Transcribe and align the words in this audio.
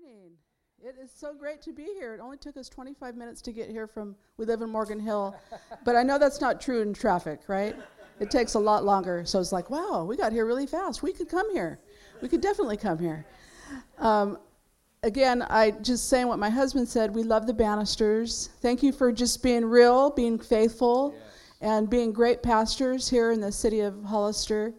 morning. 0.00 0.30
It 0.82 0.96
is 1.02 1.10
so 1.14 1.34
great 1.34 1.60
to 1.62 1.72
be 1.72 1.84
here. 1.84 2.14
It 2.14 2.20
only 2.20 2.36
took 2.36 2.56
us 2.56 2.68
25 2.68 3.16
minutes 3.16 3.42
to 3.42 3.52
get 3.52 3.68
here 3.68 3.86
from, 3.86 4.14
we 4.36 4.46
live 4.46 4.62
in 4.62 4.70
Morgan 4.70 5.00
Hill, 5.00 5.34
but 5.84 5.96
I 5.96 6.02
know 6.02 6.18
that's 6.18 6.40
not 6.40 6.60
true 6.60 6.80
in 6.80 6.94
traffic, 6.94 7.40
right? 7.48 7.76
It 8.18 8.30
takes 8.30 8.54
a 8.54 8.58
lot 8.58 8.84
longer. 8.84 9.24
So 9.24 9.40
it's 9.40 9.52
like, 9.52 9.68
wow, 9.70 10.04
we 10.04 10.16
got 10.16 10.32
here 10.32 10.46
really 10.46 10.66
fast. 10.66 11.02
We 11.02 11.12
could 11.12 11.28
come 11.28 11.52
here. 11.52 11.80
We 12.22 12.28
could 12.28 12.40
definitely 12.40 12.76
come 12.76 12.98
here. 12.98 13.26
Um, 13.98 14.38
again, 15.02 15.42
I 15.42 15.72
just 15.72 16.08
saying 16.08 16.28
what 16.28 16.38
my 16.38 16.50
husband 16.50 16.88
said. 16.88 17.14
We 17.14 17.22
love 17.22 17.46
the 17.46 17.54
Bannisters. 17.54 18.50
Thank 18.60 18.82
you 18.82 18.92
for 18.92 19.12
just 19.12 19.42
being 19.42 19.64
real, 19.64 20.10
being 20.10 20.38
faithful, 20.38 21.14
yes. 21.14 21.22
and 21.60 21.90
being 21.90 22.12
great 22.12 22.42
pastors 22.42 23.08
here 23.08 23.32
in 23.32 23.40
the 23.40 23.52
city 23.52 23.80
of 23.80 24.02
Hollister. 24.04 24.72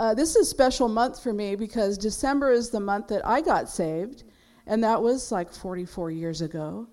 Uh, 0.00 0.14
this 0.14 0.30
is 0.34 0.36
a 0.36 0.44
special 0.46 0.88
month 0.88 1.22
for 1.22 1.30
me 1.30 1.54
because 1.54 1.98
December 1.98 2.50
is 2.50 2.70
the 2.70 2.80
month 2.80 3.08
that 3.08 3.20
I 3.26 3.42
got 3.42 3.68
saved, 3.68 4.24
and 4.66 4.82
that 4.82 5.02
was 5.02 5.30
like 5.30 5.52
44 5.52 6.10
years 6.10 6.40
ago. 6.40 6.88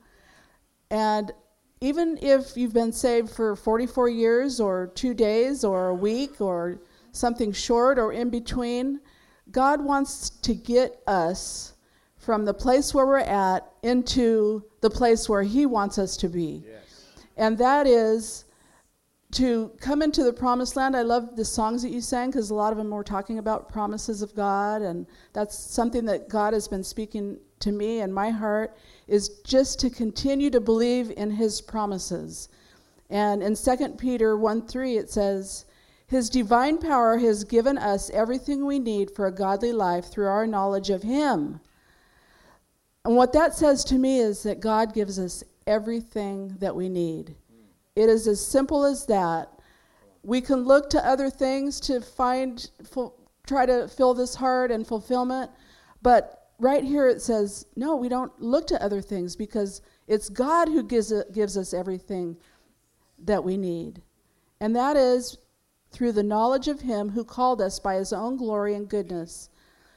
And 0.91 1.31
even 1.80 2.20
if 2.21 2.57
you've 2.57 2.73
been 2.73 2.91
saved 2.91 3.30
for 3.30 3.55
44 3.55 4.09
years, 4.09 4.59
or 4.59 4.91
two 4.93 5.13
days, 5.13 5.63
or 5.63 5.88
a 5.88 5.95
week, 5.95 6.41
or 6.41 6.81
something 7.13 7.53
short, 7.53 7.97
or 7.97 8.11
in 8.11 8.30
between, 8.30 8.99
God 9.52 9.81
wants 9.81 10.30
to 10.30 10.53
get 10.53 11.02
us 11.08 11.75
from 12.17 12.44
the 12.44 12.53
place 12.53 12.94
where 12.94 13.05
we're 13.05 13.19
at 13.19 13.71
into 13.83 14.66
the 14.81 14.89
place 14.89 15.30
where 15.30 15.44
He 15.44 15.66
wants 15.66 15.97
us 15.97 16.17
to 16.17 16.27
be. 16.27 16.61
Yes. 16.67 17.16
And 17.38 17.58
that 17.58 17.88
is 17.88 18.44
to 19.31 19.72
come 19.80 20.02
into 20.02 20.23
the 20.23 20.34
promised 20.34 20.76
land. 20.76 20.95
I 20.95 21.02
love 21.02 21.36
the 21.36 21.45
songs 21.45 21.84
that 21.84 21.90
you 21.90 22.02
sang 22.02 22.30
because 22.30 22.49
a 22.49 22.55
lot 22.55 22.72
of 22.72 22.77
them 22.77 22.90
were 22.90 23.04
talking 23.04 23.40
about 23.40 23.70
promises 23.70 24.22
of 24.22 24.34
God, 24.36 24.81
and 24.81 25.05
that's 25.34 25.58
something 25.58 26.05
that 26.05 26.30
God 26.30 26.53
has 26.53 26.67
been 26.67 26.84
speaking 26.84 27.38
to 27.59 27.72
me 27.72 28.02
and 28.02 28.13
my 28.13 28.30
heart 28.30 28.77
is 29.08 29.30
just 29.44 29.80
to 29.80 29.90
continue 29.90 30.50
to 30.50 30.61
believe 30.61 31.11
in 31.17 31.31
His 31.31 31.61
promises. 31.61 32.50
And 33.09 33.42
in 33.42 33.56
2 33.56 33.95
Peter 33.97 34.38
1 34.38 34.67
3, 34.67 34.97
it 34.97 35.09
says, 35.09 35.66
His 36.08 36.30
divine 36.30 36.78
power 36.78 37.17
has 37.17 37.44
given 37.44 37.78
us 37.78 38.09
everything 38.12 38.66
we 38.66 38.80
need 38.80 39.12
for 39.12 39.28
a 39.28 39.31
godly 39.31 39.72
life 39.72 40.06
through 40.06 40.28
our 40.28 40.45
knowledge 40.45 40.89
of 40.89 41.03
Him. 41.03 41.59
And 43.06 43.16
what 43.16 43.34
that 43.34 43.56
says 43.56 43.86
to 43.86 43.95
me 43.95 44.19
is 44.19 44.44
that 44.44 44.59
God 44.59 44.94
gives 44.94 45.17
us 45.17 45.44
everything 45.66 46.56
that 46.59 46.75
we 46.75 46.89
need. 46.89 47.36
It 47.98 48.09
is 48.09 48.28
as 48.28 48.45
simple 48.45 48.86
as 48.86 49.08
that. 49.08 49.50
We 50.22 50.40
can 50.40 50.66
look 50.66 50.88
to 50.92 51.03
other 51.03 51.31
things 51.31 51.80
to 51.80 52.00
find, 52.00 52.70
try 53.48 53.66
to 53.66 53.88
fill 53.88 54.14
this 54.14 54.36
heart 54.36 54.70
and 54.70 54.86
fulfillment, 54.86 55.50
but 56.03 56.52
right 56.59 56.84
here 56.84 57.08
it 57.08 57.23
says, 57.23 57.66
no, 57.75 57.95
we 57.95 58.08
don't 58.08 58.40
look 58.40 58.68
to 58.68 58.84
other 58.84 59.02
things 59.02 59.36
because 59.36 59.81
it's 60.08 60.30
God 60.30 60.68
who 60.68 60.84
gives, 60.84 61.12
uh, 61.12 61.23
gives 61.34 61.58
us 61.58 61.73
everything 61.73 62.38
that 63.18 63.44
we 63.44 63.58
need. 63.58 64.03
And 64.59 64.75
that 64.75 64.95
is 64.95 65.40
through 65.90 66.12
the 66.12 66.22
knowledge 66.22 66.68
of 66.68 66.81
Him 66.81 67.09
who 67.09 67.23
called 67.23 67.62
us 67.62 67.80
by 67.80 67.95
His 67.95 68.14
own 68.14 68.38
glory 68.38 68.75
and 68.75 68.88
goodness. 68.88 69.50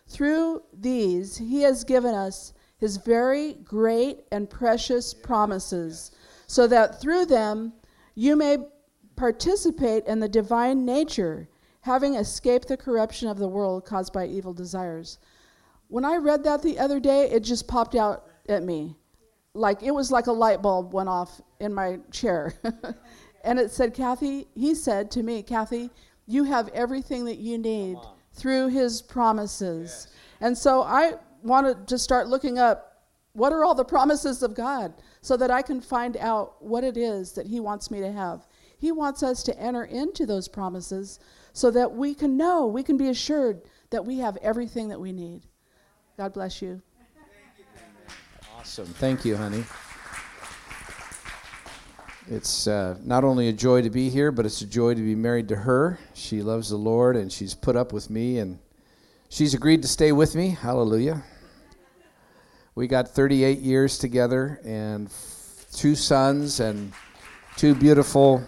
Through 0.09 0.63
these, 0.73 1.37
He 1.37 1.61
has 1.65 1.85
given 1.85 2.15
us 2.15 2.55
His 2.79 2.97
very 2.97 3.59
great 3.63 4.21
and 4.33 4.49
precious 4.49 5.13
promises, 5.13 6.13
so 6.47 6.67
that 6.67 6.99
through 6.99 7.27
them 7.27 7.75
you 8.15 8.37
may 8.37 8.59
participate 9.17 10.07
in 10.07 10.21
the 10.21 10.29
divine 10.29 10.85
nature, 10.85 11.49
having 11.83 12.15
escaped 12.15 12.69
the 12.69 12.77
corruption 12.77 13.29
of 13.29 13.39
the 13.39 13.49
world 13.49 13.85
caused 13.85 14.13
by 14.13 14.27
evil 14.27 14.53
desires. 14.53 15.19
When 15.89 16.05
I 16.05 16.17
read 16.17 16.45
that 16.45 16.63
the 16.63 16.79
other 16.79 17.01
day, 17.01 17.31
it 17.31 17.41
just 17.41 17.69
popped 17.69 17.95
out 17.95 18.27
at 18.49 18.63
me. 18.63 18.97
Like 19.55 19.83
it 19.83 19.91
was 19.91 20.11
like 20.11 20.27
a 20.27 20.33
light 20.33 20.63
bulb 20.63 20.93
went 20.93 21.09
off 21.09 21.41
in 21.59 21.75
my 21.75 21.99
chair. 22.11 22.55
and 23.45 23.59
it 23.59 23.71
said, 23.71 23.95
Kathy, 23.95 24.47
he 24.55 24.75
said 24.75 25.11
to 25.13 25.23
me, 25.23 25.43
Kathy, 25.43 25.91
you 26.27 26.45
have 26.45 26.69
everything 26.69 27.25
that 27.25 27.39
you 27.39 27.59
need 27.59 27.99
through 28.33 28.69
his 28.69 29.03
promises. 29.03 30.07
Yes. 30.09 30.15
And 30.41 30.57
so 30.57 30.83
I 30.83 31.15
wanted 31.43 31.89
to 31.89 31.99
start 31.99 32.29
looking 32.29 32.59
up 32.59 33.05
what 33.33 33.53
are 33.53 33.65
all 33.65 33.75
the 33.75 33.85
promises 33.85 34.43
of 34.43 34.55
God 34.55 34.93
so 35.23 35.37
that 35.37 35.51
I 35.51 35.63
can 35.63 35.81
find 35.81 36.17
out 36.17 36.63
what 36.63 36.85
it 36.85 36.97
is 36.97 37.33
that 37.33 37.47
He 37.47 37.61
wants 37.61 37.91
me 37.91 38.01
to 38.01 38.11
have. 38.13 38.47
He 38.79 38.93
wants 38.93 39.23
us 39.23 39.43
to 39.45 39.59
enter 39.59 39.85
into 39.85 40.25
those 40.25 40.49
promises 40.49 41.21
so 41.53 41.71
that 41.73 41.93
we 41.93 42.15
can 42.15 42.37
know, 42.37 42.67
we 42.67 42.83
can 42.83 42.97
be 42.97 43.09
assured 43.09 43.63
that 43.91 44.05
we 44.05 44.19
have 44.19 44.37
everything 44.39 44.89
that 44.89 45.01
we 45.01 45.13
need. 45.13 45.43
God 46.17 46.33
bless 46.33 46.63
you. 46.63 46.81
Awesome. 48.59 48.87
Thank 48.87 49.25
you, 49.25 49.37
honey. 49.37 49.65
It's 52.31 52.67
uh, 52.69 52.97
not 53.03 53.25
only 53.25 53.49
a 53.49 53.53
joy 53.53 53.83
to 53.83 53.91
be 53.91 54.09
here, 54.09 54.31
but 54.31 54.47
it's 54.47 54.61
a 54.61 54.67
joy 54.67 54.95
to 54.95 55.01
be 55.01 55.15
married 55.15 55.49
to 55.49 55.57
her. 55.57 55.99
She 56.15 56.43
loves 56.43 56.71
the 56.71 56.77
Lord 56.77 57.17
and 57.17 57.33
she's 57.33 57.55
put 57.55 57.75
up 57.75 57.93
with 57.93 58.09
me 58.09 58.39
and 58.39 58.59
she's 59.29 59.53
agreed 59.53 59.83
to 59.83 59.89
stay 59.89 60.13
with 60.13 60.37
me. 60.37 60.51
Hallelujah. 60.51 61.25
We 62.81 62.87
got 62.87 63.09
38 63.09 63.59
years 63.59 63.99
together 63.99 64.59
and 64.65 65.09
f- 65.09 65.67
two 65.71 65.95
sons 65.95 66.61
and 66.61 66.95
two 67.59 67.75
beautiful 67.75 68.43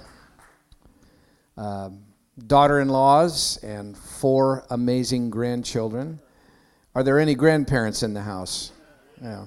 uh, 1.58 1.90
daughter 2.46 2.80
in 2.80 2.88
laws 2.88 3.58
and 3.62 3.94
four 3.94 4.64
amazing 4.70 5.28
grandchildren. 5.28 6.18
Are 6.94 7.02
there 7.02 7.18
any 7.18 7.34
grandparents 7.34 8.02
in 8.02 8.14
the 8.14 8.22
house? 8.22 8.72
Yeah. 9.22 9.44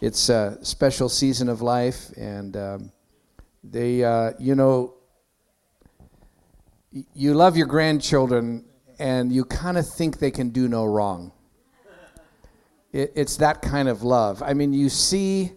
It's 0.00 0.30
a 0.30 0.56
special 0.62 1.10
season 1.10 1.50
of 1.50 1.60
life, 1.60 2.08
and 2.16 2.56
um, 2.56 2.92
they, 3.62 4.02
uh, 4.02 4.32
you 4.38 4.54
know, 4.54 4.94
you 7.12 7.34
love 7.34 7.58
your 7.58 7.66
grandchildren 7.66 8.64
and 8.98 9.30
you 9.30 9.44
kind 9.44 9.76
of 9.76 9.86
think 9.86 10.18
they 10.18 10.30
can 10.30 10.48
do 10.48 10.66
no 10.66 10.86
wrong. 10.86 11.30
It, 12.98 13.12
it's 13.14 13.36
that 13.36 13.62
kind 13.62 13.88
of 13.88 14.02
love. 14.02 14.42
I 14.42 14.54
mean, 14.54 14.72
you 14.72 14.88
see 14.88 15.52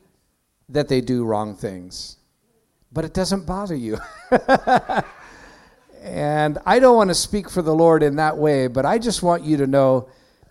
that 0.70 0.88
they 0.88 1.02
do 1.02 1.26
wrong 1.26 1.56
things, 1.56 2.18
but 2.94 3.04
it 3.04 3.16
doesn't 3.16 3.48
bother 3.48 3.74
you. 3.74 3.98
and 6.04 6.60
I 6.64 6.78
don't 6.78 6.96
want 6.96 7.10
to 7.10 7.16
speak 7.16 7.50
for 7.50 7.64
the 7.64 7.74
Lord 7.74 8.04
in 8.04 8.18
that 8.18 8.38
way, 8.38 8.68
but 8.68 8.86
I 8.86 9.00
just 9.00 9.24
want 9.24 9.44
you 9.44 9.58
to 9.58 9.66
know 9.66 10.08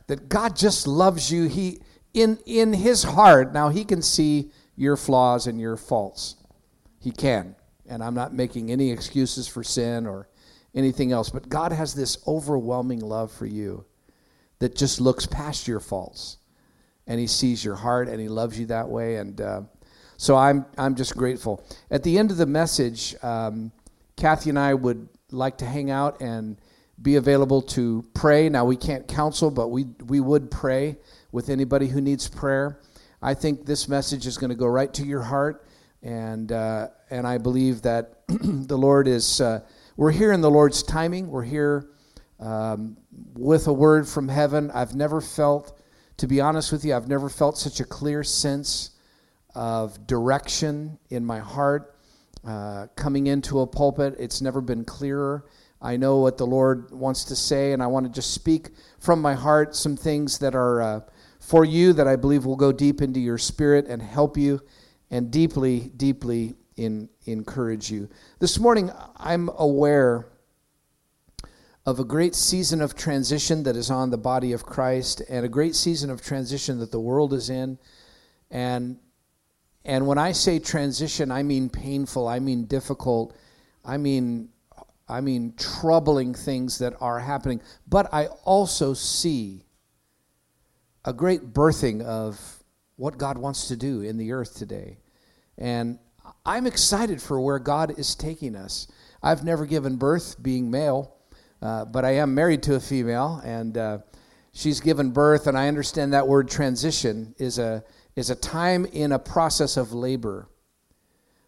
that 0.08 0.28
God 0.28 0.56
just 0.56 0.88
loves 0.88 1.30
you. 1.30 1.44
He 1.44 1.80
in 2.12 2.40
in 2.44 2.72
his 2.72 3.04
heart, 3.04 3.52
now 3.52 3.68
he 3.68 3.84
can 3.84 4.02
see 4.02 4.50
your 4.74 4.96
flaws 4.96 5.46
and 5.46 5.60
your 5.60 5.76
faults. 5.76 6.34
He 6.98 7.12
can. 7.12 7.54
And 7.88 8.02
I'm 8.02 8.14
not 8.14 8.34
making 8.34 8.72
any 8.72 8.90
excuses 8.90 9.46
for 9.46 9.62
sin 9.62 10.08
or 10.08 10.28
anything 10.74 11.12
else, 11.12 11.30
but 11.30 11.48
God 11.48 11.70
has 11.70 11.94
this 11.94 12.18
overwhelming 12.26 12.98
love 12.98 13.30
for 13.30 13.46
you 13.46 13.84
that 14.58 14.74
just 14.74 15.00
looks 15.00 15.24
past 15.24 15.68
your 15.68 15.78
faults 15.78 16.38
and 17.10 17.19
He 17.19 17.26
sees 17.26 17.65
your 17.65 17.75
heart 17.75 18.09
and 18.09 18.21
He 18.21 18.28
loves 18.28 18.56
you 18.56 18.66
that 18.66 18.88
way. 18.88 19.16
And 19.16 19.41
uh, 19.41 19.62
so 20.16 20.37
I'm, 20.37 20.65
I'm 20.78 20.94
just 20.94 21.16
grateful. 21.16 21.62
At 21.91 22.04
the 22.04 22.16
end 22.16 22.31
of 22.31 22.37
the 22.37 22.47
message, 22.47 23.16
um, 23.22 23.72
Kathy 24.16 24.50
and 24.50 24.59
I 24.59 24.75
would 24.75 25.09
like 25.32 25.59
to 25.59 25.66
hang 25.66 25.91
out 25.91 26.21
and 26.21 26.56
be 27.03 27.16
available 27.16 27.62
to 27.62 28.04
pray. 28.15 28.48
Now, 28.48 28.65
we 28.65 28.76
can't 28.76 29.09
counsel, 29.09 29.50
but 29.50 29.69
we, 29.69 29.87
we 30.06 30.21
would 30.21 30.53
pray 30.53 30.98
with 31.32 31.48
anybody 31.48 31.88
who 31.88 32.00
needs 32.00 32.28
prayer. 32.28 32.78
I 33.21 33.34
think 33.34 33.66
this 33.66 33.88
message 33.88 34.28
is 34.28 34.38
going 34.38 34.50
to 34.50 34.56
go 34.56 34.66
right 34.66 34.94
to 34.94 35.04
your 35.04 35.22
heart. 35.22 35.66
And, 36.04 36.53
uh, 36.53 36.88
and 37.10 37.27
I 37.27 37.38
believe 37.38 37.82
that 37.82 38.21
the 38.28 38.78
Lord 38.78 39.09
is, 39.09 39.41
uh, 39.41 39.62
we're 39.97 40.12
here 40.12 40.31
in 40.31 40.42
the 40.42 40.50
Lord's 40.50 40.84
timing. 40.84 41.28
We're 41.28 41.42
here 41.42 41.91
um, 42.38 42.97
with 43.34 43.66
a 43.66 43.72
word 43.72 44.06
from 44.06 44.28
heaven. 44.28 44.71
I've 44.71 44.94
never 44.94 45.21
felt 45.21 45.79
to 46.20 46.26
be 46.26 46.38
honest 46.38 46.70
with 46.70 46.84
you, 46.84 46.94
I've 46.94 47.08
never 47.08 47.30
felt 47.30 47.56
such 47.56 47.80
a 47.80 47.84
clear 47.84 48.22
sense 48.22 48.91
of 49.54 50.06
direction 50.06 50.98
in 51.09 51.24
my 51.24 51.39
heart 51.39 51.97
uh, 52.47 52.89
coming 52.94 53.28
into 53.28 53.60
a 53.60 53.66
pulpit. 53.66 54.16
It's 54.18 54.42
never 54.42 54.60
been 54.60 54.84
clearer. 54.84 55.47
I 55.80 55.97
know 55.97 56.18
what 56.18 56.36
the 56.36 56.47
Lord 56.47 56.92
wants 56.92 57.24
to 57.24 57.36
say, 57.36 57.72
and 57.72 57.83
I 57.83 57.86
want 57.86 58.04
to 58.04 58.12
just 58.12 58.34
speak 58.34 58.68
from 58.98 59.22
my 59.22 59.33
heart 59.33 59.74
some 59.74 59.97
things 59.97 60.39
that 60.41 60.54
are 60.54 60.83
uh, 60.83 61.00
for 61.39 61.65
you 61.65 61.94
that 61.94 62.06
I 62.06 62.16
believe 62.16 62.44
will 62.44 62.54
go 62.54 62.71
deep 62.71 63.00
into 63.00 63.18
your 63.18 63.39
spirit 63.39 63.86
and 63.86 64.03
help 64.03 64.36
you 64.36 64.60
and 65.10 65.30
deeply, 65.30 65.91
deeply 65.97 66.54
in, 66.77 67.09
encourage 67.24 67.91
you. 67.91 68.10
This 68.41 68.59
morning, 68.59 68.91
I'm 69.16 69.48
aware 69.56 70.27
of 71.86 71.98
a 71.98 72.04
great 72.04 72.34
season 72.34 72.82
of 72.82 72.94
transition 72.94 73.62
that 73.62 73.77
is 73.77 73.91
on 73.91 74.10
the 74.10 74.18
body 74.18 74.53
of 74.53 74.65
Christ 74.65 75.22
and 75.28 75.44
a 75.44 75.48
great 75.48 75.74
season 75.74 76.10
of 76.10 76.21
transition 76.21 76.78
that 76.80 76.92
the 76.92 77.00
world 77.00 77.32
is 77.32 77.50
in. 77.50 77.78
And 78.50 78.98
and 79.84 80.06
when 80.06 80.18
I 80.18 80.32
say 80.32 80.59
transition, 80.59 81.30
I 81.30 81.42
mean 81.42 81.71
painful, 81.71 82.28
I 82.28 82.38
mean 82.38 82.66
difficult, 82.66 83.34
I 83.84 83.97
mean 83.97 84.50
I 85.09 85.21
mean 85.21 85.54
troubling 85.56 86.34
things 86.34 86.78
that 86.78 86.94
are 87.00 87.18
happening. 87.18 87.62
But 87.88 88.12
I 88.12 88.27
also 88.44 88.94
see 88.94 89.65
a 91.04 91.12
great 91.12 91.54
birthing 91.54 92.03
of 92.03 92.38
what 92.97 93.16
God 93.16 93.38
wants 93.38 93.68
to 93.68 93.77
do 93.77 94.03
in 94.03 94.18
the 94.18 94.32
earth 94.32 94.54
today. 94.54 94.98
And 95.56 95.98
I'm 96.44 96.66
excited 96.66 97.21
for 97.22 97.41
where 97.41 97.59
God 97.59 97.98
is 97.98 98.15
taking 98.15 98.54
us. 98.54 98.86
I've 99.22 99.44
never 99.44 99.65
given 99.65 99.97
birth 99.97 100.36
being 100.42 100.71
male, 100.71 101.16
uh, 101.62 101.84
but 101.84 102.04
I 102.04 102.16
am 102.16 102.34
married 102.34 102.62
to 102.65 102.74
a 102.74 102.80
female, 102.80 103.41
and 103.45 103.77
uh, 103.77 103.98
she's 104.53 104.80
given 104.80 105.10
birth, 105.10 105.47
and 105.47 105.57
I 105.57 105.68
understand 105.68 106.12
that 106.12 106.27
word 106.27 106.48
transition 106.48 107.34
is 107.39 107.59
a, 107.59 107.84
is 108.16 108.30
a 108.30 108.34
time 108.34 108.86
in 108.86 109.12
a 109.12 109.18
process 109.18 109.77
of 109.77 109.92
labor 109.92 110.48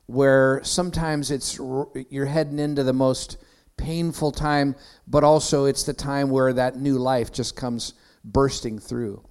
where 0.06 0.60
sometimes 0.62 1.30
it's 1.30 1.58
you're 2.10 2.26
heading 2.26 2.58
into 2.58 2.82
the 2.82 2.92
most 2.92 3.38
painful 3.76 4.32
time, 4.32 4.76
but 5.06 5.24
also 5.24 5.64
it's 5.64 5.84
the 5.84 5.94
time 5.94 6.28
where 6.28 6.52
that 6.52 6.76
new 6.76 6.98
life 6.98 7.32
just 7.32 7.56
comes 7.56 7.94
bursting 8.24 8.78
through. 8.78 9.24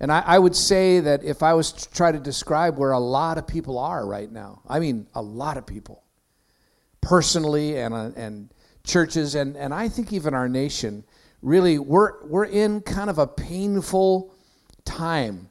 And 0.00 0.12
I, 0.12 0.20
I, 0.20 0.38
would 0.38 0.54
say 0.54 1.00
that 1.00 1.24
if 1.24 1.42
I 1.42 1.54
was 1.54 1.72
to 1.72 1.90
try 1.90 2.12
to 2.12 2.20
describe 2.20 2.78
where 2.78 2.92
a 2.92 3.00
lot 3.00 3.36
of 3.36 3.48
people 3.48 3.78
are 3.78 4.06
right 4.06 4.30
now, 4.30 4.62
I 4.68 4.78
mean, 4.78 5.08
a 5.14 5.22
lot 5.22 5.56
of 5.56 5.66
people, 5.66 6.04
personally 7.00 7.78
and, 7.78 7.94
uh, 7.94 8.10
and 8.14 8.50
churches, 8.88 9.34
and, 9.34 9.56
and 9.56 9.72
I 9.72 9.88
think 9.88 10.12
even 10.12 10.34
our 10.34 10.48
nation, 10.48 11.04
really, 11.42 11.78
we're, 11.78 12.24
we're 12.24 12.46
in 12.46 12.80
kind 12.80 13.10
of 13.10 13.18
a 13.18 13.26
painful 13.26 14.34
time. 14.84 15.50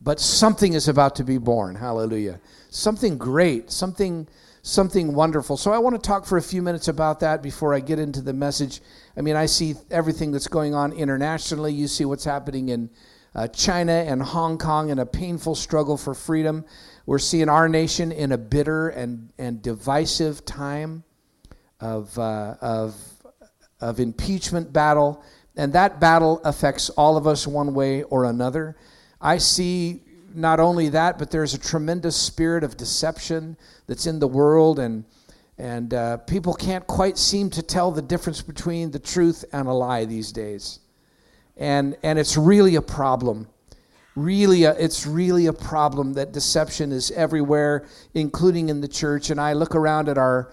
But 0.00 0.20
something 0.20 0.72
is 0.72 0.88
about 0.88 1.16
to 1.16 1.24
be 1.24 1.38
born. 1.38 1.74
Hallelujah. 1.74 2.40
Something 2.70 3.18
great, 3.18 3.70
something 3.70 4.28
something 4.62 5.14
wonderful. 5.14 5.56
So 5.56 5.72
I 5.72 5.78
want 5.78 5.96
to 5.96 6.06
talk 6.06 6.26
for 6.26 6.36
a 6.36 6.42
few 6.42 6.60
minutes 6.60 6.88
about 6.88 7.20
that 7.20 7.42
before 7.42 7.74
I 7.74 7.80
get 7.80 7.98
into 7.98 8.20
the 8.20 8.34
message. 8.34 8.82
I 9.16 9.22
mean, 9.22 9.34
I 9.34 9.46
see 9.46 9.74
everything 9.90 10.30
that's 10.30 10.48
going 10.48 10.74
on 10.74 10.92
internationally. 10.92 11.72
You 11.72 11.88
see 11.88 12.04
what's 12.04 12.24
happening 12.24 12.68
in 12.68 12.90
uh, 13.34 13.48
China 13.48 13.92
and 13.92 14.20
Hong 14.22 14.58
Kong 14.58 14.90
in 14.90 14.98
a 14.98 15.06
painful 15.06 15.54
struggle 15.54 15.96
for 15.96 16.12
freedom. 16.12 16.66
We're 17.06 17.18
seeing 17.18 17.48
our 17.48 17.68
nation 17.68 18.12
in 18.12 18.32
a 18.32 18.38
bitter 18.38 18.90
and, 18.90 19.30
and 19.38 19.62
divisive 19.62 20.44
time 20.44 21.04
of, 21.80 22.18
uh, 22.18 22.54
of, 22.60 22.94
of 23.80 24.00
impeachment 24.00 24.72
battle. 24.72 25.22
And 25.56 25.72
that 25.72 26.00
battle 26.00 26.40
affects 26.44 26.90
all 26.90 27.16
of 27.16 27.26
us 27.26 27.46
one 27.46 27.74
way 27.74 28.04
or 28.04 28.24
another. 28.24 28.76
I 29.20 29.38
see 29.38 30.02
not 30.34 30.60
only 30.60 30.88
that, 30.90 31.18
but 31.18 31.30
there's 31.30 31.54
a 31.54 31.58
tremendous 31.58 32.16
spirit 32.16 32.62
of 32.62 32.76
deception 32.76 33.56
that's 33.86 34.06
in 34.06 34.18
the 34.18 34.28
world, 34.28 34.78
and 34.78 35.04
and 35.58 35.92
uh, 35.92 36.18
people 36.18 36.54
can't 36.54 36.86
quite 36.86 37.18
seem 37.18 37.50
to 37.50 37.62
tell 37.62 37.90
the 37.90 38.02
difference 38.02 38.40
between 38.40 38.92
the 38.92 38.98
truth 38.98 39.44
and 39.52 39.66
a 39.66 39.72
lie 39.72 40.04
these 40.04 40.30
days, 40.30 40.80
and 41.56 41.96
and 42.02 42.18
it's 42.18 42.36
really 42.36 42.76
a 42.76 42.82
problem. 42.82 43.48
Really, 44.14 44.64
a, 44.64 44.72
it's 44.72 45.06
really 45.06 45.46
a 45.46 45.52
problem 45.52 46.12
that 46.14 46.32
deception 46.32 46.90
is 46.92 47.10
everywhere, 47.12 47.86
including 48.14 48.68
in 48.68 48.80
the 48.80 48.88
church. 48.88 49.30
And 49.30 49.40
I 49.40 49.52
look 49.52 49.76
around 49.76 50.08
at 50.08 50.18
our 50.18 50.50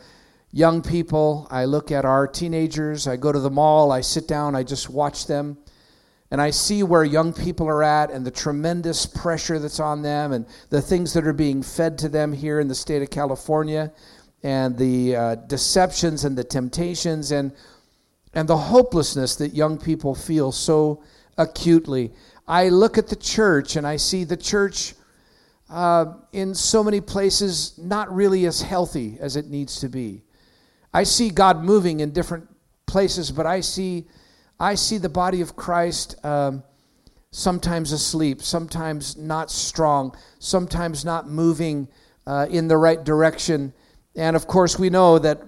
young 0.55 0.81
people, 0.81 1.49
I 1.51 1.65
look 1.65 1.91
at 1.91 2.05
our 2.05 2.29
teenagers, 2.29 3.07
I 3.07 3.17
go 3.17 3.33
to 3.33 3.39
the 3.39 3.49
mall, 3.49 3.91
I 3.91 3.99
sit 3.99 4.25
down, 4.25 4.55
I 4.55 4.63
just 4.63 4.89
watch 4.89 5.27
them 5.27 5.57
and 6.31 6.41
I 6.41 6.49
see 6.51 6.81
where 6.81 7.03
young 7.03 7.33
people 7.33 7.67
are 7.67 7.83
at 7.83 8.09
and 8.09 8.25
the 8.25 8.31
tremendous 8.31 9.05
pressure 9.05 9.59
that's 9.59 9.81
on 9.81 10.01
them 10.01 10.31
and 10.31 10.45
the 10.69 10.81
things 10.81 11.11
that 11.11 11.27
are 11.27 11.33
being 11.33 11.61
fed 11.61 11.97
to 11.99 12.09
them 12.09 12.31
here 12.31 12.61
in 12.61 12.69
the 12.69 12.75
state 12.75 13.01
of 13.01 13.09
California 13.09 13.91
and 14.43 14.77
the 14.77 15.15
uh, 15.15 15.35
deceptions 15.35 16.23
and 16.23 16.37
the 16.37 16.43
temptations 16.43 17.31
and 17.31 17.51
and 18.33 18.47
the 18.47 18.57
hopelessness 18.57 19.35
that 19.35 19.53
young 19.53 19.77
people 19.77 20.15
feel 20.15 20.53
so 20.53 21.03
acutely. 21.37 22.13
I 22.47 22.69
look 22.69 22.97
at 22.97 23.07
the 23.07 23.15
church 23.17 23.75
and 23.75 23.85
I 23.85 23.97
see 23.97 24.23
the 24.23 24.37
church 24.37 24.93
uh, 25.69 26.13
in 26.31 26.55
so 26.55 26.81
many 26.81 27.01
places 27.01 27.77
not 27.77 28.13
really 28.13 28.45
as 28.45 28.61
healthy 28.61 29.17
as 29.19 29.35
it 29.35 29.47
needs 29.47 29.79
to 29.81 29.89
be. 29.89 30.24
I 30.95 31.03
see 31.03 31.29
God 31.29 31.61
moving 31.61 31.99
in 31.99 32.11
different 32.11 32.47
places, 32.85 33.29
but 33.29 33.45
I 33.45 33.59
see 33.59 34.05
I 34.57 34.75
see 34.75 34.97
the 34.97 35.09
body 35.09 35.41
of 35.41 35.57
Christ 35.57 36.15
um, 36.23 36.63
sometimes 37.31 37.91
asleep, 37.91 38.41
sometimes 38.41 39.17
not 39.17 39.51
strong, 39.51 40.15
sometimes 40.39 41.03
not 41.03 41.27
moving 41.27 41.89
uh, 42.25 42.47
in 42.49 42.69
the 42.69 42.77
right 42.77 43.03
direction. 43.03 43.73
And 44.15 44.37
of 44.37 44.47
course, 44.47 44.79
we 44.79 44.89
know 44.89 45.19
that 45.19 45.41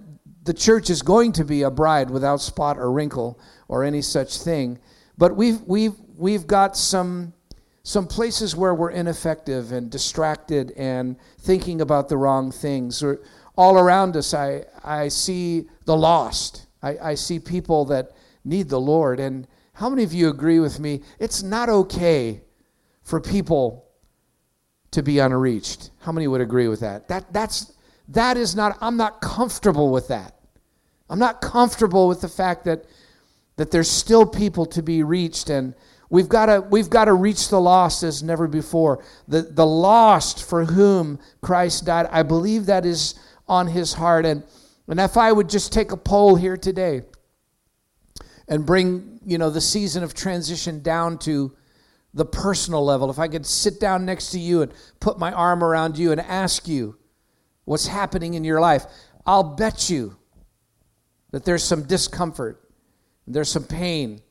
the 0.43 0.53
church 0.53 0.89
is 0.89 1.01
going 1.01 1.31
to 1.33 1.45
be 1.45 1.61
a 1.61 1.71
bride 1.71 2.09
without 2.09 2.41
spot 2.41 2.77
or 2.77 2.91
wrinkle 2.91 3.39
or 3.69 3.85
any 3.85 4.01
such 4.01 4.39
thing. 4.39 4.77
But 5.17 5.37
we've, 5.37 5.61
we've, 5.61 5.95
we've 6.17 6.45
got 6.45 6.75
some, 6.75 7.31
some 7.83 8.05
places 8.05 8.53
where 8.53 8.75
we're 8.75 8.91
ineffective 8.91 9.71
and 9.71 9.89
distracted 9.89 10.71
and 10.75 11.15
thinking 11.39 11.79
about 11.79 12.09
the 12.09 12.17
wrong 12.17 12.51
things. 12.51 13.01
Or 13.01 13.21
all 13.57 13.77
around 13.77 14.15
us, 14.15 14.33
I, 14.33 14.65
I 14.83 15.07
see 15.07 15.67
the 15.85 15.97
lost. 15.97 16.67
I, 16.83 16.97
I 17.01 17.15
see 17.15 17.39
people 17.39 17.85
that 17.85 18.11
need 18.45 18.69
the 18.69 18.79
Lord. 18.79 19.19
And 19.19 19.47
how 19.73 19.89
many 19.89 20.03
of 20.03 20.13
you 20.13 20.29
agree 20.29 20.59
with 20.59 20.79
me? 20.79 21.01
It's 21.19 21.41
not 21.43 21.67
okay 21.69 22.41
for 23.03 23.19
people 23.19 23.85
to 24.91 25.01
be 25.01 25.19
unreached. 25.19 25.91
How 25.99 26.11
many 26.11 26.27
would 26.27 26.41
agree 26.41 26.67
with 26.67 26.79
that? 26.81 27.07
That 27.07 27.31
that's 27.33 27.73
that 28.09 28.37
is 28.37 28.55
not 28.55 28.77
I'm 28.79 28.97
not 28.97 29.21
comfortable 29.21 29.91
with 29.91 30.07
that. 30.09 30.35
I'm 31.09 31.19
not 31.19 31.41
comfortable 31.41 32.07
with 32.07 32.21
the 32.21 32.29
fact 32.29 32.65
that 32.65 32.85
that 33.57 33.71
there's 33.71 33.89
still 33.89 34.25
people 34.25 34.65
to 34.67 34.81
be 34.81 35.03
reached 35.03 35.49
and 35.49 35.73
we've 36.09 36.29
got 36.29 36.45
to 36.45 36.61
we've 36.61 36.89
got 36.89 37.05
to 37.05 37.13
reach 37.13 37.49
the 37.49 37.59
lost 37.59 38.03
as 38.03 38.23
never 38.23 38.47
before. 38.47 39.03
The 39.27 39.41
the 39.41 39.65
lost 39.65 40.47
for 40.47 40.65
whom 40.65 41.19
Christ 41.41 41.85
died. 41.85 42.07
I 42.11 42.23
believe 42.23 42.65
that 42.67 42.85
is 42.85 43.15
on 43.47 43.67
his 43.67 43.93
heart. 43.93 44.25
And 44.25 44.43
and 44.87 44.99
if 44.99 45.17
I 45.17 45.31
would 45.31 45.49
just 45.49 45.73
take 45.73 45.91
a 45.91 45.97
poll 45.97 46.35
here 46.35 46.57
today, 46.57 47.01
and 48.47 48.65
bring 48.65 49.19
you 49.25 49.37
know 49.37 49.49
the 49.49 49.61
season 49.61 50.03
of 50.03 50.13
transition 50.13 50.81
down 50.81 51.17
to 51.17 51.55
the 52.13 52.25
personal 52.25 52.83
level 52.83 53.09
if 53.09 53.19
i 53.19 53.27
could 53.27 53.45
sit 53.45 53.79
down 53.79 54.05
next 54.05 54.31
to 54.31 54.39
you 54.39 54.61
and 54.61 54.71
put 54.99 55.19
my 55.19 55.31
arm 55.31 55.63
around 55.63 55.97
you 55.97 56.11
and 56.11 56.21
ask 56.21 56.67
you 56.67 56.97
what's 57.65 57.87
happening 57.87 58.33
in 58.33 58.43
your 58.43 58.59
life 58.59 58.85
i'll 59.25 59.43
bet 59.43 59.89
you 59.89 60.15
that 61.31 61.43
there's 61.43 61.63
some 61.63 61.83
discomfort 61.83 62.69
there's 63.27 63.49
some 63.49 63.65
pain 63.65 64.21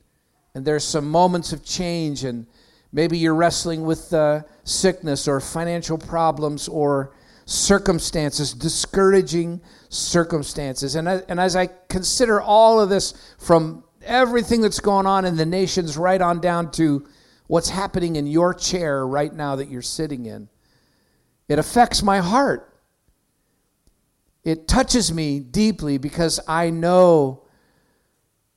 and 0.54 0.64
there's 0.64 0.84
some 0.84 1.08
moments 1.10 1.52
of 1.52 1.62
change 1.64 2.24
and 2.24 2.46
maybe 2.92 3.18
you're 3.18 3.34
wrestling 3.34 3.82
with 3.82 4.12
uh, 4.14 4.40
sickness 4.64 5.28
or 5.28 5.38
financial 5.38 5.98
problems 5.98 6.66
or 6.66 7.14
circumstances 7.46 8.52
discouraging 8.52 9.62
circumstances 9.88 10.96
and, 10.96 11.08
I, 11.08 11.22
and 11.28 11.40
as 11.40 11.56
i 11.56 11.68
consider 11.88 12.40
all 12.40 12.80
of 12.80 12.88
this 12.88 13.14
from 13.38 13.84
everything 14.06 14.60
that's 14.60 14.80
going 14.80 15.06
on 15.06 15.24
in 15.24 15.36
the 15.36 15.44
nations, 15.44 15.96
right 15.98 16.20
on 16.20 16.40
down 16.40 16.70
to 16.72 17.06
what's 17.48 17.68
happening 17.68 18.16
in 18.16 18.26
your 18.26 18.54
chair 18.54 19.06
right 19.06 19.32
now 19.32 19.56
that 19.56 19.68
you're 19.68 19.82
sitting 19.82 20.26
in. 20.26 20.48
It 21.48 21.58
affects 21.58 22.02
my 22.02 22.18
heart. 22.18 22.72
It 24.42 24.68
touches 24.68 25.12
me 25.12 25.40
deeply 25.40 25.98
because 25.98 26.40
I 26.46 26.70
know 26.70 27.42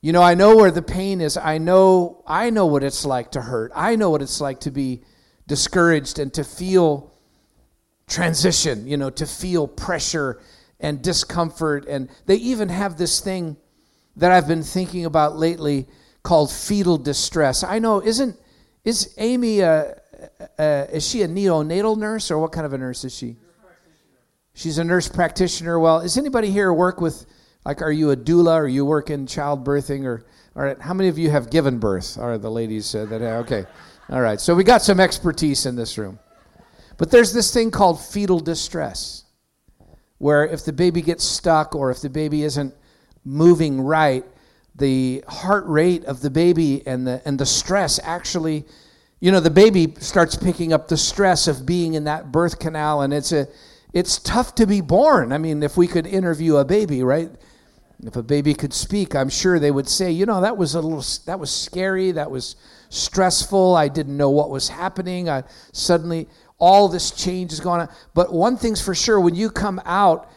you 0.02 0.12
know 0.12 0.22
I 0.22 0.34
know 0.34 0.56
where 0.56 0.70
the 0.70 0.82
pain 0.82 1.20
is. 1.20 1.36
I 1.36 1.58
know 1.58 2.22
I 2.26 2.50
know 2.50 2.66
what 2.66 2.82
it's 2.82 3.04
like 3.04 3.32
to 3.32 3.42
hurt. 3.42 3.70
I 3.74 3.96
know 3.96 4.08
what 4.08 4.22
it's 4.22 4.40
like 4.40 4.60
to 4.60 4.70
be 4.70 5.02
discouraged 5.46 6.18
and 6.18 6.32
to 6.34 6.44
feel 6.44 7.09
transition, 8.10 8.86
you 8.86 8.96
know, 8.96 9.08
to 9.08 9.24
feel 9.24 9.66
pressure 9.66 10.40
and 10.80 11.00
discomfort 11.02 11.86
and 11.86 12.10
they 12.26 12.36
even 12.36 12.68
have 12.68 12.96
this 12.96 13.20
thing 13.20 13.56
that 14.16 14.32
I've 14.32 14.48
been 14.48 14.62
thinking 14.62 15.06
about 15.06 15.36
lately 15.36 15.86
called 16.22 16.50
fetal 16.50 16.98
distress. 16.98 17.62
I 17.62 17.78
know, 17.78 18.02
isn't 18.02 18.36
is 18.84 19.14
Amy 19.18 19.60
a, 19.60 20.00
a, 20.58 20.88
is 20.92 21.06
she 21.06 21.22
a 21.22 21.28
neonatal 21.28 21.96
nurse 21.96 22.30
or 22.30 22.38
what 22.38 22.52
kind 22.52 22.66
of 22.66 22.72
a 22.72 22.78
nurse 22.78 23.04
is 23.04 23.14
she? 23.14 23.36
She's 24.54 24.78
a 24.78 24.84
nurse 24.84 25.08
practitioner. 25.08 25.78
Well, 25.78 26.00
is 26.00 26.18
anybody 26.18 26.50
here 26.50 26.72
work 26.72 27.00
with 27.00 27.26
like 27.64 27.82
are 27.82 27.92
you 27.92 28.10
a 28.10 28.16
doula 28.16 28.56
or 28.56 28.68
you 28.68 28.84
work 28.84 29.10
in 29.10 29.26
childbirthing 29.26 30.04
or 30.04 30.24
all 30.56 30.62
right, 30.62 30.80
how 30.80 30.94
many 30.94 31.08
of 31.08 31.18
you 31.18 31.30
have 31.30 31.50
given 31.50 31.78
birth? 31.78 32.18
Are 32.18 32.36
the 32.36 32.50
ladies 32.50 32.94
uh, 32.94 33.04
that 33.06 33.22
okay. 33.22 33.64
All 34.10 34.20
right. 34.20 34.40
So 34.40 34.54
we 34.54 34.64
got 34.64 34.82
some 34.82 34.98
expertise 34.98 35.66
in 35.66 35.76
this 35.76 35.96
room. 35.96 36.18
But 37.00 37.10
there's 37.10 37.32
this 37.32 37.50
thing 37.50 37.70
called 37.70 37.98
fetal 37.98 38.40
distress 38.40 39.24
where 40.18 40.46
if 40.46 40.66
the 40.66 40.72
baby 40.74 41.00
gets 41.00 41.24
stuck 41.24 41.74
or 41.74 41.90
if 41.90 42.02
the 42.02 42.10
baby 42.10 42.42
isn't 42.42 42.74
moving 43.24 43.80
right, 43.80 44.22
the 44.74 45.24
heart 45.26 45.64
rate 45.66 46.04
of 46.04 46.20
the 46.20 46.28
baby 46.28 46.86
and 46.86 47.06
the 47.06 47.22
and 47.24 47.38
the 47.38 47.46
stress 47.46 47.98
actually 48.02 48.66
you 49.18 49.32
know 49.32 49.40
the 49.40 49.50
baby 49.50 49.94
starts 49.98 50.36
picking 50.36 50.74
up 50.74 50.88
the 50.88 50.96
stress 50.96 51.48
of 51.48 51.64
being 51.64 51.94
in 51.94 52.04
that 52.04 52.30
birth 52.30 52.58
canal 52.58 53.00
and 53.00 53.12
it's 53.12 53.32
a 53.32 53.48
it's 53.92 54.18
tough 54.20 54.54
to 54.54 54.66
be 54.66 54.80
born 54.80 55.32
i 55.32 55.38
mean 55.38 55.62
if 55.62 55.76
we 55.76 55.86
could 55.86 56.06
interview 56.06 56.56
a 56.56 56.64
baby 56.64 57.02
right 57.02 57.30
If 58.06 58.16
a 58.16 58.22
baby 58.22 58.54
could 58.54 58.72
speak, 58.72 59.14
I'm 59.14 59.28
sure 59.28 59.58
they 59.58 59.70
would 59.70 59.88
say, 59.88 60.10
you 60.10 60.24
know, 60.24 60.40
that 60.40 60.56
was 60.56 60.74
a 60.74 60.80
little, 60.80 61.04
that 61.26 61.38
was 61.38 61.50
scary, 61.50 62.12
that 62.12 62.30
was 62.30 62.56
stressful. 62.88 63.76
I 63.76 63.88
didn't 63.88 64.16
know 64.16 64.30
what 64.30 64.48
was 64.48 64.68
happening. 64.68 65.28
I 65.28 65.44
suddenly, 65.72 66.26
all 66.60 66.88
this 66.88 67.10
change 67.10 67.52
is 67.52 67.58
going 67.58 67.80
on. 67.80 67.88
But 68.14 68.32
one 68.32 68.56
thing's 68.56 68.80
for 68.80 68.94
sure 68.94 69.18
when 69.18 69.34
you 69.34 69.50
come 69.50 69.80
out 69.84 70.30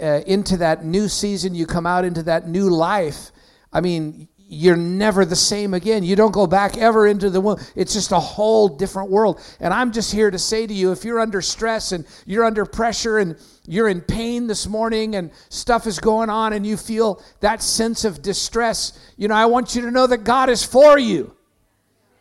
uh, 0.00 0.22
into 0.26 0.56
that 0.56 0.84
new 0.84 1.08
season, 1.08 1.54
you 1.54 1.66
come 1.66 1.86
out 1.86 2.04
into 2.04 2.22
that 2.24 2.48
new 2.48 2.68
life, 2.68 3.30
I 3.72 3.80
mean, 3.80 4.28
you're 4.48 4.76
never 4.76 5.24
the 5.24 5.36
same 5.36 5.74
again. 5.74 6.04
You 6.04 6.14
don't 6.14 6.32
go 6.32 6.46
back 6.46 6.76
ever 6.78 7.06
into 7.06 7.30
the 7.30 7.40
womb. 7.40 7.58
It's 7.74 7.92
just 7.92 8.12
a 8.12 8.18
whole 8.18 8.68
different 8.68 9.10
world. 9.10 9.40
And 9.58 9.74
I'm 9.74 9.90
just 9.90 10.12
here 10.12 10.30
to 10.30 10.38
say 10.38 10.66
to 10.66 10.72
you 10.72 10.92
if 10.92 11.04
you're 11.04 11.18
under 11.18 11.42
stress 11.42 11.92
and 11.92 12.06
you're 12.26 12.44
under 12.44 12.64
pressure 12.64 13.18
and 13.18 13.36
you're 13.66 13.88
in 13.88 14.00
pain 14.00 14.46
this 14.46 14.68
morning 14.68 15.16
and 15.16 15.32
stuff 15.48 15.86
is 15.86 15.98
going 15.98 16.30
on 16.30 16.52
and 16.52 16.64
you 16.64 16.76
feel 16.76 17.22
that 17.40 17.60
sense 17.60 18.04
of 18.04 18.22
distress, 18.22 19.12
you 19.16 19.26
know, 19.26 19.34
I 19.34 19.46
want 19.46 19.74
you 19.74 19.82
to 19.82 19.90
know 19.90 20.06
that 20.06 20.22
God 20.22 20.48
is 20.48 20.62
for 20.62 20.96
you. 20.96 21.34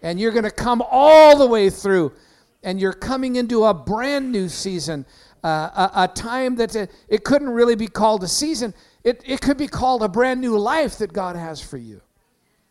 And 0.02 0.20
you're 0.20 0.32
going 0.32 0.44
to 0.44 0.52
come 0.52 0.84
all 0.90 1.38
the 1.38 1.48
way 1.48 1.70
through. 1.70 2.12
And 2.66 2.82
you're 2.82 2.94
coming 2.94 3.36
into 3.36 3.64
a 3.64 3.74
brand 3.76 4.32
new 4.32 4.50
season, 4.50 5.06
uh, 5.44 5.90
a, 5.94 6.04
a, 6.04 6.08
time 6.08 6.56
that 6.56 6.76
uh, 6.76 6.88
it 7.08 7.24
couldn't 7.24 7.52
really 7.52 7.76
be 7.76 7.88
called 7.88 8.24
a 8.24 8.28
season. 8.28 8.74
It, 9.04 9.22
it 9.24 9.40
could 9.40 9.58
be 9.58 9.68
called 9.68 10.02
a 10.02 10.10
brand 10.10 10.42
new 10.42 10.58
life 10.58 10.98
that 10.98 11.14
God 11.14 11.36
has 11.36 11.62
for 11.62 11.78
you. 11.78 12.02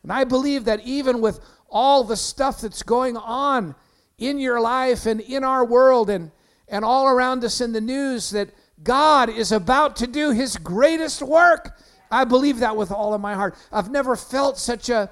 And 0.02 0.12
I 0.12 0.24
believe 0.24 0.64
that 0.64 0.80
even 0.84 1.20
with 1.20 1.38
all 1.70 2.02
the 2.02 2.16
stuff 2.16 2.60
that's 2.60 2.82
going 2.82 3.16
on 3.16 3.76
in 4.18 4.40
your 4.40 4.60
life 4.60 5.06
and 5.06 5.20
in 5.20 5.44
our 5.44 5.64
world 5.64 6.10
and, 6.10 6.32
and 6.66 6.84
all 6.84 7.06
around 7.06 7.44
us 7.44 7.60
in 7.60 7.72
the 7.72 7.80
news, 7.80 8.30
that 8.30 8.50
God 8.82 9.30
is 9.30 9.52
about 9.52 9.94
to 9.96 10.08
do 10.08 10.32
his 10.32 10.56
greatest 10.56 11.22
work. 11.22 11.78
I 12.10 12.24
believe 12.24 12.58
that 12.58 12.76
with 12.76 12.90
all 12.90 13.14
of 13.14 13.20
my 13.20 13.34
heart. 13.34 13.54
I've 13.72 13.90
never 13.90 14.16
felt 14.16 14.58
such 14.58 14.88
a 14.88 15.10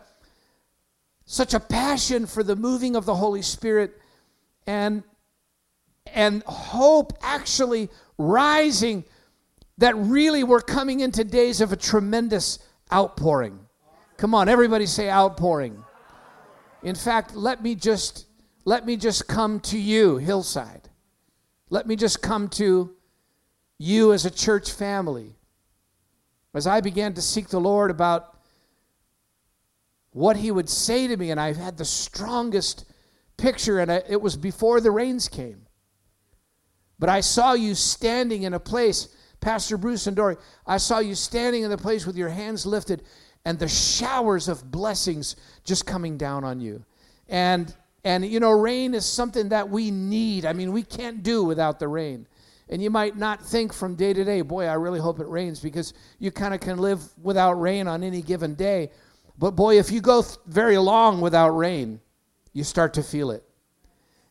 such 1.25 1.55
a 1.55 1.61
passion 1.61 2.27
for 2.27 2.43
the 2.43 2.57
moving 2.57 2.97
of 2.97 3.07
the 3.07 3.15
Holy 3.15 3.43
Spirit 3.43 4.02
and 4.67 5.03
and 6.07 6.43
hope 6.45 7.13
actually 7.23 7.89
rising 8.19 9.05
that 9.79 9.97
really 9.97 10.45
we're 10.45 10.61
coming 10.61 11.01
into 11.01 11.25
days 11.25 11.61
of 11.61 11.73
a 11.73 11.77
tremendous 11.77 12.59
outpouring. 12.93 13.59
Come 14.17 14.35
on, 14.35 14.49
everybody 14.49 14.87
say 14.87 15.11
outpouring. 15.11 15.83
In 16.83 16.95
fact, 16.95 17.35
let 17.35 17.63
me 17.63 17.75
just 17.75 18.27
let 18.65 18.87
me 18.87 18.97
just 18.97 19.27
come 19.27 19.61
to 19.61 19.79
you, 19.79 20.19
Hillside. 20.19 20.89
Let 21.71 21.87
me 21.87 21.97
just 21.97 22.23
come 22.23 22.49
to 22.51 22.95
you 23.79 24.13
as 24.13 24.25
a 24.25 24.31
church 24.31 24.71
family. 24.71 25.35
As 26.55 26.67
I 26.67 26.81
began 26.81 27.15
to 27.15 27.23
seek 27.23 27.49
the 27.49 27.61
Lord 27.61 27.91
about 27.91 28.37
what 30.13 30.37
he 30.37 30.51
would 30.51 30.69
say 30.69 31.07
to 31.07 31.17
me 31.17 31.31
and 31.31 31.41
I've 31.41 31.57
had 31.57 31.79
the 31.79 31.85
strongest 31.85 32.85
picture 33.37 33.81
and 33.81 33.91
it 33.91 34.21
was 34.21 34.37
before 34.37 34.81
the 34.81 34.91
rains 34.91 35.29
came. 35.29 35.67
But 36.99 37.09
I 37.09 37.21
saw 37.21 37.55
you 37.55 37.75
standing 37.75 38.45
in 38.45 38.55
a 38.55 38.61
place 38.61 39.09
Pastor 39.43 39.77
Bruce 39.77 40.07
and 40.07 40.17
Dory, 40.17 40.37
I 40.67 40.79
saw 40.79 41.01
you 41.01 41.15
standing 41.15 41.65
in 41.65 41.71
the 41.71 41.77
place 41.77 42.07
with 42.07 42.17
your 42.17 42.31
hands 42.31 42.65
lifted 42.65 43.03
and 43.45 43.59
the 43.59 43.69
showers 43.69 44.49
of 44.49 44.71
blessings 44.71 45.37
just 45.65 45.85
coming 45.85 46.17
down 46.17 46.45
on 46.45 46.61
you. 46.61 46.83
And 47.29 47.75
and 48.05 48.25
you 48.25 48.41
know, 48.41 48.53
rain 48.53 48.95
is 48.95 49.05
something 49.05 49.51
that 49.51 49.69
we 49.69 49.91
need. 49.91 50.47
I 50.47 50.55
mean, 50.55 50.73
we 50.73 50.83
can't 50.83 51.23
do 51.23 51.45
without 51.45 51.79
the 51.79 51.89
rain. 51.89 52.27
And 52.69 52.83
you 52.83 52.91
might 52.91 53.17
not 53.17 53.45
think 53.45 53.73
from 53.73 53.97
day 53.97 54.13
to 54.13 54.25
day, 54.25 54.41
boy, 54.41 54.65
I 54.65 54.75
really 54.75 54.99
hope 54.99 55.21
it 55.21 55.29
rains 55.29 55.61
because 55.61 55.93
you 56.19 56.31
kind 56.31 56.55
of 56.55 56.61
can 56.61 56.79
live 56.79 57.03
without 57.21 57.61
rain 57.61 57.87
on 57.87 58.03
any 58.03 58.23
given 58.23 58.55
day. 58.55 58.91
But 59.39 59.53
boy, 59.53 59.79
if 59.79 59.91
you 59.93 60.01
go 60.01 60.23
th- 60.23 60.39
very 60.47 60.79
long 60.79 61.21
without 61.21 61.51
rain, 61.51 62.01
you 62.53 62.65
start 62.65 62.95
to 62.95 63.03
feel 63.03 63.31
it. 63.31 63.45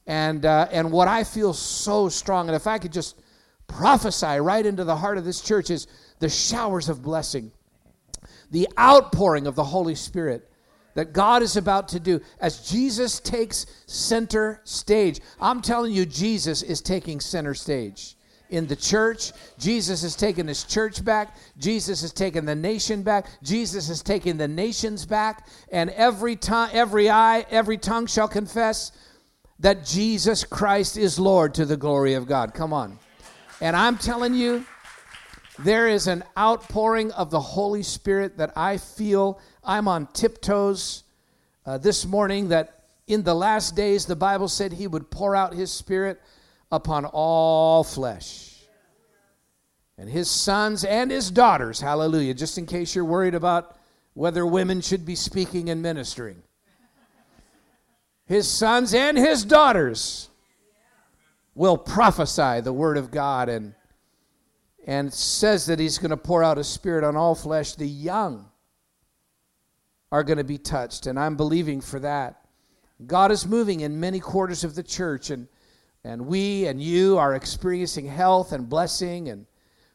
And 0.07 0.45
uh, 0.45 0.67
and 0.71 0.91
what 0.91 1.07
I 1.07 1.23
feel 1.23 1.53
so 1.53 2.09
strong, 2.09 2.47
and 2.47 2.55
if 2.55 2.67
I 2.67 2.79
could 2.79 2.91
just 2.91 3.21
prophesy 3.67 4.39
right 4.39 4.65
into 4.65 4.83
the 4.83 4.95
heart 4.95 5.17
of 5.17 5.25
this 5.25 5.41
church, 5.41 5.69
is 5.69 5.87
the 6.19 6.29
showers 6.29 6.89
of 6.89 7.01
blessing 7.01 7.51
the 8.51 8.67
outpouring 8.77 9.47
of 9.47 9.55
the 9.55 9.63
Holy 9.63 9.95
Spirit 9.95 10.47
that 10.93 11.13
God 11.13 11.41
is 11.41 11.55
about 11.55 11.87
to 11.89 11.99
do 11.99 12.19
as 12.39 12.69
Jesus 12.69 13.19
takes 13.19 13.65
center 13.85 14.59
stage. 14.65 15.21
I'm 15.39 15.61
telling 15.61 15.93
you, 15.93 16.05
Jesus 16.05 16.61
is 16.61 16.81
taking 16.81 17.21
center 17.21 17.53
stage 17.53 18.17
in 18.51 18.67
the 18.67 18.75
church. 18.75 19.31
Jesus 19.57 20.03
has 20.03 20.15
taken 20.15 20.47
his 20.47 20.63
church 20.63 21.03
back. 21.03 21.35
Jesus 21.57 22.01
has 22.01 22.13
taken 22.13 22.45
the 22.45 22.55
nation 22.55 23.01
back. 23.01 23.25
Jesus 23.41 23.87
has 23.87 24.03
taken 24.03 24.37
the 24.37 24.47
nations 24.47 25.05
back. 25.05 25.47
And 25.71 25.89
every 25.91 26.35
tongue, 26.35 26.69
every 26.73 27.09
eye, 27.09 27.45
every 27.49 27.77
tongue 27.77 28.05
shall 28.05 28.27
confess 28.27 28.91
that 29.59 29.85
Jesus 29.85 30.43
Christ 30.43 30.97
is 30.97 31.17
Lord 31.17 31.53
to 31.55 31.65
the 31.65 31.77
glory 31.77 32.13
of 32.13 32.27
God. 32.27 32.53
Come 32.53 32.73
on. 32.73 32.99
And 33.61 33.75
I'm 33.75 33.97
telling 33.97 34.33
you, 34.33 34.65
there 35.59 35.87
is 35.87 36.07
an 36.07 36.23
outpouring 36.37 37.11
of 37.11 37.29
the 37.29 37.39
Holy 37.39 37.83
Spirit 37.83 38.37
that 38.37 38.51
I 38.57 38.77
feel. 38.77 39.39
I'm 39.63 39.87
on 39.87 40.07
tiptoes 40.07 41.03
uh, 41.65 41.77
this 41.77 42.05
morning 42.05 42.49
that 42.49 42.83
in 43.07 43.23
the 43.23 43.35
last 43.35 43.75
days, 43.75 44.05
the 44.05 44.15
Bible 44.15 44.47
said 44.47 44.73
he 44.73 44.87
would 44.87 45.11
pour 45.11 45.35
out 45.35 45.53
his 45.53 45.71
Spirit 45.71 46.21
upon 46.71 47.05
all 47.05 47.83
flesh. 47.83 48.55
And 49.97 50.09
his 50.09 50.29
sons 50.29 50.83
and 50.83 51.11
his 51.11 51.29
daughters, 51.29 51.79
hallelujah, 51.79 52.33
just 52.33 52.57
in 52.57 52.65
case 52.65 52.95
you're 52.95 53.05
worried 53.05 53.35
about 53.35 53.77
whether 54.13 54.45
women 54.45 54.81
should 54.81 55.05
be 55.05 55.15
speaking 55.15 55.69
and 55.69 55.81
ministering. 55.81 56.41
His 58.25 58.47
sons 58.47 58.93
and 58.93 59.17
his 59.17 59.43
daughters 59.43 60.29
will 61.53 61.77
prophesy 61.77 62.61
the 62.61 62.73
word 62.73 62.97
of 62.97 63.11
God 63.11 63.49
and 63.49 63.75
and 64.87 65.13
says 65.13 65.67
that 65.67 65.79
he's 65.79 65.97
going 65.97 66.09
to 66.09 66.17
pour 66.17 66.43
out 66.43 66.57
a 66.57 66.63
spirit 66.63 67.03
on 67.03 67.15
all 67.15 67.35
flesh. 67.35 67.75
The 67.75 67.87
young 67.87 68.49
are 70.11 70.23
going 70.23 70.39
to 70.39 70.43
be 70.43 70.57
touched, 70.57 71.05
and 71.05 71.19
I'm 71.19 71.35
believing 71.37 71.81
for 71.81 71.99
that. 71.99 72.41
God 73.05 73.31
is 73.31 73.47
moving 73.47 73.81
in 73.81 73.99
many 73.99 74.19
quarters 74.19 74.63
of 74.63 74.75
the 74.75 74.83
church, 74.83 75.29
and, 75.29 75.47
and 76.03 76.25
we 76.25 76.65
and 76.65 76.81
you 76.81 77.17
are 77.17 77.35
experiencing 77.35 78.05
health 78.05 78.51
and 78.51 78.67
blessing 78.67 79.29
and 79.29 79.45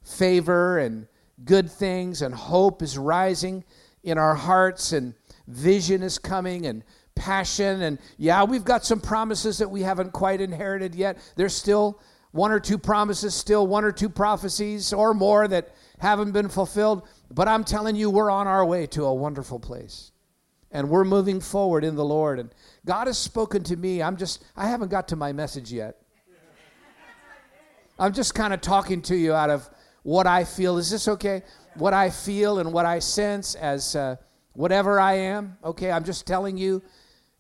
favor 0.03 0.79
and 0.79 1.09
good 1.45 1.71
things, 1.71 2.23
and 2.23 2.35
hope 2.35 2.83
is 2.83 2.97
rising 2.97 3.65
in 4.03 4.19
our 4.19 4.35
hearts, 4.35 4.93
and 4.93 5.15
vision 5.49 6.03
is 6.03 6.19
coming, 6.19 6.67
and 6.67 6.83
passion. 7.17 7.83
And 7.83 7.99
yeah, 8.19 8.45
we've 8.45 8.65
got 8.65 8.85
some 8.85 9.01
promises 9.01 9.59
that 9.59 9.69
we 9.69 9.83
haven't 9.83 10.13
quite 10.13 10.41
inherited 10.41 10.95
yet. 10.95 11.19
There's 11.35 11.55
still 11.55 12.01
one 12.31 12.53
or 12.53 12.61
two 12.61 12.79
promises, 12.79 13.35
still 13.35 13.67
one 13.67 13.85
or 13.85 13.91
two 13.91 14.09
prophecies 14.09 14.93
or 14.93 15.15
more 15.15 15.49
that 15.49 15.75
haven't 15.99 16.33
been 16.33 16.49
fulfilled. 16.49 17.09
But 17.31 17.49
I'm 17.49 17.65
telling 17.65 17.97
you, 17.97 18.11
we're 18.11 18.31
on 18.31 18.47
our 18.47 18.65
way 18.65 18.87
to 18.89 19.07
a 19.07 19.15
wonderful 19.15 19.59
place. 19.59 20.13
And 20.71 20.91
we're 20.91 21.05
moving 21.05 21.41
forward 21.41 21.85
in 21.85 21.97
the 21.97 22.05
Lord. 22.05 22.39
And 22.39 22.55
God 22.87 23.09
has 23.09 23.19
spoken 23.19 23.63
to 23.65 23.77
me. 23.77 24.01
I'm 24.01 24.17
just, 24.17 24.45
I 24.57 24.69
haven't 24.69 24.89
got 24.89 25.09
to 25.09 25.17
my 25.17 25.33
message 25.33 25.73
yet. 25.73 25.97
I'm 27.99 28.13
just 28.13 28.35
kind 28.35 28.55
of 28.55 28.61
talking 28.61 29.03
to 29.03 29.17
you 29.17 29.35
out 29.35 29.51
of 29.51 29.69
what 30.03 30.27
I 30.27 30.45
feel. 30.45 30.79
Is 30.79 30.91
this 30.91 31.09
okay? 31.09 31.43
What 31.75 31.93
I 31.93 32.11
feel 32.11 32.61
and 32.61 32.73
what 32.73 32.87
I 32.87 33.01
sense 33.01 33.57
as 33.57 33.97
uh, 33.97 34.17
whatever 34.53 35.01
I 35.01 35.15
am. 35.15 35.59
Okay, 35.65 35.91
I'm 35.91 36.05
just 36.05 36.27
telling 36.27 36.57
you. 36.57 36.83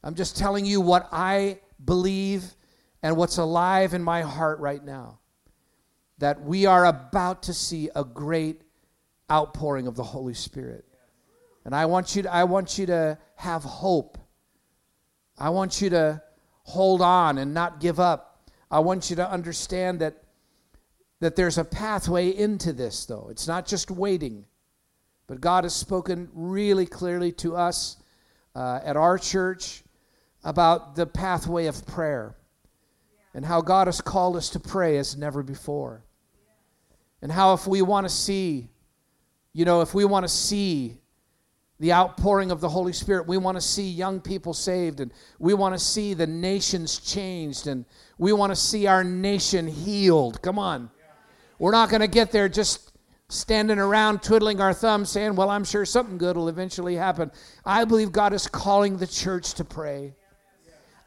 I'm 0.02 0.14
just 0.14 0.36
telling 0.36 0.66
you 0.66 0.80
what 0.80 1.08
I 1.12 1.60
believe 1.84 2.44
and 3.02 3.16
what's 3.16 3.38
alive 3.38 3.94
in 3.94 4.02
my 4.02 4.22
heart 4.22 4.58
right 4.58 4.84
now 4.84 5.20
that 6.18 6.42
we 6.42 6.66
are 6.66 6.86
about 6.86 7.44
to 7.44 7.54
see 7.54 7.90
a 7.94 8.04
great 8.04 8.62
outpouring 9.30 9.86
of 9.86 9.94
the 9.94 10.02
Holy 10.02 10.34
Spirit. 10.34 10.84
And 11.64 11.74
I 11.74 11.86
want 11.86 12.16
you 12.16 12.22
to, 12.22 12.32
I 12.32 12.44
want 12.44 12.78
you 12.78 12.86
to 12.86 13.18
have 13.36 13.62
hope. 13.62 14.18
I 15.38 15.50
want 15.50 15.80
you 15.80 15.90
to 15.90 16.22
hold 16.64 17.02
on 17.02 17.38
and 17.38 17.54
not 17.54 17.80
give 17.80 18.00
up. 18.00 18.50
I 18.70 18.80
want 18.80 19.10
you 19.10 19.16
to 19.16 19.30
understand 19.30 20.00
that 20.00 20.22
that 21.20 21.34
there's 21.34 21.56
a 21.58 21.64
pathway 21.64 22.28
into 22.28 22.72
this 22.72 23.06
though. 23.06 23.28
It's 23.30 23.48
not 23.48 23.66
just 23.66 23.90
waiting. 23.90 24.44
But 25.26 25.40
God 25.40 25.64
has 25.64 25.74
spoken 25.74 26.28
really 26.32 26.86
clearly 26.86 27.32
to 27.32 27.56
us 27.56 27.96
uh, 28.54 28.80
at 28.84 28.96
our 28.96 29.18
church 29.18 29.82
about 30.44 30.94
the 30.94 31.06
pathway 31.06 31.66
of 31.66 31.84
prayer 31.86 32.36
and 33.34 33.44
how 33.44 33.60
God 33.60 33.88
has 33.88 34.00
called 34.00 34.36
us 34.36 34.50
to 34.50 34.60
pray 34.60 34.98
as 34.98 35.16
never 35.16 35.42
before. 35.42 36.04
And 37.20 37.32
how, 37.32 37.54
if 37.54 37.66
we 37.66 37.82
want 37.82 38.06
to 38.06 38.12
see, 38.12 38.68
you 39.52 39.64
know, 39.64 39.80
if 39.80 39.94
we 39.94 40.04
want 40.04 40.24
to 40.24 40.28
see 40.28 40.98
the 41.78 41.92
outpouring 41.92 42.50
of 42.50 42.60
the 42.60 42.68
Holy 42.68 42.92
Spirit, 42.92 43.26
we 43.26 43.36
want 43.36 43.56
to 43.56 43.60
see 43.60 43.88
young 43.88 44.20
people 44.20 44.54
saved, 44.54 45.00
and 45.00 45.12
we 45.38 45.52
want 45.52 45.74
to 45.74 45.78
see 45.78 46.14
the 46.14 46.26
nations 46.26 46.98
changed, 46.98 47.66
and 47.66 47.84
we 48.18 48.32
want 48.32 48.50
to 48.50 48.56
see 48.56 48.86
our 48.86 49.04
nation 49.04 49.66
healed. 49.66 50.40
Come 50.40 50.58
on. 50.58 50.90
We're 51.58 51.72
not 51.72 51.90
going 51.90 52.00
to 52.00 52.08
get 52.08 52.32
there 52.32 52.48
just 52.48 52.92
standing 53.28 53.78
around 53.78 54.22
twiddling 54.22 54.60
our 54.60 54.72
thumbs 54.72 55.10
saying, 55.10 55.36
Well, 55.36 55.50
I'm 55.50 55.64
sure 55.64 55.84
something 55.84 56.18
good 56.18 56.36
will 56.36 56.48
eventually 56.48 56.94
happen. 56.94 57.30
I 57.64 57.84
believe 57.84 58.12
God 58.12 58.32
is 58.32 58.46
calling 58.46 58.96
the 58.96 59.06
church 59.06 59.54
to 59.54 59.64
pray. 59.64 60.14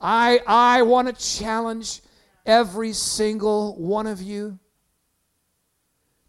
I, 0.02 0.40
I 0.48 0.82
want 0.84 1.08
to 1.08 1.40
challenge 1.40 2.02
every 2.46 2.94
single 2.94 3.76
one 3.78 4.08
of 4.08 4.22
you 4.22 4.60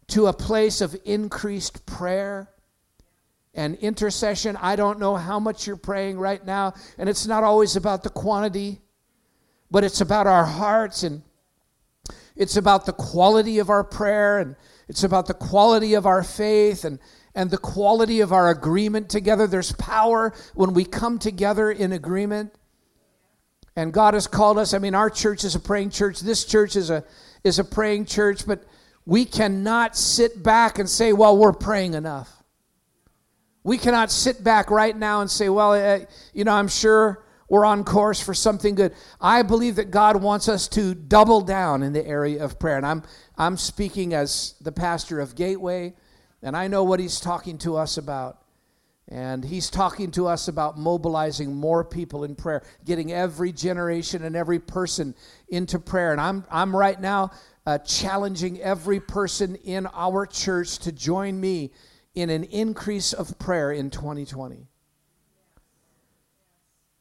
to 0.07 0.27
a 0.27 0.33
place 0.33 0.81
of 0.81 0.95
increased 1.05 1.85
prayer 1.85 2.49
and 3.53 3.75
intercession. 3.75 4.57
I 4.61 4.75
don't 4.75 4.99
know 4.99 5.15
how 5.15 5.39
much 5.39 5.67
you're 5.67 5.75
praying 5.75 6.19
right 6.19 6.43
now, 6.45 6.73
and 6.97 7.09
it's 7.09 7.27
not 7.27 7.43
always 7.43 7.75
about 7.75 8.03
the 8.03 8.09
quantity, 8.09 8.81
but 9.69 9.83
it's 9.83 10.01
about 10.01 10.27
our 10.27 10.45
hearts 10.45 11.03
and 11.03 11.21
it's 12.35 12.57
about 12.57 12.85
the 12.85 12.93
quality 12.93 13.59
of 13.59 13.69
our 13.69 13.83
prayer 13.83 14.39
and 14.39 14.55
it's 14.87 15.03
about 15.03 15.27
the 15.27 15.33
quality 15.33 15.93
of 15.93 16.05
our 16.05 16.23
faith 16.23 16.85
and 16.85 16.99
and 17.33 17.49
the 17.49 17.57
quality 17.57 18.19
of 18.19 18.33
our 18.33 18.49
agreement 18.49 19.09
together. 19.09 19.47
There's 19.47 19.71
power 19.73 20.33
when 20.53 20.73
we 20.73 20.83
come 20.83 21.17
together 21.17 21.71
in 21.71 21.93
agreement. 21.93 22.53
And 23.75 23.93
God 23.93 24.15
has 24.15 24.27
called 24.27 24.57
us. 24.57 24.73
I 24.73 24.79
mean, 24.79 24.95
our 24.95 25.09
church 25.09 25.45
is 25.45 25.55
a 25.55 25.59
praying 25.59 25.91
church. 25.91 26.19
This 26.19 26.43
church 26.43 26.75
is 26.75 26.89
a 26.89 27.05
is 27.43 27.57
a 27.57 27.63
praying 27.63 28.05
church, 28.05 28.45
but 28.45 28.63
we 29.05 29.23
cannot 29.23 29.95
sit 29.95 30.43
back 30.43 30.77
and 30.77 30.89
say, 30.89 31.13
"Well, 31.13 31.37
we're 31.37 31.53
praying 31.53 31.93
enough." 31.93 32.40
We 33.63 33.77
cannot 33.77 34.11
sit 34.11 34.43
back 34.43 34.71
right 34.71 34.97
now 34.97 35.21
and 35.21 35.29
say, 35.29 35.49
"Well, 35.49 35.73
uh, 35.73 36.05
you 36.33 36.43
know, 36.43 36.53
I'm 36.53 36.67
sure 36.67 37.23
we're 37.47 37.65
on 37.65 37.83
course 37.83 38.19
for 38.19 38.33
something 38.33 38.75
good." 38.75 38.93
I 39.19 39.43
believe 39.43 39.75
that 39.75 39.91
God 39.91 40.21
wants 40.21 40.49
us 40.49 40.67
to 40.69 40.95
double 40.95 41.41
down 41.41 41.83
in 41.83 41.93
the 41.93 42.05
area 42.05 42.43
of 42.43 42.57
prayer. 42.59 42.77
And 42.77 42.85
I'm 42.85 43.03
I'm 43.37 43.57
speaking 43.57 44.13
as 44.13 44.55
the 44.61 44.71
pastor 44.71 45.19
of 45.19 45.35
Gateway, 45.35 45.93
and 46.41 46.57
I 46.57 46.67
know 46.67 46.83
what 46.83 46.99
he's 46.99 47.19
talking 47.19 47.57
to 47.59 47.77
us 47.77 47.97
about. 47.97 48.37
And 49.11 49.43
he's 49.43 49.69
talking 49.69 50.09
to 50.11 50.27
us 50.27 50.47
about 50.47 50.77
mobilizing 50.77 51.53
more 51.53 51.83
people 51.83 52.23
in 52.23 52.33
prayer, 52.33 52.63
getting 52.85 53.11
every 53.11 53.51
generation 53.51 54.23
and 54.23 54.37
every 54.37 54.57
person 54.59 55.15
into 55.49 55.79
prayer. 55.79 56.13
And 56.13 56.21
I'm, 56.21 56.45
I'm 56.49 56.73
right 56.73 56.99
now 56.99 57.31
uh, 57.65 57.77
challenging 57.79 58.61
every 58.61 59.01
person 59.01 59.55
in 59.55 59.85
our 59.93 60.25
church 60.25 60.79
to 60.79 60.93
join 60.93 61.39
me 61.39 61.71
in 62.13 62.29
an 62.29 62.43
increase 62.45 63.13
of 63.13 63.37
prayer 63.39 63.71
in 63.71 63.89
2020. 63.89 64.67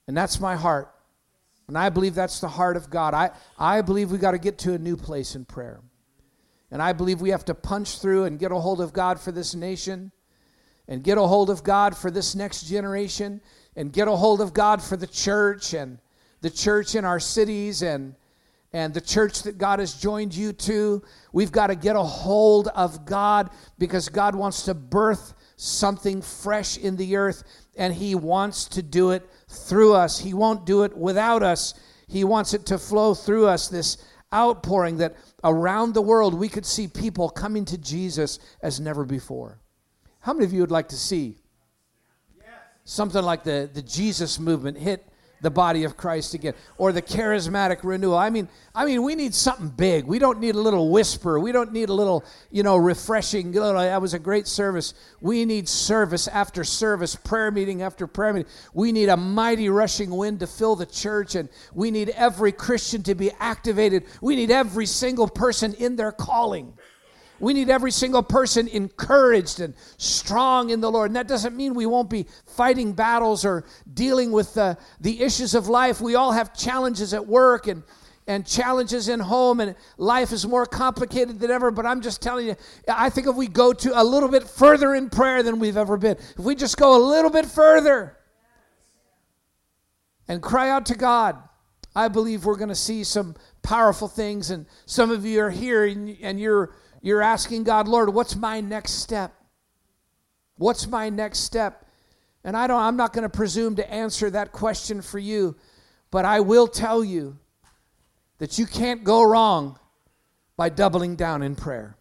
And 0.06 0.16
that's 0.16 0.40
my 0.40 0.56
heart. 0.56 0.94
And 1.68 1.78
I 1.78 1.88
believe 1.88 2.14
that's 2.14 2.40
the 2.40 2.48
heart 2.48 2.76
of 2.76 2.90
God. 2.90 3.14
I, 3.14 3.30
I 3.58 3.80
believe 3.82 4.10
we 4.10 4.18
got 4.18 4.32
to 4.32 4.38
get 4.38 4.58
to 4.58 4.74
a 4.74 4.78
new 4.78 4.96
place 4.96 5.36
in 5.36 5.44
prayer. 5.44 5.80
And 6.70 6.82
I 6.82 6.92
believe 6.92 7.20
we 7.20 7.30
have 7.30 7.44
to 7.46 7.54
punch 7.54 8.00
through 8.00 8.24
and 8.24 8.38
get 8.38 8.52
a 8.52 8.56
hold 8.56 8.80
of 8.80 8.92
God 8.92 9.20
for 9.20 9.32
this 9.32 9.54
nation 9.54 10.12
and 10.88 11.04
get 11.04 11.18
a 11.18 11.22
hold 11.22 11.50
of 11.50 11.62
God 11.62 11.96
for 11.96 12.10
this 12.10 12.34
next 12.34 12.62
generation 12.62 13.40
and 13.76 13.92
get 13.92 14.08
a 14.08 14.16
hold 14.16 14.40
of 14.40 14.52
God 14.52 14.82
for 14.82 14.96
the 14.96 15.06
church 15.06 15.74
and 15.74 15.98
the 16.40 16.50
church 16.50 16.94
in 16.94 17.04
our 17.04 17.20
cities 17.20 17.82
and 17.82 18.14
and 18.72 18.94
the 18.94 19.00
church 19.00 19.42
that 19.42 19.58
God 19.58 19.80
has 19.80 19.94
joined 19.94 20.34
you 20.34 20.52
to. 20.52 21.02
We've 21.32 21.52
got 21.52 21.68
to 21.68 21.74
get 21.74 21.96
a 21.96 22.02
hold 22.02 22.68
of 22.68 23.04
God 23.04 23.50
because 23.78 24.08
God 24.08 24.34
wants 24.34 24.64
to 24.64 24.74
birth 24.74 25.34
something 25.56 26.22
fresh 26.22 26.78
in 26.78 26.96
the 26.96 27.16
earth 27.16 27.42
and 27.76 27.92
He 27.92 28.14
wants 28.14 28.66
to 28.66 28.82
do 28.82 29.10
it 29.10 29.28
through 29.48 29.94
us. 29.94 30.18
He 30.18 30.34
won't 30.34 30.66
do 30.66 30.84
it 30.84 30.96
without 30.96 31.42
us. 31.42 31.74
He 32.06 32.24
wants 32.24 32.54
it 32.54 32.66
to 32.66 32.78
flow 32.78 33.14
through 33.14 33.46
us, 33.46 33.68
this 33.68 33.98
outpouring 34.32 34.98
that 34.98 35.16
around 35.42 35.94
the 35.94 36.02
world 36.02 36.34
we 36.34 36.48
could 36.48 36.66
see 36.66 36.86
people 36.86 37.28
coming 37.28 37.64
to 37.64 37.78
Jesus 37.78 38.38
as 38.62 38.78
never 38.78 39.04
before. 39.04 39.58
How 40.20 40.32
many 40.32 40.44
of 40.44 40.52
you 40.52 40.60
would 40.60 40.70
like 40.70 40.88
to 40.88 40.96
see 40.96 41.38
something 42.84 43.22
like 43.22 43.44
the, 43.44 43.70
the 43.72 43.82
Jesus 43.82 44.38
movement 44.38 44.76
hit 44.76 45.09
the 45.40 45.50
body 45.50 45.84
of 45.84 45.96
Christ 45.96 46.34
again, 46.34 46.54
or 46.76 46.92
the 46.92 47.02
charismatic 47.02 47.78
renewal. 47.82 48.16
I 48.16 48.30
mean, 48.30 48.48
I 48.74 48.84
mean, 48.84 49.02
we 49.02 49.14
need 49.14 49.34
something 49.34 49.68
big. 49.68 50.04
We 50.04 50.18
don't 50.18 50.40
need 50.40 50.54
a 50.54 50.60
little 50.60 50.90
whisper. 50.90 51.40
We 51.40 51.52
don't 51.52 51.72
need 51.72 51.88
a 51.88 51.94
little, 51.94 52.24
you 52.50 52.62
know, 52.62 52.76
refreshing. 52.76 53.52
Little, 53.52 53.74
that 53.80 54.00
was 54.00 54.14
a 54.14 54.18
great 54.18 54.46
service. 54.46 54.94
We 55.20 55.44
need 55.44 55.68
service 55.68 56.28
after 56.28 56.62
service, 56.64 57.16
prayer 57.16 57.50
meeting 57.50 57.82
after 57.82 58.06
prayer 58.06 58.32
meeting. 58.32 58.50
We 58.74 58.92
need 58.92 59.08
a 59.08 59.16
mighty 59.16 59.68
rushing 59.68 60.10
wind 60.10 60.40
to 60.40 60.46
fill 60.46 60.76
the 60.76 60.86
church, 60.86 61.34
and 61.34 61.48
we 61.72 61.90
need 61.90 62.10
every 62.10 62.52
Christian 62.52 63.02
to 63.04 63.14
be 63.14 63.30
activated. 63.38 64.04
We 64.20 64.36
need 64.36 64.50
every 64.50 64.86
single 64.86 65.28
person 65.28 65.74
in 65.74 65.96
their 65.96 66.12
calling. 66.12 66.74
We 67.40 67.54
need 67.54 67.70
every 67.70 67.90
single 67.90 68.22
person 68.22 68.68
encouraged 68.68 69.60
and 69.60 69.74
strong 69.96 70.70
in 70.70 70.80
the 70.80 70.90
Lord. 70.90 71.10
And 71.10 71.16
that 71.16 71.26
doesn't 71.26 71.56
mean 71.56 71.74
we 71.74 71.86
won't 71.86 72.10
be 72.10 72.26
fighting 72.46 72.92
battles 72.92 73.44
or 73.44 73.64
dealing 73.92 74.30
with 74.30 74.54
the, 74.54 74.76
the 75.00 75.22
issues 75.22 75.54
of 75.54 75.66
life. 75.66 76.00
We 76.00 76.14
all 76.14 76.32
have 76.32 76.54
challenges 76.54 77.14
at 77.14 77.26
work 77.26 77.66
and, 77.66 77.82
and 78.26 78.46
challenges 78.46 79.08
in 79.08 79.18
home, 79.18 79.58
and 79.60 79.74
life 79.96 80.32
is 80.32 80.46
more 80.46 80.66
complicated 80.66 81.40
than 81.40 81.50
ever. 81.50 81.70
But 81.70 81.86
I'm 81.86 82.02
just 82.02 82.22
telling 82.22 82.46
you, 82.46 82.56
I 82.86 83.10
think 83.10 83.26
if 83.26 83.34
we 83.34 83.48
go 83.48 83.72
to 83.72 84.00
a 84.00 84.04
little 84.04 84.28
bit 84.28 84.44
further 84.44 84.94
in 84.94 85.08
prayer 85.10 85.42
than 85.42 85.58
we've 85.58 85.78
ever 85.78 85.96
been, 85.96 86.16
if 86.16 86.38
we 86.38 86.54
just 86.54 86.76
go 86.76 86.96
a 86.96 87.02
little 87.02 87.30
bit 87.30 87.46
further 87.46 88.16
and 90.28 90.42
cry 90.42 90.68
out 90.70 90.86
to 90.86 90.94
God, 90.94 91.36
I 91.96 92.08
believe 92.08 92.44
we're 92.44 92.56
going 92.56 92.68
to 92.68 92.74
see 92.74 93.02
some 93.02 93.34
powerful 93.62 94.06
things. 94.06 94.50
And 94.50 94.66
some 94.86 95.10
of 95.10 95.24
you 95.24 95.40
are 95.40 95.50
here 95.50 95.84
and, 95.86 96.38
you're 96.38 96.72
you're 97.00 97.22
asking 97.22 97.64
God, 97.64 97.88
Lord, 97.88 98.12
what's 98.12 98.36
my 98.36 98.60
next 98.60 98.92
step? 98.94 99.34
What's 100.56 100.86
my 100.86 101.08
next 101.08 101.40
step? 101.40 101.86
And 102.44 102.56
I 102.56 102.66
don't 102.66 102.80
I'm 102.80 102.96
not 102.96 103.12
going 103.12 103.22
to 103.22 103.28
presume 103.28 103.76
to 103.76 103.92
answer 103.92 104.30
that 104.30 104.52
question 104.52 105.02
for 105.02 105.18
you, 105.18 105.56
but 106.10 106.24
I 106.24 106.40
will 106.40 106.68
tell 106.68 107.02
you 107.02 107.38
that 108.38 108.58
you 108.58 108.66
can't 108.66 109.04
go 109.04 109.22
wrong 109.22 109.78
by 110.56 110.68
doubling 110.68 111.16
down 111.16 111.42
in 111.42 111.54
prayer. 111.54 111.96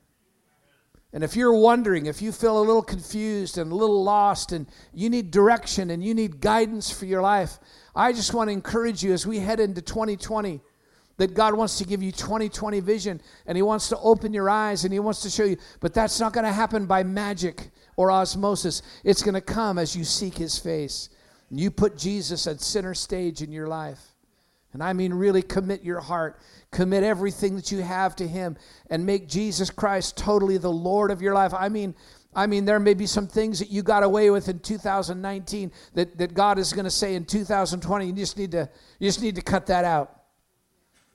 And 1.12 1.24
if 1.24 1.36
you're 1.36 1.54
wondering, 1.54 2.06
if 2.06 2.22
you 2.22 2.32
feel 2.32 2.60
a 2.60 2.62
little 2.62 2.84
confused 2.84 3.58
and 3.58 3.72
a 3.72 3.76
little 3.76 4.04
lost 4.04 4.52
and 4.52 4.68
you 4.94 5.10
need 5.10 5.32
direction 5.32 5.90
and 5.90 6.04
you 6.04 6.14
need 6.14 6.40
guidance 6.40 6.92
for 6.92 7.06
your 7.06 7.22
life, 7.22 7.58
I 7.96 8.14
just 8.14 8.34
want 8.34 8.50
to 8.50 8.52
encourage 8.52 9.04
you 9.04 9.12
as 9.12 9.26
we 9.26 9.40
head 9.40 9.60
into 9.60 9.82
2020 9.82 10.62
that 11.20 11.34
God 11.34 11.54
wants 11.54 11.78
to 11.78 11.84
give 11.84 12.02
you 12.02 12.14
2020 12.14 12.80
vision 12.80 13.22
and 13.46 13.58
He 13.58 13.62
wants 13.62 13.90
to 13.90 13.98
open 14.00 14.34
your 14.34 14.50
eyes 14.50 14.86
and 14.86 14.94
He 14.94 15.00
wants 15.00 15.22
to 15.24 15.30
show 15.30 15.44
you. 15.44 15.58
But 15.82 15.94
that's 15.94 16.20
not 16.20 16.32
going 16.32 16.46
to 16.46 16.52
happen 16.52 16.86
by 16.86 17.04
magic 17.04 17.72
or 17.98 18.10
osmosis. 18.10 18.82
It's 19.04 19.22
going 19.22 19.36
to 19.36 19.42
come 19.42 19.78
as 19.78 19.96
you 19.96 20.06
seek 20.06 20.38
His 20.38 20.58
face. 20.58 21.10
And 21.50 21.60
You 21.60 21.72
put 21.72 21.98
Jesus 21.98 22.48
at 22.48 22.62
center 22.62 22.94
stage 22.94 23.42
in 23.42 23.52
your 23.52 23.68
life. 23.68 24.00
And 24.72 24.82
I 24.82 24.94
mean, 24.94 25.14
really 25.14 25.42
commit 25.42 25.84
your 25.84 26.00
heart, 26.00 26.40
commit 26.72 27.04
everything 27.04 27.56
that 27.58 27.70
you 27.72 27.82
have 27.82 28.16
to 28.18 28.28
Him, 28.28 28.56
and 28.90 29.06
make 29.06 29.28
Jesus 29.28 29.70
Christ 29.70 30.16
totally 30.16 30.58
the 30.58 30.72
Lord 30.72 31.12
of 31.12 31.22
your 31.22 31.34
life. 31.34 31.54
I 31.54 31.68
mean, 31.68 31.96
I 32.34 32.48
mean, 32.48 32.64
there 32.64 32.80
may 32.80 32.94
be 32.94 33.08
some 33.08 33.28
things 33.28 33.60
that 33.60 33.72
you 33.72 33.84
got 33.84 34.04
away 34.04 34.30
with 34.30 34.48
in 34.48 34.60
2019 34.60 35.72
that, 35.96 36.18
that 36.18 36.34
God 36.34 36.60
is 36.60 36.72
going 36.72 36.86
to 36.86 36.92
say 36.92 37.16
in 37.16 37.26
2020. 37.26 38.06
You 38.06 38.14
just 38.14 38.38
need 38.38 38.52
to 38.52 38.70
you 39.00 39.10
just 39.10 39.22
need 39.22 39.36
to 39.36 39.42
cut 39.42 39.66
that 39.66 39.84
out. 39.84 40.19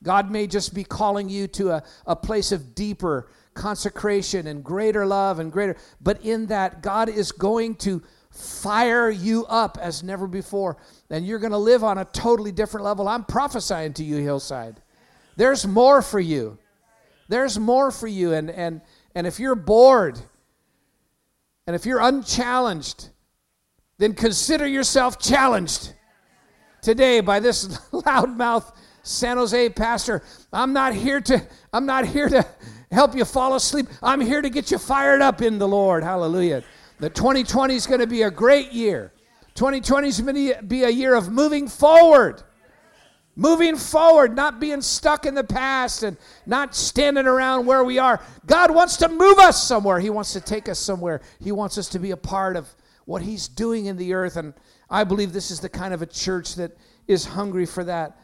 God 0.05 0.31
may 0.31 0.47
just 0.47 0.75
be 0.75 0.85
calling 0.85 1.29
you 1.29 1.49
to 1.49 1.71
a, 1.71 1.83
a 2.07 2.15
place 2.15 2.53
of 2.53 2.75
deeper 2.75 3.29
consecration 3.55 4.47
and 4.47 4.63
greater 4.63 5.07
love 5.07 5.39
and 5.39 5.51
greater, 5.51 5.77
but 6.01 6.25
in 6.25 6.47
that, 6.47 6.83
God 6.83 7.09
is 7.09 7.33
going 7.33 7.77
to 7.77 8.03
fire 8.31 9.11
you 9.11 9.47
up 9.47 9.79
as 9.81 10.03
never 10.03 10.27
before. 10.27 10.77
And 11.09 11.27
you're 11.27 11.39
going 11.39 11.53
to 11.53 11.59
live 11.59 11.83
on 11.83 11.99
a 11.99 12.05
totally 12.05 12.53
different 12.53 12.85
level. 12.85 13.09
I'm 13.09 13.25
prophesying 13.25 13.95
to 13.95 14.05
you, 14.05 14.17
Hillside. 14.17 14.83
There's 15.37 15.67
more 15.67 16.03
for 16.03 16.21
you. 16.21 16.59
There's 17.29 17.59
more 17.59 17.91
for 17.91 18.07
you. 18.07 18.35
And, 18.35 18.51
and, 18.51 18.83
and 19.15 19.27
if 19.27 19.41
you're 19.41 19.55
bored 19.55 20.21
and 21.67 21.75
if 21.75 21.87
you're 21.87 22.01
unchallenged, 22.01 23.09
then 23.99 24.13
consider 24.13 24.67
yourself 24.67 25.19
challenged 25.19 25.95
today 26.83 27.21
by 27.21 27.41
this 27.41 27.67
loudmouth 27.93 28.71
San 29.05 29.37
Jose 29.37 29.69
pastor. 29.71 30.23
I'm 30.53 30.73
not 30.73 30.95
here 30.95 31.21
to 31.21 31.47
I'm 31.73 31.87
not 31.87 32.07
here 32.07 32.29
to 32.29 32.45
help 32.91 33.15
you 33.15 33.25
fall 33.25 33.55
asleep. 33.55 33.87
I'm 34.03 34.21
here 34.21 34.43
to 34.43 34.51
get 34.51 34.71
you 34.71 34.79
fired 34.79 35.21
up 35.23 35.43
in 35.43 35.59
the 35.59 35.69
Lord. 35.69 36.03
Hallelujah. 36.03 36.65
The 36.99 37.11
2020 37.11 37.75
is 37.75 37.87
going 37.87 38.01
to 38.01 38.07
be 38.07 38.23
a 38.23 38.31
great 38.31 38.73
year. 38.73 39.13
2020 39.55 40.09
is 40.09 40.21
going 40.21 40.35
to 40.35 40.63
be 40.63 40.85
a 40.85 40.89
year 40.89 41.15
of 41.15 41.31
moving 41.31 41.69
forward. 41.69 42.43
Moving 43.37 43.77
forward, 43.77 44.35
not 44.35 44.61
being 44.61 44.81
stuck 44.81 45.27
in 45.27 45.35
the 45.35 45.45
past 45.45 46.05
and 46.05 46.17
not 46.47 46.75
standing 46.75 47.27
around 47.27 47.67
where 47.67 47.83
we 47.83 47.99
are. 47.99 48.23
God 48.47 48.73
wants 48.73 48.97
to 48.99 49.09
move 49.09 49.39
us 49.39 49.63
somewhere. 49.63 49.99
He 49.99 50.09
wants 50.09 50.33
to 50.35 50.41
take 50.41 50.69
us 50.69 50.79
somewhere. 50.79 51.21
He 51.41 51.51
wants 51.51 51.77
us 51.77 51.89
to 51.91 51.99
be 51.99 52.13
a 52.13 52.17
part 52.17 52.57
of 52.57 52.73
what 53.07 53.23
He's 53.23 53.49
doing 53.49 53.87
in 53.87 53.97
the 53.97 54.15
earth. 54.15 54.37
And 54.37 54.55
I 54.89 55.03
believe 55.03 55.33
this 55.33 55.51
is 55.51 55.59
the 55.59 55.69
kind 55.69 55.93
of 55.93 56.01
a 56.01 56.07
church 56.07 56.55
that 56.55 56.77
is 57.09 57.25
hungry 57.25 57.67
for 57.67 57.83
that. 57.85 58.17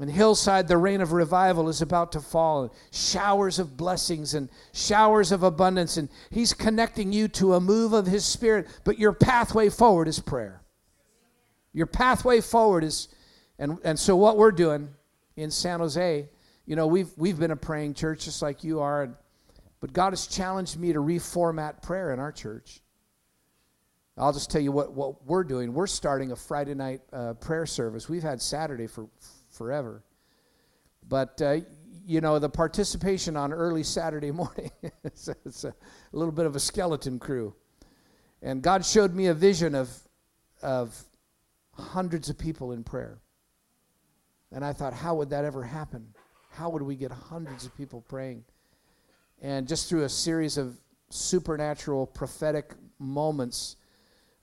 And 0.00 0.10
hillside, 0.10 0.66
the 0.66 0.78
rain 0.78 1.02
of 1.02 1.12
revival 1.12 1.68
is 1.68 1.82
about 1.82 2.12
to 2.12 2.20
fall. 2.20 2.74
Showers 2.90 3.58
of 3.58 3.76
blessings 3.76 4.32
and 4.32 4.48
showers 4.72 5.30
of 5.30 5.42
abundance. 5.42 5.98
And 5.98 6.08
He's 6.30 6.54
connecting 6.54 7.12
you 7.12 7.28
to 7.28 7.54
a 7.54 7.60
move 7.60 7.92
of 7.92 8.06
His 8.06 8.24
Spirit. 8.24 8.66
But 8.84 8.98
your 8.98 9.12
pathway 9.12 9.68
forward 9.68 10.08
is 10.08 10.18
prayer. 10.18 10.62
Your 11.74 11.86
pathway 11.86 12.40
forward 12.40 12.82
is, 12.82 13.08
and, 13.58 13.78
and 13.84 13.98
so 13.98 14.16
what 14.16 14.38
we're 14.38 14.52
doing 14.52 14.88
in 15.36 15.50
San 15.50 15.80
Jose, 15.80 16.28
you 16.64 16.76
know, 16.76 16.86
we've, 16.86 17.10
we've 17.18 17.38
been 17.38 17.50
a 17.50 17.56
praying 17.56 17.94
church 17.94 18.24
just 18.24 18.40
like 18.40 18.64
you 18.64 18.80
are. 18.80 19.02
And, 19.02 19.14
but 19.80 19.92
God 19.92 20.12
has 20.12 20.26
challenged 20.26 20.78
me 20.78 20.94
to 20.94 20.98
reformat 20.98 21.82
prayer 21.82 22.12
in 22.12 22.18
our 22.18 22.32
church. 22.32 22.80
I'll 24.16 24.32
just 24.32 24.50
tell 24.50 24.60
you 24.60 24.72
what, 24.72 24.92
what 24.92 25.26
we're 25.26 25.44
doing. 25.44 25.74
We're 25.74 25.86
starting 25.86 26.32
a 26.32 26.36
Friday 26.36 26.74
night 26.74 27.02
uh, 27.12 27.34
prayer 27.34 27.66
service. 27.66 28.08
We've 28.08 28.22
had 28.22 28.40
Saturday 28.40 28.86
for 28.86 29.06
forever. 29.50 30.02
But, 31.08 31.40
uh, 31.42 31.58
you 32.06 32.20
know, 32.20 32.38
the 32.38 32.48
participation 32.48 33.36
on 33.36 33.52
early 33.52 33.82
Saturday 33.82 34.30
morning, 34.42 34.70
it's, 35.04 35.28
a, 35.28 35.36
it's 35.44 35.64
a 35.64 35.74
little 36.12 36.32
bit 36.32 36.46
of 36.46 36.56
a 36.56 36.60
skeleton 36.60 37.18
crew. 37.18 37.54
And 38.42 38.62
God 38.62 38.84
showed 38.84 39.14
me 39.14 39.26
a 39.26 39.34
vision 39.34 39.74
of, 39.74 39.90
of 40.62 41.04
hundreds 41.72 42.30
of 42.30 42.38
people 42.38 42.72
in 42.72 42.84
prayer. 42.84 43.18
And 44.52 44.64
I 44.64 44.72
thought, 44.72 44.92
how 44.92 45.14
would 45.16 45.30
that 45.30 45.44
ever 45.44 45.62
happen? 45.62 46.14
How 46.50 46.70
would 46.70 46.82
we 46.82 46.96
get 46.96 47.12
hundreds 47.12 47.64
of 47.64 47.76
people 47.76 48.00
praying? 48.08 48.44
And 49.40 49.68
just 49.68 49.88
through 49.88 50.02
a 50.02 50.08
series 50.08 50.58
of 50.58 50.76
supernatural 51.10 52.06
prophetic 52.06 52.72
moments, 52.98 53.76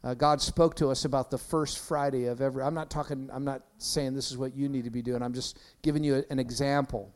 uh, 0.03 0.13
God 0.13 0.41
spoke 0.41 0.75
to 0.75 0.89
us 0.89 1.05
about 1.05 1.31
the 1.31 1.38
first 1.38 1.79
Friday 1.79 2.25
of 2.25 2.41
every. 2.41 2.63
I'm 2.63 2.73
not 2.73 2.89
talking. 2.89 3.29
I'm 3.31 3.43
not 3.43 3.63
saying 3.77 4.13
this 4.13 4.31
is 4.31 4.38
what 4.38 4.55
you 4.55 4.69
need 4.69 4.83
to 4.83 4.91
be 4.91 5.01
doing. 5.01 5.21
I'm 5.21 5.33
just 5.33 5.60
giving 5.81 6.03
you 6.03 6.17
a, 6.17 6.23
an 6.29 6.39
example 6.39 7.15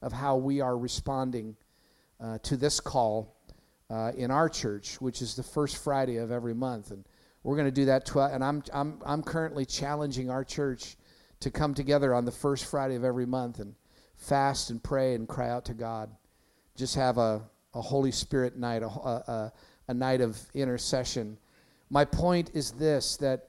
of 0.00 0.12
how 0.12 0.36
we 0.36 0.60
are 0.60 0.76
responding 0.76 1.56
uh, 2.20 2.38
to 2.38 2.56
this 2.56 2.80
call 2.80 3.36
uh, 3.90 4.12
in 4.16 4.30
our 4.30 4.48
church, 4.48 5.00
which 5.00 5.20
is 5.20 5.34
the 5.34 5.42
first 5.42 5.76
Friday 5.76 6.16
of 6.16 6.30
every 6.30 6.54
month, 6.54 6.90
and 6.90 7.04
we're 7.42 7.56
going 7.56 7.68
to 7.68 7.72
do 7.72 7.84
that. 7.86 8.06
Tw- 8.06 8.16
and 8.16 8.42
I'm 8.42 8.62
I'm 8.72 9.00
I'm 9.04 9.22
currently 9.22 9.66
challenging 9.66 10.30
our 10.30 10.44
church 10.44 10.96
to 11.40 11.50
come 11.50 11.74
together 11.74 12.14
on 12.14 12.24
the 12.24 12.32
first 12.32 12.64
Friday 12.64 12.94
of 12.94 13.04
every 13.04 13.26
month 13.26 13.58
and 13.58 13.74
fast 14.16 14.70
and 14.70 14.82
pray 14.82 15.14
and 15.14 15.28
cry 15.28 15.50
out 15.50 15.66
to 15.66 15.74
God. 15.74 16.10
Just 16.76 16.94
have 16.94 17.18
a 17.18 17.42
a 17.74 17.80
Holy 17.80 18.12
Spirit 18.12 18.56
night, 18.56 18.82
a, 18.82 18.86
a, 18.86 19.52
a 19.88 19.94
night 19.94 20.20
of 20.20 20.38
intercession 20.54 21.38
my 21.92 22.06
point 22.06 22.52
is 22.54 22.70
this 22.72 23.18
that 23.18 23.48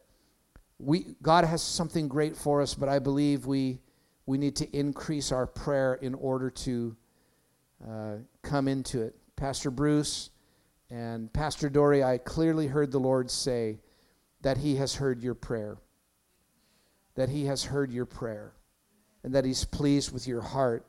we 0.78 1.16
God 1.22 1.46
has 1.46 1.64
something 1.64 2.10
great 2.10 2.36
for 2.36 2.62
us, 2.62 2.74
but 2.74 2.90
I 2.90 3.00
believe 3.00 3.46
we 3.46 3.80
we 4.26 4.38
need 4.38 4.58
to 4.58 4.78
increase 4.78 5.32
our 5.32 5.48
prayer 5.48 5.94
in 5.94 6.14
order 6.14 6.50
to 6.50 6.96
uh, 7.90 8.16
come 8.42 8.68
into 8.68 9.02
it. 9.02 9.16
Pastor 9.38 9.72
Bruce 9.72 10.30
and 10.90 11.32
Pastor 11.32 11.70
Dory, 11.70 12.04
I 12.04 12.18
clearly 12.18 12.68
heard 12.68 12.92
the 12.92 13.00
Lord 13.00 13.32
say 13.32 13.80
that 14.42 14.58
He 14.58 14.76
has 14.76 14.94
heard 14.94 15.24
your 15.24 15.36
prayer, 15.36 15.78
that 17.16 17.30
He 17.30 17.46
has 17.46 17.64
heard 17.64 17.94
your 17.94 18.06
prayer, 18.06 18.52
and 19.24 19.34
that 19.36 19.46
He's 19.46 19.64
pleased 19.64 20.12
with 20.12 20.28
your 20.28 20.42
heart, 20.42 20.86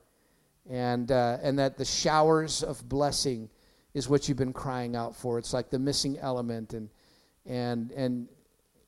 and 0.69 1.12
uh, 1.12 1.38
and 1.40 1.61
that 1.61 1.79
the 1.79 1.85
showers 1.85 2.64
of 2.64 2.88
blessing 2.88 3.49
is 3.95 4.09
what 4.09 4.29
you've 4.29 4.38
been 4.38 4.53
crying 4.53 4.97
out 4.97 5.14
for. 5.14 5.38
It's 5.38 5.53
like 5.53 5.71
the 5.71 5.79
missing 5.79 6.19
element, 6.19 6.75
and 6.75 6.88
and 7.46 7.90
and 7.92 8.28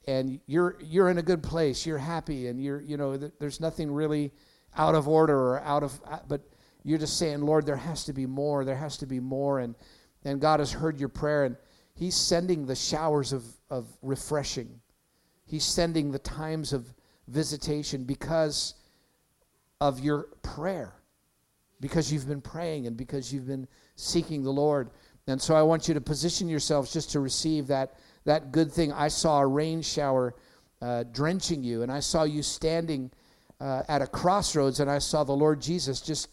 and 0.07 0.41
you're 0.47 0.77
you're 0.81 1.09
in 1.09 1.19
a 1.19 1.23
good 1.23 1.43
place. 1.43 1.85
You're 1.85 1.99
happy 1.99 2.47
and 2.49 2.63
you're 2.63 2.81
you 2.81 2.97
know 2.97 3.17
there's 3.17 3.61
nothing 3.61 3.91
really 3.91 4.33
out 4.77 4.95
of 4.95 5.09
order 5.09 5.37
or 5.37 5.61
out 5.61 5.83
of 5.83 6.01
uh, 6.07 6.19
but 6.29 6.43
you're 6.83 6.99
just 6.99 7.19
saying 7.19 7.41
lord 7.41 7.67
there 7.67 7.77
has 7.77 8.05
to 8.05 8.13
be 8.13 8.27
more. 8.27 8.65
There 8.65 8.77
has 8.77 8.97
to 8.99 9.07
be 9.07 9.21
more. 9.21 9.61
And 9.61 9.75
and 10.25 10.41
god 10.41 10.61
has 10.61 10.73
heard 10.73 10.99
your 10.99 11.09
prayer 11.09 11.45
and 11.45 11.57
he's 11.95 12.15
sending 12.15 12.67
the 12.67 12.77
showers 12.77 13.33
of 13.33 13.45
of 13.71 13.89
refreshing. 14.03 14.81
He's 15.45 15.65
sending 15.65 16.11
the 16.11 16.19
times 16.19 16.73
of 16.73 16.93
visitation 17.29 18.05
because 18.05 18.75
of 19.81 20.01
your 20.01 20.29
prayer 20.43 20.95
because 21.81 22.13
you've 22.13 22.27
been 22.27 22.41
praying 22.41 22.87
and 22.87 22.97
because 22.97 23.33
you've 23.33 23.47
been 23.47 23.69
seeking 23.97 24.43
the 24.43 24.51
lord. 24.51 24.91
And 25.27 25.43
so 25.43 25.57
i 25.57 25.63
want 25.63 25.89
you 25.89 25.95
to 25.95 26.01
position 26.01 26.49
yourselves 26.49 26.93
just 26.93 27.11
to 27.11 27.21
receive 27.21 27.67
that 27.67 27.99
that 28.27 28.53
good 28.53 28.71
thing. 28.71 28.93
I 28.93 29.09
saw 29.09 29.41
a 29.41 29.47
rain 29.47 29.81
shower 29.81 30.35
uh, 30.83 31.05
drenching 31.05 31.65
you, 31.65 31.83
and 31.83 31.91
I 31.91 32.01
saw 32.01 32.25
you 32.25 32.43
standing 32.43 33.11
uh, 33.61 33.83
at 33.89 34.03
a 34.03 34.07
crossroads, 34.07 34.81
and 34.81 34.91
I 34.91 34.99
saw 34.99 35.25
the 35.25 35.33
Lord 35.33 35.61
Jesus 35.61 36.01
just 36.01 36.29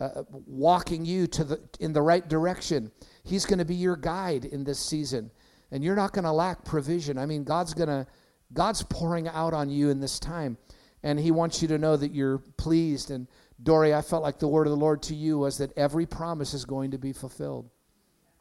uh, 0.00 0.24
walking 0.30 1.04
you 1.04 1.26
to 1.28 1.44
the 1.44 1.60
in 1.78 1.92
the 1.92 2.02
right 2.02 2.26
direction. 2.28 2.90
He's 3.22 3.46
going 3.46 3.60
to 3.60 3.64
be 3.64 3.76
your 3.76 3.96
guide 3.96 4.46
in 4.46 4.64
this 4.64 4.80
season, 4.80 5.30
and 5.70 5.84
you're 5.84 5.94
not 5.94 6.12
going 6.12 6.24
to 6.24 6.32
lack 6.32 6.64
provision. 6.64 7.16
I 7.18 7.26
mean, 7.26 7.44
God's 7.44 7.74
going 7.74 7.88
to 7.88 8.06
God's 8.52 8.82
pouring 8.82 9.28
out 9.28 9.54
on 9.54 9.70
you 9.70 9.90
in 9.90 10.00
this 10.00 10.18
time, 10.18 10.56
and 11.02 11.20
He 11.20 11.30
wants 11.30 11.62
you 11.62 11.68
to 11.68 11.78
know 11.78 11.96
that 11.96 12.12
you're 12.12 12.38
pleased. 12.38 13.10
And 13.10 13.28
Dory, 13.62 13.94
I 13.94 14.02
felt 14.02 14.22
like 14.22 14.38
the 14.38 14.48
word 14.48 14.66
of 14.66 14.72
the 14.72 14.76
Lord 14.76 15.02
to 15.04 15.14
you 15.14 15.38
was 15.38 15.58
that 15.58 15.76
every 15.76 16.06
promise 16.06 16.54
is 16.54 16.64
going 16.64 16.90
to 16.90 16.98
be 16.98 17.12
fulfilled. 17.12 17.70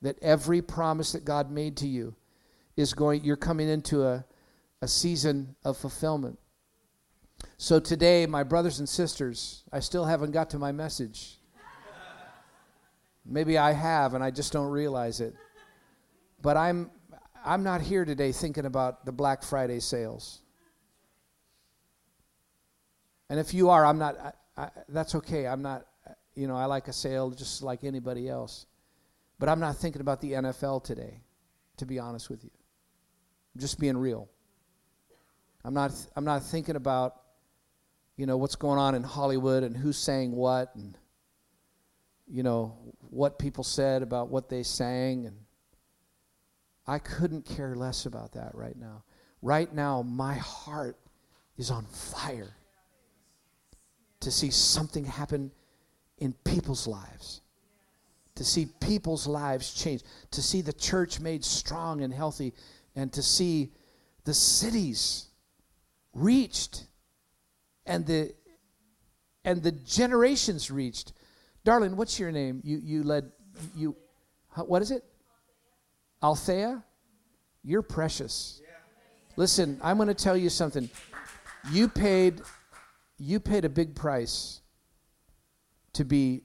That 0.02 0.18
every 0.22 0.62
promise 0.62 1.14
that 1.14 1.24
God 1.24 1.52
made 1.52 1.78
to 1.78 1.88
you 1.88 2.16
is 2.76 2.94
going, 2.94 3.24
you're 3.24 3.36
coming 3.36 3.70
into 3.70 4.04
a, 4.04 4.26
a 4.82 4.88
season 4.88 5.56
of 5.64 5.78
fulfillment. 5.78 6.40
So 7.58 7.80
today, 7.80 8.26
my 8.26 8.44
brothers 8.44 8.80
and 8.80 8.90
sisters, 8.90 9.64
I 9.72 9.80
still 9.80 10.06
haven't 10.06 10.32
got 10.32 10.50
to 10.52 10.60
my 10.60 10.72
message. 10.72 11.40
Maybe 13.26 13.58
I 13.58 13.72
have, 13.72 14.14
and 14.14 14.24
I 14.24 14.32
just 14.32 14.52
don't 14.52 14.70
realize 14.70 15.22
it. 15.22 15.34
But 16.42 16.58
I'm, 16.58 16.92
I'm 17.46 17.64
not 17.64 17.82
here 17.82 18.04
today 18.04 18.32
thinking 18.32 18.66
about 18.66 19.06
the 19.06 19.12
Black 19.12 19.44
Friday 19.44 19.80
sales. 19.80 20.42
And 23.30 23.40
if 23.40 23.54
you 23.54 23.70
are, 23.70 23.86
I'm 23.86 23.98
not, 23.98 24.18
I, 24.20 24.64
I, 24.64 24.70
that's 24.90 25.16
okay. 25.16 25.48
I'm 25.48 25.62
not, 25.62 25.86
you 26.36 26.48
know, 26.48 26.56
I 26.56 26.66
like 26.66 26.88
a 26.88 26.94
sale 26.94 27.32
just 27.32 27.64
like 27.64 27.84
anybody 27.84 28.28
else. 28.28 28.66
But 29.40 29.50
I'm 29.50 29.60
not 29.60 29.78
thinking 29.78 30.02
about 30.02 30.22
the 30.22 30.34
NFL 30.34 30.84
today, 30.84 31.22
to 31.78 31.86
be 31.86 32.00
honest 32.00 32.30
with 32.30 32.44
you. 32.44 32.52
I'm 33.54 33.62
just 33.62 33.80
being 33.80 33.98
real. 33.98 34.30
I'm 35.64 35.74
not 35.74 35.92
I'm 36.16 36.26
not 36.26 36.44
thinking 36.44 36.76
about 36.76 37.16
you 38.18 38.26
know 38.26 38.38
what's 38.38 38.56
going 38.56 38.80
on 38.80 38.96
in 38.96 39.04
Hollywood 39.04 39.64
and 39.64 39.76
who's 39.76 39.98
saying 39.98 40.32
what 40.32 40.74
and 40.76 40.98
you 42.28 42.44
know 42.44 42.78
what 43.10 43.40
people 43.40 43.64
said 43.64 44.02
about 44.02 44.30
what 44.30 44.50
they 44.50 44.64
sang 44.64 45.26
and 45.26 45.38
I 46.86 47.00
couldn't 47.00 47.46
care 47.46 47.76
less 47.76 48.06
about 48.06 48.34
that 48.34 48.54
right 48.56 48.78
now. 48.78 49.04
Right 49.42 49.74
now 49.74 50.02
my 50.02 50.36
heart 50.36 50.98
is 51.58 51.72
on 51.72 51.86
fire 51.86 52.56
to 54.20 54.32
see 54.32 54.50
something 54.50 55.06
happen 55.06 55.52
in 56.18 56.34
people's 56.44 56.88
lives. 56.88 57.42
To 58.36 58.44
see 58.44 58.66
people's 58.80 59.28
lives 59.28 59.74
change, 59.74 60.02
to 60.32 60.42
see 60.42 60.62
the 60.62 60.74
church 60.74 61.20
made 61.20 61.46
strong 61.46 62.02
and 62.02 62.12
healthy 62.12 62.54
and 62.96 63.12
to 63.14 63.22
see 63.22 63.72
the 64.24 64.34
cities 64.34 65.28
reached 66.14 66.88
and 67.86 68.06
the 68.06 68.34
and 69.46 69.62
the 69.62 69.72
generations 69.72 70.72
reached. 70.72 71.14
Darling, 71.64 71.98
what's 71.98 72.20
your 72.20 72.32
name? 72.32 72.62
You 72.64 72.80
you 72.84 73.04
led 73.04 73.32
you 73.76 73.96
what 74.56 74.82
is 74.82 74.92
it? 74.92 75.04
Althea? 76.22 76.84
You're 77.64 77.82
precious. 77.82 78.62
Listen, 79.36 79.80
I'm 79.82 79.98
going 79.98 80.10
to 80.10 80.14
tell 80.14 80.38
you 80.38 80.50
something. 80.50 80.90
You 81.72 81.88
paid 81.88 82.42
you 83.18 83.40
paid 83.40 83.66
a 83.66 83.70
big 83.70 83.96
price 83.96 84.62
to 85.94 86.04
be 86.04 86.44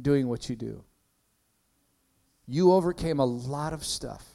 doing 0.00 0.28
what 0.28 0.48
you 0.48 0.56
do. 0.56 0.84
You 2.46 2.72
overcame 2.72 3.20
a 3.20 3.24
lot 3.24 3.72
of 3.72 3.84
stuff. 3.84 4.33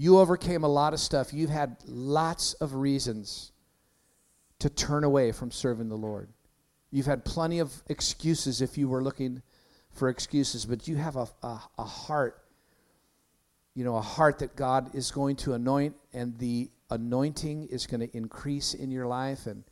You 0.00 0.20
overcame 0.20 0.62
a 0.62 0.68
lot 0.68 0.94
of 0.94 1.00
stuff. 1.00 1.34
You've 1.34 1.50
had 1.50 1.76
lots 1.84 2.52
of 2.54 2.76
reasons 2.76 3.50
to 4.60 4.70
turn 4.70 5.02
away 5.02 5.32
from 5.32 5.50
serving 5.50 5.88
the 5.88 5.96
Lord. 5.96 6.28
You've 6.92 7.06
had 7.06 7.24
plenty 7.24 7.58
of 7.58 7.72
excuses 7.88 8.62
if 8.62 8.78
you 8.78 8.88
were 8.88 9.02
looking 9.02 9.42
for 9.90 10.08
excuses, 10.08 10.64
but 10.64 10.86
you 10.86 10.94
have 10.94 11.16
a, 11.16 11.26
a, 11.42 11.60
a 11.78 11.84
heart, 11.84 12.40
you 13.74 13.82
know, 13.82 13.96
a 13.96 14.00
heart 14.00 14.38
that 14.38 14.54
God 14.54 14.94
is 14.94 15.10
going 15.10 15.34
to 15.38 15.54
anoint, 15.54 15.96
and 16.12 16.38
the 16.38 16.70
anointing 16.90 17.66
is 17.66 17.88
going 17.88 18.00
to 18.00 18.16
increase 18.16 18.74
in 18.74 18.92
your 18.92 19.08
life. 19.08 19.46
And 19.46 19.64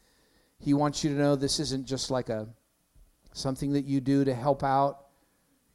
He 0.59 0.75
wants 0.75 1.05
you 1.05 1.11
to 1.11 1.17
know 1.17 1.37
this 1.37 1.61
isn't 1.61 1.87
just 1.87 2.11
like 2.11 2.31
a 2.31 2.49
something 3.33 3.75
that 3.75 3.85
you 3.85 4.01
do 4.01 4.25
to 4.25 4.35
help 4.35 4.65
out. 4.65 5.07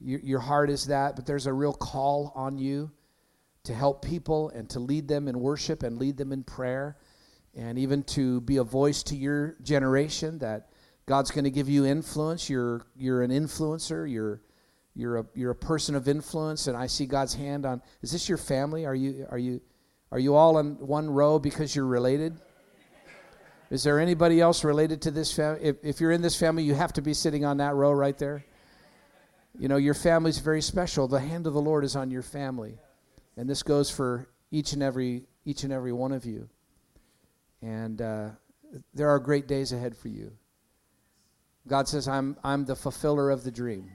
Your, 0.02 0.20
your 0.20 0.40
heart 0.40 0.70
is 0.70 0.88
that, 0.88 1.16
but 1.16 1.26
there's 1.26 1.46
a 1.46 1.54
real 1.54 1.74
call 1.74 2.34
on 2.36 2.58
you 2.58 2.92
to 3.64 3.74
help 3.74 4.04
people 4.04 4.50
and 4.50 4.70
to 4.72 4.80
lead 4.80 5.08
them 5.08 5.28
in 5.28 5.40
worship 5.40 5.84
and 5.84 5.98
lead 5.98 6.18
them 6.18 6.32
in 6.32 6.44
prayer 6.44 6.98
and 7.56 7.78
even 7.78 8.04
to 8.04 8.42
be 8.42 8.58
a 8.58 8.64
voice 8.64 9.04
to 9.04 9.16
your 9.16 9.56
generation 9.62 10.40
that 10.40 10.70
God's 11.06 11.32
going 11.32 11.44
to 11.44 11.52
give 11.52 11.68
you 11.70 11.86
influence. 11.86 12.50
You're, 12.50 12.86
you're 12.96 13.22
an 13.24 13.32
influencer. 13.32 14.10
You're, 14.10 14.42
you're, 14.96 15.18
a, 15.20 15.26
you're 15.36 15.52
a 15.52 15.56
person 15.56 15.96
of 15.96 16.08
influence, 16.08 16.68
and 16.68 16.78
I 16.78 16.88
see 16.88 17.06
God's 17.06 17.34
hand 17.34 17.66
on. 17.66 17.82
Is 18.02 18.12
this 18.12 18.30
your 18.30 18.38
family? 18.38 18.86
Are 18.86 18.96
you, 18.96 19.28
are 19.30 19.38
you, 19.38 19.62
are 20.12 20.20
you 20.20 20.36
all 20.36 20.60
in 20.60 20.76
one 20.80 21.10
row 21.10 21.40
because 21.40 21.76
you're 21.76 21.86
related? 21.86 22.40
Is 23.70 23.84
there 23.84 24.00
anybody 24.00 24.42
else 24.42 24.64
related 24.64 25.02
to 25.04 25.12
this 25.12 25.34
family? 25.34 25.62
If, 25.64 25.78
if 25.84 26.02
you're 26.02 26.12
in 26.12 26.22
this 26.22 26.38
family, 26.38 26.64
you 26.64 26.74
have 26.74 26.94
to 26.94 27.02
be 27.02 27.14
sitting 27.14 27.46
on 27.46 27.58
that 27.58 27.74
row 27.74 27.92
right 27.92 28.18
there. 28.18 28.46
You 29.58 29.68
know, 29.68 29.78
your 29.78 29.94
family's 29.94 30.40
very 30.40 30.62
special. 30.62 31.08
The 31.08 31.20
hand 31.20 31.48
of 31.48 31.54
the 31.54 31.62
Lord 31.62 31.84
is 31.84 31.96
on 31.96 32.12
your 32.12 32.22
family. 32.22 32.78
And 33.38 33.50
this 33.50 33.64
goes 33.64 33.90
for 33.90 34.28
each 34.52 34.74
and 34.74 34.84
every 34.84 35.24
each 35.46 35.64
and 35.64 35.74
every 35.74 35.94
one 35.94 36.12
of 36.12 36.26
you. 36.26 36.50
And 37.62 38.02
uh, 38.02 38.30
there 38.94 39.10
are 39.10 39.20
great 39.20 39.48
days 39.48 39.72
ahead 39.72 39.96
for 39.96 40.08
you. 40.08 40.32
God 41.68 41.88
says, 41.88 42.08
I'm, 42.08 42.38
I'm 42.44 42.66
the 42.66 42.76
fulfiller 42.76 43.30
of 43.30 43.44
the 43.44 43.52
dream. 43.52 43.92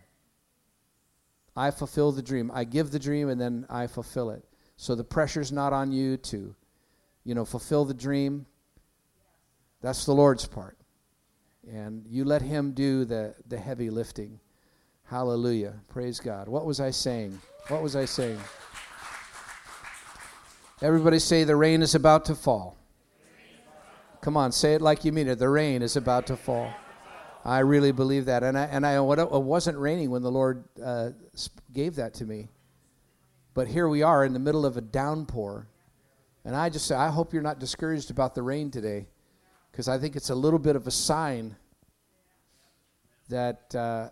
I 1.57 1.71
fulfill 1.71 2.13
the 2.13 2.23
dream. 2.23 2.51
I 2.53 2.65
give 2.65 2.91
the 2.91 2.99
dream 2.99 3.29
and 3.29 3.41
then 3.41 3.67
I 3.69 3.87
fulfill 3.87 4.31
it. 4.31 4.45
So 4.77 4.95
the 4.95 5.05
pressure's 5.05 5.51
not 5.51 5.73
on 5.73 5.91
you 5.91 6.17
to, 6.19 6.55
you 7.25 7.35
know, 7.35 7.45
fulfill 7.45 7.85
the 7.85 7.95
dream. 7.95 8.47
That's 9.81 10.05
the 10.05 10.13
Lord's 10.13 10.47
part. 10.47 10.77
And 11.69 12.07
you 12.09 12.25
let 12.25 12.43
Him 12.43 12.73
do 12.73 13.05
the, 13.05 13.35
the 13.49 13.59
heavy 13.59 13.91
lifting. 13.91 14.39
Hallelujah. 15.05 15.75
Praise 15.89 16.21
God. 16.21 16.47
What 16.49 16.67
was 16.67 16.79
I 16.79 16.91
saying? 16.91 17.41
What 17.69 17.83
was 17.83 17.97
I 17.97 18.05
saying? 18.05 18.39
Everybody 20.83 21.19
say 21.21 21.45
the 21.45 21.57
rain 21.57 21.81
is 21.81 21.95
about 21.95 22.27
to 22.27 22.35
fall. 22.35 22.77
Come 24.21 24.37
on, 24.37 24.53
say 24.53 24.75
it 24.75 24.83
like 24.83 25.07
you 25.07 25.13
mean 25.13 25.27
it. 25.27 25.39
The 25.39 25.49
rain 25.49 25.81
is 25.81 25.97
about 25.97 26.27
to 26.27 26.37
fall. 26.37 26.71
I 27.47 27.61
really 27.61 27.93
believe 27.93 28.27
that, 28.27 28.43
and 28.43 28.59
I 28.59 28.65
and 28.65 28.85
I 28.85 28.97
it 28.97 29.31
wasn't 29.31 29.79
raining 29.79 30.11
when 30.11 30.21
the 30.21 30.31
Lord 30.31 30.65
uh, 30.85 31.13
gave 31.73 31.95
that 31.95 32.13
to 32.15 32.27
me, 32.27 32.49
but 33.55 33.69
here 33.69 33.89
we 33.89 34.03
are 34.03 34.23
in 34.23 34.35
the 34.35 34.39
middle 34.39 34.67
of 34.67 34.77
a 34.77 34.83
downpour, 34.83 35.67
and 36.45 36.55
I 36.55 36.69
just 36.69 36.87
say 36.87 36.95
I 36.95 37.09
hope 37.09 37.33
you're 37.33 37.43
not 37.43 37.59
discouraged 37.59 38.11
about 38.11 38.35
the 38.35 38.43
rain 38.43 38.71
today, 38.71 39.07
because 39.73 39.89
I 39.89 39.97
think 39.97 40.15
it's 40.15 40.29
a 40.29 40.35
little 40.35 40.59
bit 40.59 40.77
of 40.77 40.87
a 40.87 40.91
sign 40.91 41.57
that 43.31 43.75
uh, 43.75 44.11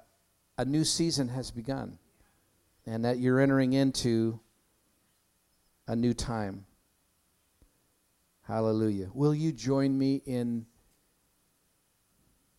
a 0.56 0.64
new 0.64 0.84
season 0.84 1.28
has 1.28 1.50
begun, 1.50 1.98
and 2.86 3.04
that 3.04 3.18
you're 3.18 3.40
entering 3.40 3.74
into 3.74 4.40
a 5.86 5.96
new 5.96 6.14
time. 6.14 6.66
Hallelujah. 8.42 9.08
Will 9.14 9.34
you 9.34 9.52
join 9.52 9.96
me 9.96 10.22
in 10.26 10.66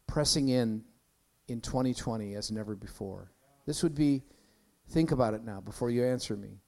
pressing 0.07 0.49
in 0.49 0.83
in 1.47 1.61
2020 1.61 2.33
as 2.35 2.51
never 2.51 2.75
before? 2.75 3.31
This 3.65 3.83
would 3.83 3.95
be, 3.95 4.23
think 4.89 5.11
about 5.11 5.33
it 5.33 5.43
now 5.43 5.61
before 5.61 5.89
you 5.89 6.03
answer 6.03 6.35
me. 6.35 6.59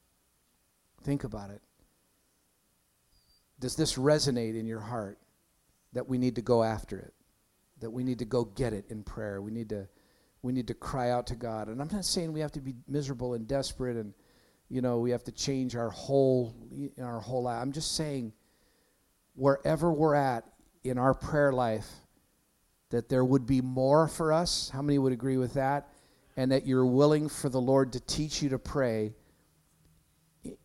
Think 1.03 1.23
about 1.23 1.49
it. 1.49 1.61
Does 3.59 3.75
this 3.75 3.95
resonate 3.95 4.59
in 4.59 4.67
your 4.67 4.79
heart 4.79 5.17
that 5.93 6.07
we 6.07 6.17
need 6.17 6.35
to 6.35 6.41
go 6.41 6.63
after 6.63 6.99
it? 6.99 7.13
That 7.79 7.91
we 7.91 8.03
need 8.03 8.19
to 8.19 8.25
go 8.25 8.45
get 8.45 8.73
it 8.73 8.85
in 8.89 9.03
prayer? 9.03 9.41
We 9.41 9.51
need 9.51 9.69
to, 9.69 9.87
we 10.43 10.53
need 10.53 10.67
to 10.67 10.73
cry 10.75 11.09
out 11.09 11.27
to 11.27 11.35
God. 11.35 11.69
And 11.69 11.81
I'm 11.81 11.89
not 11.91 12.05
saying 12.05 12.33
we 12.33 12.41
have 12.41 12.51
to 12.53 12.61
be 12.61 12.75
miserable 12.87 13.33
and 13.33 13.47
desperate 13.47 13.97
and, 13.97 14.13
you 14.69 14.81
know, 14.81 14.99
we 14.99 15.11
have 15.11 15.23
to 15.25 15.31
change 15.31 15.75
our 15.75 15.89
whole, 15.89 16.55
our 17.01 17.19
whole 17.19 17.43
life. 17.43 17.61
I'm 17.61 17.71
just 17.71 17.95
saying 17.95 18.33
wherever 19.35 19.91
we're 19.91 20.15
at 20.15 20.43
in 20.83 20.97
our 20.97 21.13
prayer 21.13 21.53
life, 21.53 21.87
that 22.89 23.09
there 23.09 23.23
would 23.23 23.45
be 23.45 23.61
more 23.61 24.07
for 24.07 24.33
us. 24.33 24.69
How 24.69 24.81
many 24.81 24.97
would 24.97 25.13
agree 25.13 25.37
with 25.37 25.53
that? 25.53 25.89
And 26.35 26.51
that 26.51 26.65
you're 26.65 26.85
willing 26.85 27.29
for 27.29 27.49
the 27.49 27.59
Lord 27.59 27.93
to 27.93 27.99
teach 27.99 28.41
you 28.41 28.49
to 28.49 28.59
pray 28.59 29.13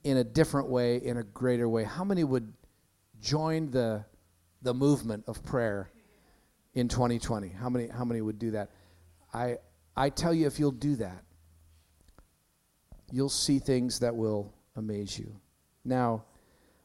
in 0.05 0.17
a 0.19 0.25
different 0.25 0.69
way, 0.69 0.97
in 0.97 1.17
a 1.17 1.23
greater 1.23 1.69
way. 1.69 1.85
How 1.85 2.05
many 2.05 2.25
would 2.25 2.53
join 3.21 3.71
the, 3.71 4.05
the 4.63 4.75
movement 4.75 5.25
of 5.27 5.43
prayer 5.45 5.91
in 6.75 6.89
2020? 6.89 7.49
How 7.49 7.69
many, 7.69 7.89
how 7.89 8.05
many 8.05 8.21
would 8.21 8.39
do 8.39 8.53
that? 8.53 8.71
I, 9.33 9.59
I 9.97 10.11
tell 10.11 10.35
you, 10.35 10.47
if 10.47 10.59
you'll 10.59 10.73
do 10.73 10.97
that, 10.97 11.25
you'll 13.13 13.29
see 13.29 13.59
things 13.59 14.01
that 14.01 14.17
will 14.17 14.53
amaze 14.75 15.19
you. 15.19 15.33
Now, 15.85 16.25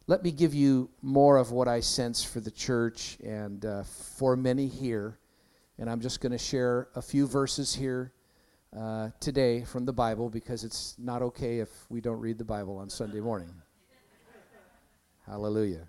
let 0.05 0.23
me 0.23 0.31
give 0.31 0.53
you 0.53 0.89
more 1.01 1.37
of 1.37 1.51
what 1.51 1.67
I 1.67 1.79
sense 1.79 2.23
for 2.23 2.41
the 2.41 2.51
church 2.51 3.17
and 3.23 3.65
uh, 3.65 3.83
for 3.83 4.35
many 4.35 4.67
here. 4.67 5.17
And 5.79 5.89
I'm 5.89 6.01
just 6.01 6.19
going 6.19 6.33
to 6.33 6.37
share 6.37 6.89
a 6.95 7.01
few 7.01 7.27
verses 7.27 7.73
here 7.73 8.11
uh, 8.77 9.09
today 9.19 9.63
from 9.63 9.85
the 9.85 9.93
Bible 9.93 10.29
because 10.29 10.63
it's 10.63 10.95
not 10.97 11.21
okay 11.21 11.59
if 11.59 11.69
we 11.89 12.01
don't 12.01 12.19
read 12.19 12.37
the 12.37 12.45
Bible 12.45 12.77
on 12.77 12.89
Sunday 12.89 13.21
morning. 13.21 13.53
Hallelujah. 15.25 15.87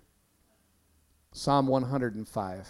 Psalm 1.33 1.67
105. 1.67 2.67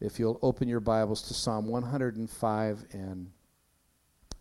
If 0.00 0.18
you'll 0.18 0.38
open 0.42 0.68
your 0.68 0.80
Bibles 0.80 1.22
to 1.28 1.34
Psalm 1.34 1.66
105, 1.66 2.84
and 2.92 3.30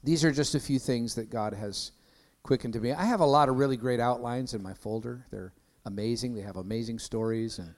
these 0.04 0.26
are 0.26 0.32
just 0.32 0.56
a 0.56 0.60
few 0.60 0.80
things 0.80 1.15
that 1.15 1.30
God 1.30 1.54
has 1.54 1.91
quickened 2.43 2.73
to 2.73 2.80
me. 2.80 2.91
I 2.91 3.06
have 3.06 3.19
a 3.19 3.25
lot 3.25 3.49
of 3.49 3.58
really 3.58 3.77
great 3.77 3.99
outlines 3.99 4.54
in 4.54 4.63
my 4.63 4.73
folder. 4.73 5.25
They're 5.32 5.54
amazing. 5.86 6.34
They 6.34 6.41
have 6.41 6.58
amazing 6.58 6.99
stories 6.99 7.60
and 7.60 7.73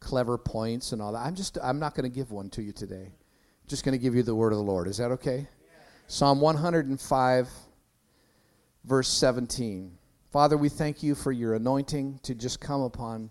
clever 0.00 0.36
points 0.36 0.92
and 0.92 1.00
all 1.00 1.12
that. 1.12 1.20
I'm 1.20 1.34
just 1.34 1.58
I'm 1.62 1.78
not 1.78 1.94
going 1.94 2.10
to 2.10 2.14
give 2.14 2.30
one 2.30 2.50
to 2.50 2.62
you 2.62 2.72
today. 2.72 3.06
I'm 3.06 3.68
just 3.68 3.84
going 3.84 3.96
to 3.96 4.02
give 4.02 4.14
you 4.14 4.22
the 4.22 4.34
word 4.34 4.52
of 4.52 4.58
the 4.58 4.64
Lord. 4.64 4.88
Is 4.88 4.98
that 4.98 5.10
okay? 5.12 5.38
Yeah. 5.38 5.70
Psalm 6.06 6.40
105 6.40 7.48
verse 8.84 9.08
17. 9.08 9.96
Father, 10.30 10.56
we 10.56 10.68
thank 10.68 11.02
you 11.02 11.14
for 11.14 11.32
your 11.32 11.54
anointing 11.54 12.20
to 12.22 12.34
just 12.34 12.60
come 12.60 12.82
upon 12.82 13.30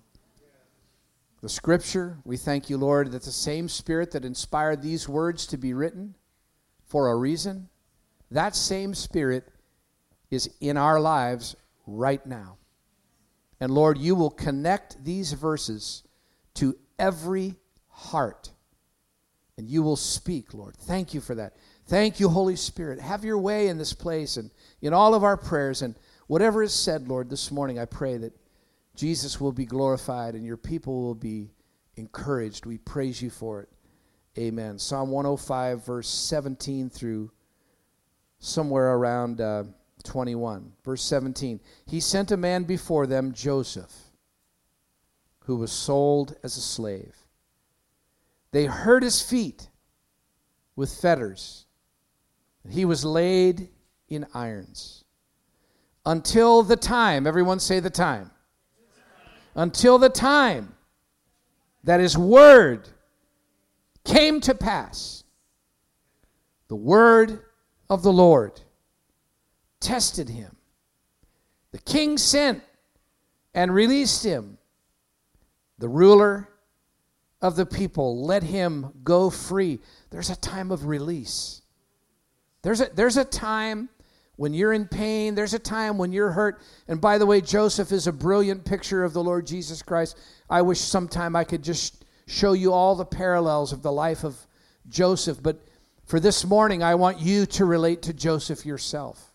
the 1.41 1.49
scripture. 1.49 2.17
We 2.23 2.37
thank 2.37 2.69
you, 2.69 2.77
Lord, 2.77 3.11
that 3.11 3.23
the 3.23 3.31
same 3.31 3.67
spirit 3.67 4.11
that 4.11 4.25
inspired 4.25 4.81
these 4.81 5.09
words 5.09 5.45
to 5.47 5.57
be 5.57 5.73
written 5.73 6.15
for 6.85 7.09
a 7.09 7.15
reason, 7.15 7.69
that 8.31 8.55
same 8.55 8.95
spirit 8.95 9.52
is 10.33 10.49
in 10.59 10.77
our 10.77 10.99
lives 10.99 11.55
right 11.85 12.25
now. 12.25 12.57
And 13.59 13.71
Lord, 13.71 13.97
you 13.97 14.15
will 14.15 14.29
connect 14.29 15.03
these 15.03 15.33
verses 15.33 16.03
to 16.55 16.75
every 16.99 17.55
heart. 17.87 18.51
And 19.57 19.69
you 19.69 19.83
will 19.83 19.95
speak, 19.95 20.53
Lord. 20.53 20.75
Thank 20.75 21.13
you 21.13 21.21
for 21.21 21.35
that. 21.35 21.55
Thank 21.87 22.19
you, 22.19 22.27
Holy 22.27 22.55
Spirit. 22.55 22.99
Have 22.99 23.23
your 23.23 23.37
way 23.37 23.67
in 23.67 23.77
this 23.77 23.93
place 23.93 24.37
and 24.37 24.49
in 24.81 24.93
all 24.93 25.13
of 25.13 25.23
our 25.23 25.37
prayers. 25.37 25.81
And 25.81 25.95
whatever 26.27 26.63
is 26.63 26.73
said, 26.73 27.07
Lord, 27.07 27.29
this 27.29 27.51
morning, 27.51 27.77
I 27.77 27.85
pray 27.85 28.17
that 28.17 28.33
Jesus 28.95 29.39
will 29.39 29.51
be 29.51 29.65
glorified 29.65 30.33
and 30.35 30.45
your 30.45 30.57
people 30.57 31.01
will 31.01 31.15
be 31.15 31.51
encouraged. 31.95 32.65
We 32.65 32.79
praise 32.79 33.21
you 33.21 33.29
for 33.29 33.61
it. 33.61 33.69
Amen. 34.37 34.79
Psalm 34.79 35.11
105, 35.11 35.85
verse 35.85 36.09
17 36.09 36.89
through 36.89 37.31
somewhere 38.39 38.95
around. 38.95 39.39
Uh, 39.39 39.63
21, 40.03 40.73
verse 40.83 41.01
17. 41.03 41.59
He 41.85 41.99
sent 41.99 42.31
a 42.31 42.37
man 42.37 42.63
before 42.63 43.07
them, 43.07 43.33
Joseph, 43.33 43.93
who 45.45 45.55
was 45.55 45.71
sold 45.71 46.35
as 46.43 46.57
a 46.57 46.61
slave. 46.61 47.15
They 48.51 48.65
hurt 48.65 49.03
his 49.03 49.21
feet 49.21 49.69
with 50.75 50.93
fetters. 50.93 51.65
He 52.69 52.85
was 52.85 53.03
laid 53.03 53.69
in 54.07 54.27
irons 54.33 55.03
until 56.05 56.63
the 56.63 56.75
time, 56.75 57.25
everyone 57.25 57.59
say 57.59 57.79
the 57.79 57.89
time, 57.89 58.31
until 59.55 59.97
the 59.97 60.09
time 60.09 60.75
that 61.83 61.99
his 61.99 62.17
word 62.17 62.89
came 64.03 64.41
to 64.41 64.53
pass. 64.53 65.23
The 66.67 66.75
word 66.75 67.41
of 67.89 68.03
the 68.03 68.13
Lord 68.13 68.59
tested 69.83 70.29
him. 70.29 70.55
The 71.71 71.79
king 71.79 72.17
sent 72.17 72.63
and 73.53 73.73
released 73.73 74.23
him. 74.23 74.57
The 75.77 75.89
ruler 75.89 76.49
of 77.41 77.55
the 77.55 77.65
people 77.65 78.25
let 78.25 78.41
him 78.41 78.91
go 79.03 79.29
free. 79.29 79.79
There's 80.09 80.29
a 80.29 80.35
time 80.35 80.71
of 80.71 80.85
release. 80.85 81.61
There's 82.61 82.79
a, 82.79 82.89
there's 82.93 83.17
a 83.17 83.25
time 83.25 83.89
when 84.37 84.53
you're 84.53 84.73
in 84.73 84.87
pain, 84.87 85.35
there's 85.35 85.53
a 85.53 85.59
time 85.59 85.97
when 85.97 86.11
you're 86.11 86.31
hurt. 86.31 86.61
And 86.87 87.01
by 87.01 87.17
the 87.17 87.25
way, 87.25 87.41
Joseph 87.41 87.91
is 87.91 88.07
a 88.07 88.13
brilliant 88.13 88.65
picture 88.65 89.03
of 89.03 89.13
the 89.13 89.23
Lord 89.23 89.45
Jesus 89.45 89.81
Christ. 89.81 90.17
I 90.49 90.61
wish 90.61 90.79
sometime 90.79 91.35
I 91.35 91.43
could 91.43 91.63
just 91.63 92.05
show 92.27 92.53
you 92.53 92.71
all 92.71 92.95
the 92.95 93.05
parallels 93.05 93.73
of 93.73 93.81
the 93.81 93.91
life 93.91 94.23
of 94.23 94.37
Joseph. 94.87 95.43
But 95.43 95.61
for 96.05 96.19
this 96.19 96.45
morning, 96.45 96.81
I 96.81 96.95
want 96.95 97.19
you 97.19 97.45
to 97.47 97.65
relate 97.65 98.03
to 98.03 98.13
Joseph 98.13 98.65
yourself 98.65 99.32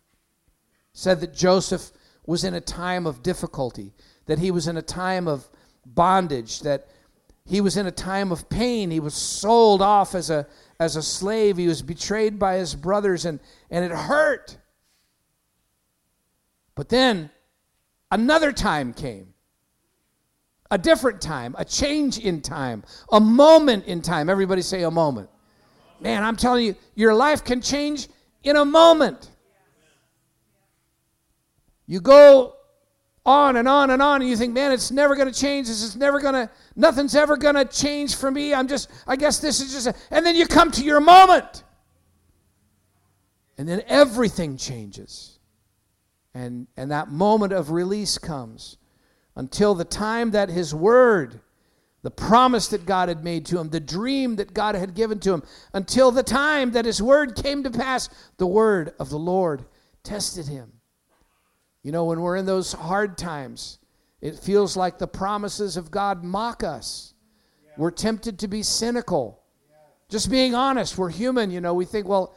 said 0.99 1.21
that 1.21 1.33
Joseph 1.33 1.93
was 2.27 2.43
in 2.43 2.55
a 2.55 2.61
time 2.61 3.07
of 3.07 3.23
difficulty, 3.23 3.95
that 4.27 4.41
he 4.41 4.51
was 4.51 4.67
in 4.67 4.77
a 4.77 4.83
time 4.83 5.29
of 5.29 5.49
bondage, 5.87 6.59
that 6.63 6.89
he 7.47 7.61
was 7.61 7.77
in 7.77 7.87
a 7.87 7.93
time 7.93 8.33
of 8.33 8.49
pain. 8.49 8.91
He 8.91 8.99
was 8.99 9.15
sold 9.15 9.81
off 9.81 10.17
as 10.17 10.29
a, 10.29 10.45
as 10.81 10.97
a 10.97 11.03
slave. 11.03 11.57
He 11.57 11.69
was 11.69 11.83
betrayed 11.83 12.37
by 12.37 12.57
his 12.57 12.75
brothers, 12.75 13.27
and, 13.27 13.39
and 13.71 13.85
it 13.85 13.93
hurt. 13.93 14.59
But 16.75 16.89
then 16.89 17.31
another 18.11 18.51
time 18.51 18.93
came 18.93 19.35
a 20.69 20.79
different 20.79 21.21
time, 21.21 21.55
a 21.57 21.65
change 21.65 22.19
in 22.19 22.41
time, 22.41 22.83
a 23.13 23.21
moment 23.21 23.87
in 23.87 24.03
time. 24.03 24.29
Everybody 24.29 24.63
say 24.63 24.83
a 24.83 24.91
moment. 24.91 25.31
Man, 26.01 26.25
I'm 26.25 26.37
telling 26.37 26.67
you, 26.67 26.75
your 26.97 27.15
life 27.15 27.45
can 27.45 27.63
change 27.63 28.09
in 28.43 28.57
a 28.57 28.65
moment. 28.65 29.31
You 31.89 32.01
go 32.01 32.55
on 33.27 33.57
and 33.57 33.67
on 33.67 33.91
and 33.91 34.01
on, 34.01 34.21
and 34.21 34.31
you 34.31 34.37
think, 34.37 34.55
man, 34.55 34.71
it's 34.73 34.91
never 34.91 35.17
going 35.17 35.31
to 35.31 35.39
change. 35.39 35.67
This 35.67 35.83
is 35.83 35.97
never 35.97 36.21
going 36.21 36.35
to, 36.35 36.51
nothing's 36.77 37.17
ever 37.17 37.37
going 37.37 37.57
to 37.57 37.65
change 37.65 38.15
for 38.15 38.31
me. 38.31 38.55
I'm 38.55 38.69
just, 38.69 38.91
I 39.07 39.17
guess 39.17 39.39
this 39.39 39.61
is 39.61 39.73
just, 39.73 39.87
a, 39.89 39.95
and 40.11 40.25
then 40.25 40.37
you 40.37 40.47
come 40.47 40.71
to 40.73 40.85
your 40.85 41.01
moment. 41.01 41.65
And 43.57 43.69
then 43.69 43.83
everything 43.89 44.57
changes. 44.57 45.39
And, 46.35 46.69
and 46.77 46.91
that 46.91 47.11
moment 47.11 47.53
of 47.53 47.71
release 47.71 48.19
comes 48.19 48.77
until 49.35 49.75
the 49.75 49.85
time 49.85 50.31
that 50.33 50.49
his 50.49 50.75
word, 50.75 51.41
the 52.03 52.11
promise 52.11 52.69
that 52.69 52.87
God 52.87 53.09
had 53.09 53.25
made 53.25 53.47
to 53.47 53.59
him, 53.59 53.71
the 53.71 53.81
dream 53.81 54.37
that 54.37 54.53
God 54.53 54.75
had 54.75 54.95
given 54.95 55.19
to 55.21 55.33
him, 55.33 55.43
until 55.73 56.11
the 56.11 56.23
time 56.23 56.73
that 56.73 56.85
his 56.85 57.03
word 57.03 57.35
came 57.35 57.63
to 57.63 57.71
pass, 57.71 58.09
the 58.37 58.47
word 58.47 58.95
of 59.01 59.11
the 59.11 59.19
Lord 59.19 59.65
tested 60.03 60.47
him. 60.47 60.73
You 61.89 61.93
know, 61.93 62.05
when 62.05 62.21
we're 62.21 62.37
in 62.37 62.45
those 62.45 62.75
hard 62.75 63.17
times, 63.17 63.79
it 64.21 64.39
feels 64.39 64.77
like 64.77 64.99
the 64.99 65.07
promises 65.07 65.79
of 65.79 65.91
God 65.91 66.23
mock 66.23 66.63
us. 66.63 67.15
We're 67.79 67.93
tempted 67.93 68.41
to 68.41 68.47
be 68.47 68.63
cynical. 68.63 69.43
Just 70.11 70.31
being 70.31 70.55
honest, 70.55 70.99
we're 70.99 71.09
human, 71.09 71.51
you 71.51 71.63
know. 71.63 71.73
We 71.73 71.87
think, 71.87 72.07
well, 72.07 72.37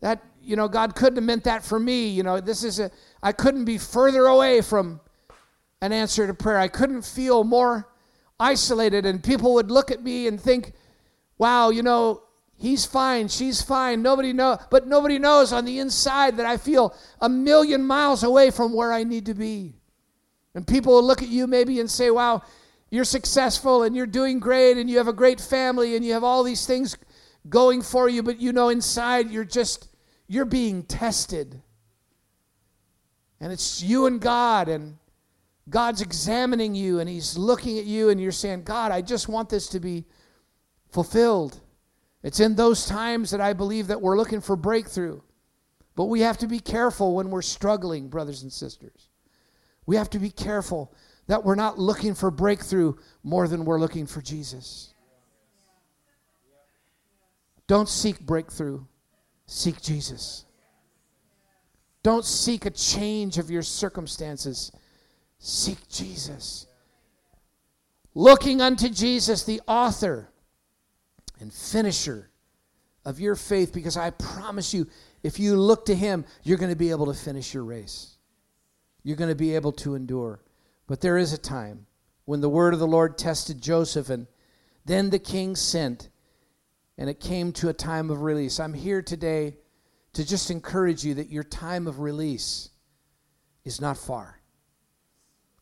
that, 0.00 0.22
you 0.42 0.54
know, 0.54 0.68
God 0.68 0.94
couldn't 0.94 1.16
have 1.16 1.24
meant 1.24 1.44
that 1.44 1.64
for 1.64 1.80
me. 1.80 2.08
You 2.08 2.24
know, 2.24 2.42
this 2.42 2.62
is 2.62 2.78
a, 2.78 2.90
I 3.22 3.32
couldn't 3.32 3.64
be 3.64 3.78
further 3.78 4.26
away 4.26 4.60
from 4.60 5.00
an 5.80 5.94
answer 5.94 6.26
to 6.26 6.34
prayer. 6.34 6.58
I 6.58 6.68
couldn't 6.68 7.00
feel 7.00 7.42
more 7.42 7.88
isolated, 8.38 9.06
and 9.06 9.24
people 9.24 9.54
would 9.54 9.70
look 9.70 9.90
at 9.90 10.02
me 10.02 10.26
and 10.26 10.38
think, 10.38 10.74
wow, 11.38 11.70
you 11.70 11.82
know, 11.82 12.22
He's 12.60 12.84
fine, 12.84 13.28
she's 13.28 13.62
fine. 13.62 14.02
Nobody 14.02 14.34
know, 14.34 14.58
but 14.68 14.86
nobody 14.86 15.18
knows 15.18 15.50
on 15.50 15.64
the 15.64 15.78
inside 15.78 16.36
that 16.36 16.44
I 16.44 16.58
feel 16.58 16.94
a 17.18 17.26
million 17.26 17.82
miles 17.82 18.22
away 18.22 18.50
from 18.50 18.74
where 18.74 18.92
I 18.92 19.02
need 19.02 19.24
to 19.26 19.34
be. 19.34 19.76
And 20.54 20.66
people 20.66 20.92
will 20.92 21.02
look 21.02 21.22
at 21.22 21.28
you 21.28 21.46
maybe 21.46 21.80
and 21.80 21.90
say, 21.90 22.10
"Wow, 22.10 22.42
you're 22.90 23.04
successful 23.04 23.82
and 23.82 23.96
you're 23.96 24.04
doing 24.04 24.40
great 24.40 24.76
and 24.76 24.90
you 24.90 24.98
have 24.98 25.08
a 25.08 25.12
great 25.14 25.40
family 25.40 25.96
and 25.96 26.04
you 26.04 26.12
have 26.12 26.22
all 26.22 26.42
these 26.42 26.66
things 26.66 26.98
going 27.48 27.80
for 27.80 28.10
you, 28.10 28.22
but 28.22 28.38
you 28.38 28.52
know 28.52 28.68
inside 28.68 29.30
you're 29.30 29.42
just 29.42 29.88
you're 30.28 30.44
being 30.44 30.82
tested." 30.82 31.62
And 33.40 33.50
it's 33.54 33.82
you 33.82 34.04
and 34.04 34.20
God 34.20 34.68
and 34.68 34.98
God's 35.70 36.02
examining 36.02 36.74
you 36.74 36.98
and 36.98 37.08
he's 37.08 37.38
looking 37.38 37.78
at 37.78 37.86
you 37.86 38.10
and 38.10 38.20
you're 38.20 38.32
saying, 38.32 38.64
"God, 38.64 38.92
I 38.92 39.00
just 39.00 39.28
want 39.28 39.48
this 39.48 39.66
to 39.68 39.80
be 39.80 40.04
fulfilled." 40.90 41.58
It's 42.22 42.40
in 42.40 42.54
those 42.54 42.86
times 42.86 43.30
that 43.30 43.40
I 43.40 43.52
believe 43.52 43.86
that 43.86 44.00
we're 44.00 44.16
looking 44.16 44.40
for 44.40 44.56
breakthrough. 44.56 45.20
But 45.96 46.06
we 46.06 46.20
have 46.20 46.38
to 46.38 46.46
be 46.46 46.60
careful 46.60 47.14
when 47.14 47.30
we're 47.30 47.42
struggling, 47.42 48.08
brothers 48.08 48.42
and 48.42 48.52
sisters. 48.52 49.08
We 49.86 49.96
have 49.96 50.10
to 50.10 50.18
be 50.18 50.30
careful 50.30 50.92
that 51.26 51.44
we're 51.44 51.54
not 51.54 51.78
looking 51.78 52.14
for 52.14 52.30
breakthrough 52.30 52.94
more 53.22 53.48
than 53.48 53.64
we're 53.64 53.80
looking 53.80 54.06
for 54.06 54.20
Jesus. 54.20 54.94
Don't 57.66 57.88
seek 57.88 58.20
breakthrough, 58.20 58.84
seek 59.46 59.80
Jesus. 59.80 60.44
Don't 62.02 62.24
seek 62.24 62.66
a 62.66 62.70
change 62.70 63.38
of 63.38 63.50
your 63.50 63.62
circumstances, 63.62 64.72
seek 65.38 65.88
Jesus. 65.88 66.66
Looking 68.14 68.60
unto 68.60 68.88
Jesus, 68.88 69.44
the 69.44 69.60
author 69.68 70.30
and 71.40 71.52
finisher 71.52 72.30
of 73.04 73.18
your 73.18 73.34
faith 73.34 73.72
because 73.72 73.96
I 73.96 74.10
promise 74.10 74.72
you, 74.74 74.86
if 75.22 75.38
you 75.38 75.56
look 75.56 75.86
to 75.86 75.94
him, 75.94 76.24
you're 76.42 76.58
going 76.58 76.70
to 76.70 76.76
be 76.76 76.90
able 76.90 77.06
to 77.06 77.14
finish 77.14 77.52
your 77.54 77.64
race. 77.64 78.16
You're 79.02 79.16
going 79.16 79.30
to 79.30 79.34
be 79.36 79.54
able 79.54 79.72
to 79.72 79.94
endure. 79.94 80.40
But 80.86 81.00
there 81.00 81.16
is 81.16 81.32
a 81.32 81.38
time 81.38 81.86
when 82.24 82.40
the 82.40 82.48
word 82.48 82.74
of 82.74 82.80
the 82.80 82.86
Lord 82.86 83.16
tested 83.18 83.60
Joseph, 83.60 84.10
and 84.10 84.26
then 84.84 85.10
the 85.10 85.18
king 85.18 85.56
sent, 85.56 86.10
and 86.98 87.08
it 87.08 87.20
came 87.20 87.52
to 87.52 87.68
a 87.68 87.72
time 87.72 88.10
of 88.10 88.22
release. 88.22 88.60
I'm 88.60 88.74
here 88.74 89.02
today 89.02 89.56
to 90.12 90.26
just 90.26 90.50
encourage 90.50 91.04
you 91.04 91.14
that 91.14 91.30
your 91.30 91.44
time 91.44 91.86
of 91.86 92.00
release 92.00 92.70
is 93.64 93.80
not 93.80 93.96
far. 93.96 94.40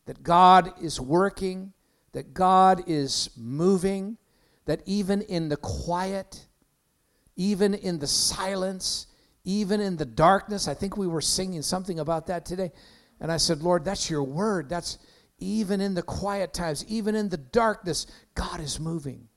That 0.05 0.23
God 0.23 0.73
is 0.81 0.99
working, 0.99 1.73
that 2.13 2.33
God 2.33 2.83
is 2.87 3.29
moving, 3.37 4.17
that 4.69 4.83
even 4.85 5.23
in 5.23 5.49
the 5.49 5.57
quiet, 5.57 6.45
even 7.35 7.73
in 7.73 7.97
the 7.97 8.05
silence, 8.05 9.07
even 9.43 9.81
in 9.81 9.97
the 9.97 10.05
darkness, 10.05 10.67
I 10.67 10.75
think 10.75 10.95
we 10.95 11.07
were 11.07 11.21
singing 11.21 11.63
something 11.63 11.97
about 11.97 12.27
that 12.27 12.45
today. 12.45 12.71
And 13.19 13.31
I 13.31 13.37
said, 13.37 13.63
Lord, 13.63 13.83
that's 13.83 14.11
your 14.11 14.21
word. 14.21 14.69
That's 14.69 14.99
even 15.39 15.81
in 15.81 15.95
the 15.95 16.03
quiet 16.03 16.53
times, 16.53 16.85
even 16.87 17.15
in 17.15 17.29
the 17.29 17.37
darkness, 17.37 18.05
God 18.35 18.59
is 18.59 18.79
moving. 18.79 19.27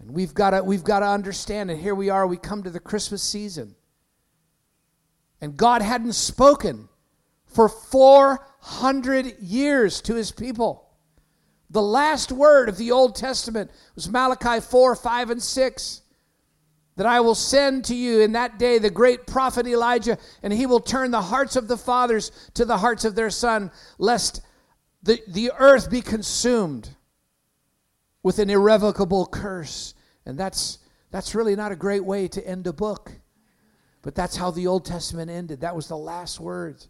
And 0.00 0.10
we've 0.10 0.34
got 0.34 0.50
to 0.50 0.62
we've 0.62 0.84
got 0.84 1.00
to 1.00 1.06
understand 1.06 1.70
and 1.70 1.80
here 1.80 1.94
we 1.94 2.10
are 2.10 2.26
we 2.26 2.36
come 2.36 2.62
to 2.64 2.70
the 2.70 2.78
Christmas 2.78 3.22
season. 3.22 3.74
And 5.40 5.56
God 5.56 5.80
hadn't 5.80 6.12
spoken 6.12 6.90
for 7.46 7.70
400 7.70 9.38
years 9.40 10.02
to 10.02 10.14
his 10.14 10.30
people. 10.30 10.89
The 11.70 11.82
last 11.82 12.32
word 12.32 12.68
of 12.68 12.76
the 12.76 12.90
Old 12.90 13.14
Testament 13.14 13.70
was 13.94 14.10
Malachi 14.10 14.60
4, 14.60 14.96
5, 14.96 15.30
and 15.30 15.42
6. 15.42 16.02
That 16.96 17.06
I 17.06 17.20
will 17.20 17.36
send 17.36 17.86
to 17.86 17.94
you 17.94 18.20
in 18.20 18.32
that 18.32 18.58
day 18.58 18.78
the 18.78 18.90
great 18.90 19.26
prophet 19.26 19.66
Elijah, 19.66 20.18
and 20.42 20.52
he 20.52 20.66
will 20.66 20.80
turn 20.80 21.12
the 21.12 21.22
hearts 21.22 21.56
of 21.56 21.68
the 21.68 21.78
fathers 21.78 22.30
to 22.54 22.64
the 22.64 22.76
hearts 22.76 23.04
of 23.04 23.14
their 23.14 23.30
son, 23.30 23.70
lest 23.96 24.42
the, 25.02 25.20
the 25.28 25.52
earth 25.58 25.90
be 25.90 26.02
consumed 26.02 26.90
with 28.22 28.38
an 28.38 28.50
irrevocable 28.50 29.24
curse. 29.24 29.94
And 30.26 30.36
that's, 30.36 30.78
that's 31.10 31.34
really 31.34 31.56
not 31.56 31.72
a 31.72 31.76
great 31.76 32.04
way 32.04 32.28
to 32.28 32.46
end 32.46 32.66
a 32.66 32.72
book. 32.72 33.12
But 34.02 34.14
that's 34.14 34.36
how 34.36 34.50
the 34.50 34.66
Old 34.66 34.84
Testament 34.84 35.30
ended. 35.30 35.60
That 35.60 35.76
was 35.76 35.88
the 35.88 35.96
last 35.96 36.40
words. 36.40 36.88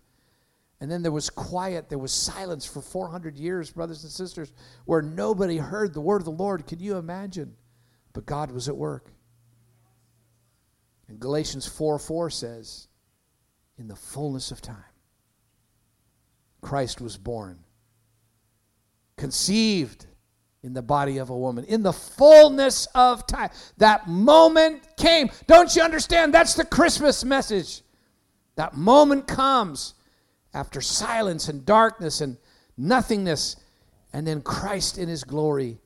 And 0.80 0.90
then 0.90 1.02
there 1.02 1.12
was 1.12 1.28
quiet, 1.28 1.90
there 1.90 1.98
was 1.98 2.12
silence 2.12 2.64
for 2.64 2.80
400 2.80 3.36
years, 3.36 3.70
brothers 3.70 4.02
and 4.02 4.10
sisters, 4.10 4.52
where 4.86 5.02
nobody 5.02 5.58
heard 5.58 5.92
the 5.92 6.00
word 6.00 6.22
of 6.22 6.24
the 6.24 6.30
Lord. 6.30 6.66
Can 6.66 6.80
you 6.80 6.96
imagine? 6.96 7.54
But 8.14 8.24
God 8.24 8.50
was 8.50 8.68
at 8.68 8.76
work. 8.76 9.12
And 11.08 11.20
Galatians 11.20 11.66
4 11.66 11.98
4 11.98 12.30
says, 12.30 12.88
In 13.76 13.88
the 13.88 13.96
fullness 13.96 14.50
of 14.52 14.62
time, 14.62 14.76
Christ 16.62 17.00
was 17.00 17.18
born, 17.18 17.58
conceived 19.16 20.06
in 20.62 20.72
the 20.72 20.82
body 20.82 21.18
of 21.18 21.28
a 21.28 21.36
woman. 21.36 21.64
In 21.64 21.82
the 21.82 21.92
fullness 21.92 22.86
of 22.94 23.26
time, 23.26 23.50
that 23.78 24.08
moment 24.08 24.96
came. 24.96 25.30
Don't 25.46 25.74
you 25.76 25.82
understand? 25.82 26.32
That's 26.32 26.54
the 26.54 26.64
Christmas 26.64 27.22
message. 27.22 27.82
That 28.56 28.76
moment 28.76 29.26
comes 29.26 29.94
after 30.52 30.80
silence 30.80 31.48
and 31.48 31.64
darkness 31.64 32.20
and 32.20 32.36
nothingness. 32.76 33.56
And 34.12 34.26
then 34.26 34.42
Christ 34.42 34.98
in 34.98 35.08
his 35.08 35.24
glory 35.24 35.78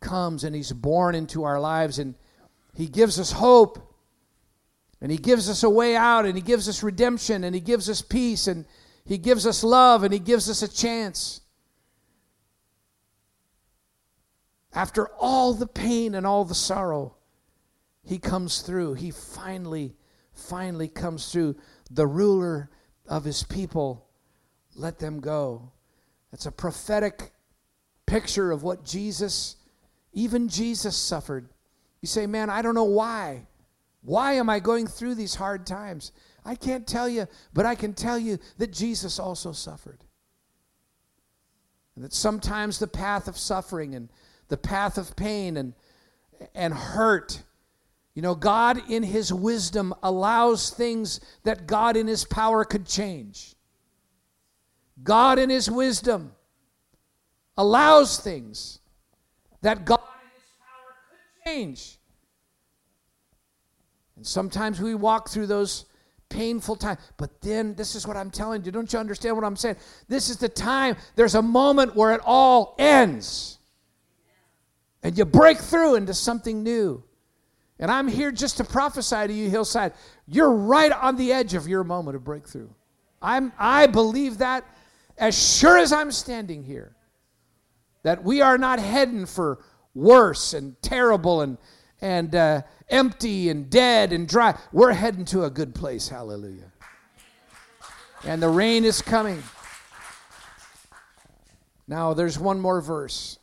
comes 0.00 0.44
and 0.44 0.54
he's 0.54 0.72
born 0.72 1.14
into 1.14 1.44
our 1.44 1.60
lives 1.60 1.98
and 1.98 2.14
he 2.74 2.86
gives 2.86 3.18
us 3.18 3.32
hope 3.32 3.94
and 5.00 5.10
he 5.10 5.18
gives 5.18 5.48
us 5.50 5.62
a 5.62 5.70
way 5.70 5.96
out 5.96 6.24
and 6.24 6.36
he 6.36 6.42
gives 6.42 6.68
us 6.68 6.82
redemption 6.82 7.44
and 7.44 7.54
he 7.54 7.60
gives 7.60 7.90
us 7.90 8.02
peace 8.02 8.46
and 8.46 8.64
he 9.04 9.18
gives 9.18 9.46
us 9.46 9.62
love 9.62 10.02
and 10.02 10.12
he 10.12 10.18
gives 10.18 10.48
us 10.48 10.62
a 10.62 10.68
chance. 10.68 11.40
After 14.72 15.08
all 15.18 15.54
the 15.54 15.66
pain 15.66 16.14
and 16.14 16.26
all 16.26 16.44
the 16.44 16.54
sorrow, 16.54 17.16
he 18.04 18.18
comes 18.18 18.60
through. 18.60 18.94
He 18.94 19.10
finally, 19.10 19.96
finally 20.32 20.88
comes 20.88 21.32
through. 21.32 21.56
The 21.90 22.06
ruler 22.06 22.70
of 23.08 23.24
his 23.24 23.42
people 23.42 24.05
let 24.78 24.98
them 24.98 25.20
go. 25.20 25.72
That's 26.30 26.46
a 26.46 26.52
prophetic 26.52 27.32
picture 28.06 28.52
of 28.52 28.62
what 28.62 28.84
Jesus, 28.84 29.56
even 30.12 30.48
Jesus, 30.48 30.96
suffered. 30.96 31.48
You 32.00 32.08
say, 32.08 32.26
man, 32.26 32.50
I 32.50 32.62
don't 32.62 32.74
know 32.74 32.84
why. 32.84 33.46
Why 34.02 34.34
am 34.34 34.48
I 34.48 34.60
going 34.60 34.86
through 34.86 35.16
these 35.16 35.34
hard 35.34 35.66
times? 35.66 36.12
I 36.44 36.54
can't 36.54 36.86
tell 36.86 37.08
you, 37.08 37.26
but 37.52 37.66
I 37.66 37.74
can 37.74 37.92
tell 37.92 38.18
you 38.18 38.38
that 38.58 38.72
Jesus 38.72 39.18
also 39.18 39.50
suffered. 39.50 39.98
And 41.96 42.04
that 42.04 42.12
sometimes 42.12 42.78
the 42.78 42.86
path 42.86 43.26
of 43.26 43.36
suffering 43.36 43.94
and 43.94 44.08
the 44.48 44.56
path 44.56 44.98
of 44.98 45.16
pain 45.16 45.56
and, 45.56 45.74
and 46.54 46.72
hurt. 46.72 47.42
You 48.14 48.22
know, 48.22 48.36
God 48.36 48.80
in 48.88 49.02
His 49.02 49.32
wisdom 49.32 49.92
allows 50.02 50.70
things 50.70 51.20
that 51.42 51.66
God 51.66 51.96
in 51.96 52.06
His 52.06 52.24
power 52.24 52.64
could 52.64 52.86
change. 52.86 53.55
God 55.02 55.38
in 55.38 55.50
His 55.50 55.70
wisdom 55.70 56.32
allows 57.56 58.18
things 58.18 58.80
that 59.62 59.84
God 59.84 60.00
in 60.00 60.30
His 60.34 60.44
power 60.60 60.94
could 61.10 61.50
change. 61.50 61.98
And 64.16 64.26
sometimes 64.26 64.80
we 64.80 64.94
walk 64.94 65.28
through 65.28 65.46
those 65.46 65.86
painful 66.28 66.76
times. 66.76 66.98
But 67.16 67.40
then, 67.40 67.74
this 67.74 67.94
is 67.94 68.06
what 68.06 68.16
I'm 68.16 68.30
telling 68.30 68.64
you. 68.64 68.72
Don't 68.72 68.92
you 68.92 68.98
understand 68.98 69.36
what 69.36 69.44
I'm 69.44 69.56
saying? 69.56 69.76
This 70.08 70.28
is 70.28 70.38
the 70.38 70.48
time, 70.48 70.96
there's 71.14 71.34
a 71.34 71.42
moment 71.42 71.94
where 71.94 72.12
it 72.12 72.20
all 72.24 72.74
ends. 72.78 73.58
And 75.02 75.16
you 75.16 75.24
break 75.24 75.58
through 75.58 75.96
into 75.96 76.14
something 76.14 76.62
new. 76.62 77.02
And 77.78 77.90
I'm 77.90 78.08
here 78.08 78.32
just 78.32 78.56
to 78.56 78.64
prophesy 78.64 79.26
to 79.26 79.32
you, 79.32 79.50
Hillside. 79.50 79.92
You're 80.26 80.50
right 80.50 80.90
on 80.90 81.16
the 81.16 81.32
edge 81.32 81.54
of 81.54 81.68
your 81.68 81.84
moment 81.84 82.16
of 82.16 82.24
breakthrough. 82.24 82.68
I'm, 83.20 83.52
I 83.58 83.86
believe 83.86 84.38
that 84.38 84.64
as 85.18 85.58
sure 85.58 85.78
as 85.78 85.92
I'm 85.92 86.10
standing 86.12 86.64
here. 86.64 86.94
That 88.02 88.22
we 88.22 88.40
are 88.40 88.58
not 88.58 88.78
heading 88.78 89.26
for 89.26 89.58
worse 89.94 90.54
and 90.54 90.80
terrible 90.82 91.40
and, 91.40 91.58
and 92.00 92.34
uh, 92.34 92.62
empty 92.88 93.48
and 93.48 93.68
dead 93.68 94.12
and 94.12 94.28
dry. 94.28 94.56
We're 94.72 94.92
heading 94.92 95.24
to 95.26 95.44
a 95.44 95.50
good 95.50 95.74
place. 95.74 96.08
Hallelujah. 96.08 96.70
And 98.24 98.42
the 98.42 98.48
rain 98.48 98.84
is 98.84 99.02
coming. 99.02 99.42
Now, 101.88 102.14
there's 102.14 102.38
one 102.38 102.60
more 102.60 102.80
verse 102.80 103.38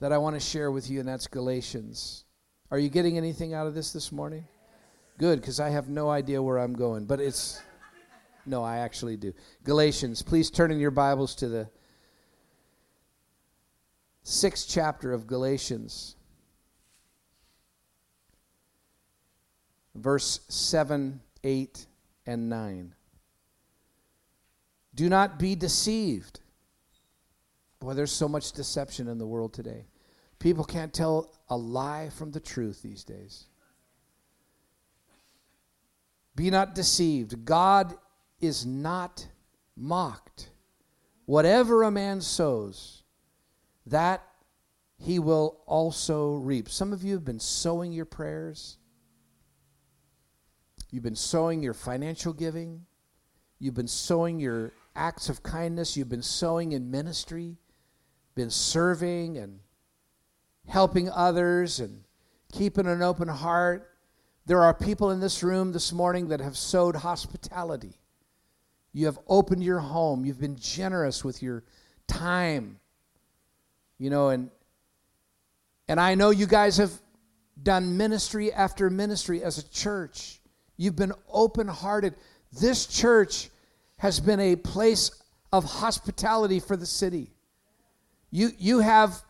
that 0.00 0.12
I 0.12 0.18
want 0.18 0.36
to 0.36 0.40
share 0.40 0.70
with 0.70 0.90
you, 0.90 1.00
and 1.00 1.08
that's 1.08 1.26
Galatians. 1.26 2.24
Are 2.70 2.78
you 2.78 2.88
getting 2.88 3.16
anything 3.16 3.54
out 3.54 3.66
of 3.66 3.74
this 3.74 3.92
this 3.92 4.12
morning? 4.12 4.44
Good, 5.16 5.40
because 5.40 5.60
I 5.60 5.70
have 5.70 5.88
no 5.88 6.10
idea 6.10 6.42
where 6.42 6.58
I'm 6.58 6.74
going, 6.74 7.06
but 7.06 7.20
it's. 7.20 7.60
No, 8.46 8.62
I 8.62 8.78
actually 8.78 9.16
do. 9.16 9.32
Galatians, 9.64 10.22
please 10.22 10.50
turn 10.50 10.70
in 10.70 10.78
your 10.78 10.90
Bibles 10.90 11.34
to 11.36 11.48
the 11.48 11.68
sixth 14.22 14.66
chapter 14.68 15.12
of 15.12 15.26
Galatians. 15.26 16.16
verse 19.94 20.40
7, 20.48 21.20
8, 21.42 21.86
and 22.26 22.48
9. 22.48 22.94
Do 24.94 25.08
not 25.08 25.38
be 25.38 25.54
deceived. 25.54 26.40
Boy, 27.80 27.94
there's 27.94 28.12
so 28.12 28.28
much 28.28 28.52
deception 28.52 29.08
in 29.08 29.18
the 29.18 29.26
world 29.26 29.52
today. 29.52 29.86
People 30.38 30.64
can't 30.64 30.92
tell 30.92 31.32
a 31.48 31.56
lie 31.56 32.10
from 32.10 32.30
the 32.30 32.40
truth 32.40 32.82
these 32.82 33.04
days. 33.04 33.46
Be 36.36 36.50
not 36.50 36.74
deceived. 36.74 37.44
God 37.44 37.94
is 38.46 38.66
not 38.66 39.26
mocked. 39.76 40.50
Whatever 41.26 41.82
a 41.82 41.90
man 41.90 42.20
sows, 42.20 43.02
that 43.86 44.22
he 44.98 45.18
will 45.18 45.60
also 45.66 46.34
reap. 46.34 46.68
Some 46.68 46.92
of 46.92 47.02
you 47.02 47.14
have 47.14 47.24
been 47.24 47.40
sowing 47.40 47.92
your 47.92 48.04
prayers 48.04 48.78
You've 50.94 51.02
been 51.02 51.16
sowing 51.16 51.60
your 51.60 51.74
financial 51.74 52.32
giving. 52.32 52.86
You've 53.58 53.74
been 53.74 53.88
sowing 53.88 54.38
your 54.38 54.70
acts 54.94 55.28
of 55.28 55.42
kindness. 55.42 55.96
You've 55.96 56.08
been 56.08 56.22
sowing 56.22 56.70
in 56.70 56.88
ministry, 56.88 57.56
been 58.36 58.48
serving 58.48 59.36
and 59.36 59.58
helping 60.68 61.10
others 61.10 61.80
and 61.80 62.04
keeping 62.52 62.86
an 62.86 63.02
open 63.02 63.26
heart. 63.26 63.90
There 64.46 64.62
are 64.62 64.72
people 64.72 65.10
in 65.10 65.18
this 65.18 65.42
room 65.42 65.72
this 65.72 65.92
morning 65.92 66.28
that 66.28 66.40
have 66.40 66.56
sowed 66.56 66.94
hospitality. 66.94 67.98
You 68.94 69.06
have 69.06 69.18
opened 69.28 69.62
your 69.62 69.80
home. 69.80 70.24
You've 70.24 70.40
been 70.40 70.56
generous 70.56 71.22
with 71.22 71.42
your 71.42 71.64
time. 72.06 72.78
You 73.98 74.08
know, 74.08 74.30
and 74.30 74.50
and 75.88 76.00
I 76.00 76.14
know 76.14 76.30
you 76.30 76.46
guys 76.46 76.78
have 76.78 76.92
done 77.62 77.96
ministry 77.96 78.52
after 78.52 78.88
ministry 78.88 79.42
as 79.42 79.58
a 79.58 79.68
church. 79.68 80.40
You've 80.76 80.96
been 80.96 81.12
open 81.28 81.68
hearted. 81.68 82.14
This 82.58 82.86
church 82.86 83.50
has 83.96 84.20
been 84.20 84.40
a 84.40 84.56
place 84.56 85.10
of 85.52 85.64
hospitality 85.64 86.60
for 86.60 86.76
the 86.76 86.86
city. 86.86 87.30
You, 88.30 88.50
you 88.58 88.80
have 88.80 89.22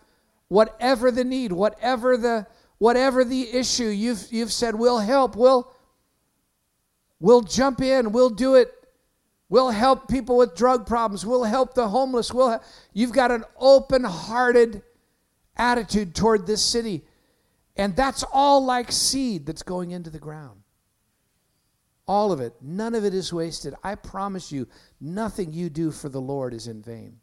whatever 0.49 1.11
the 1.11 1.25
need, 1.25 1.53
whatever 1.53 2.17
the, 2.17 2.47
whatever 2.79 3.25
the 3.25 3.51
issue, 3.55 3.89
you've, 3.89 4.27
you've 4.31 4.53
said, 4.53 4.75
we'll 4.75 4.99
help, 4.99 5.37
we'll, 5.37 5.71
we'll 7.21 7.43
jump 7.43 7.83
in, 7.83 8.13
we'll 8.13 8.31
do 8.31 8.55
it. 8.55 8.73
We'll 9.49 9.71
help 9.71 10.09
people 10.09 10.37
with 10.37 10.55
drug 10.55 10.87
problems. 10.87 11.27
We'll 11.27 11.45
help 11.45 11.75
the 11.75 11.89
homeless. 11.89 12.33
We'll 12.33 12.51
ha- 12.51 12.65
You've 12.93 13.13
got 13.13 13.31
an 13.31 13.45
open 13.59 14.05
hearted 14.05 14.83
attitude 15.57 16.15
toward 16.15 16.47
this 16.47 16.63
city. 16.63 17.05
And 17.77 17.95
that's 17.95 18.25
all 18.33 18.65
like 18.65 18.91
seed 18.91 19.47
that's 19.47 19.63
going 19.63 19.91
into 19.91 20.11
the 20.11 20.19
ground. 20.19 20.61
All 22.07 22.33
of 22.33 22.41
it. 22.41 22.55
None 22.61 22.95
of 22.95 23.05
it 23.05 23.15
is 23.15 23.33
wasted. 23.33 23.75
I 23.83 23.95
promise 23.95 24.53
you, 24.53 24.69
nothing 25.01 25.53
you 25.53 25.71
do 25.71 25.91
for 25.91 26.09
the 26.09 26.21
Lord 26.21 26.55
is 26.55 26.67
in 26.67 26.83
vain. 26.83 27.19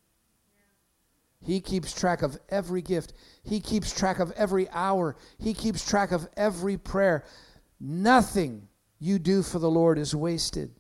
He 1.40 1.60
keeps 1.60 1.94
track 1.94 2.22
of 2.22 2.38
every 2.50 2.82
gift. 2.82 3.14
He 3.44 3.60
keeps 3.60 3.92
track 3.92 4.20
of 4.20 4.32
every 4.34 4.70
hour. 4.70 5.16
He 5.40 5.54
keeps 5.54 5.84
track 5.84 6.12
of 6.12 6.28
every 6.38 6.78
prayer. 6.78 7.24
Nothing 7.80 8.68
you 9.00 9.18
do 9.18 9.42
for 9.42 9.58
the 9.58 9.70
Lord 9.70 9.98
is 9.98 10.14
wasted. 10.16 10.72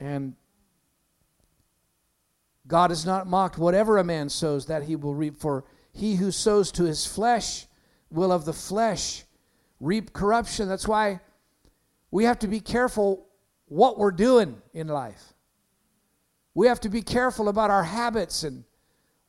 And 0.00 0.34
God 2.66 2.90
is 2.90 3.06
not 3.06 3.26
mocked. 3.26 3.58
Whatever 3.58 3.98
a 3.98 4.04
man 4.04 4.28
sows, 4.28 4.66
that 4.66 4.84
he 4.84 4.96
will 4.96 5.14
reap. 5.14 5.36
For 5.40 5.64
he 5.92 6.16
who 6.16 6.30
sows 6.30 6.70
to 6.72 6.84
his 6.84 7.06
flesh 7.06 7.66
will 8.10 8.32
of 8.32 8.44
the 8.44 8.52
flesh 8.52 9.24
reap 9.80 10.12
corruption. 10.12 10.68
That's 10.68 10.88
why 10.88 11.20
we 12.10 12.24
have 12.24 12.38
to 12.40 12.48
be 12.48 12.60
careful 12.60 13.26
what 13.66 13.98
we're 13.98 14.10
doing 14.10 14.60
in 14.72 14.88
life. 14.88 15.34
We 16.54 16.68
have 16.68 16.80
to 16.80 16.88
be 16.88 17.02
careful 17.02 17.48
about 17.48 17.70
our 17.70 17.84
habits 17.84 18.42
and 18.42 18.64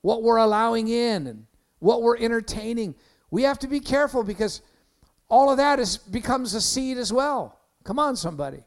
what 0.02 0.24
we're 0.24 0.38
allowing 0.38 0.88
in 0.88 1.28
and 1.28 1.46
what 1.80 2.02
we're 2.02 2.18
entertaining. 2.18 2.96
We 3.30 3.44
have 3.44 3.60
to 3.60 3.68
be 3.68 3.80
careful 3.80 4.24
because 4.24 4.62
all 5.30 5.50
of 5.50 5.58
that 5.58 5.80
is 5.80 5.98
becomes 5.98 6.54
a 6.54 6.62
seed 6.62 6.98
as 6.98 7.12
well. 7.12 7.60
Come 7.84 8.00
on 8.00 8.16
somebody. 8.16 8.64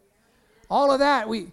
All 0.68 0.92
of 0.92 0.98
that 0.98 1.28
we 1.28 1.52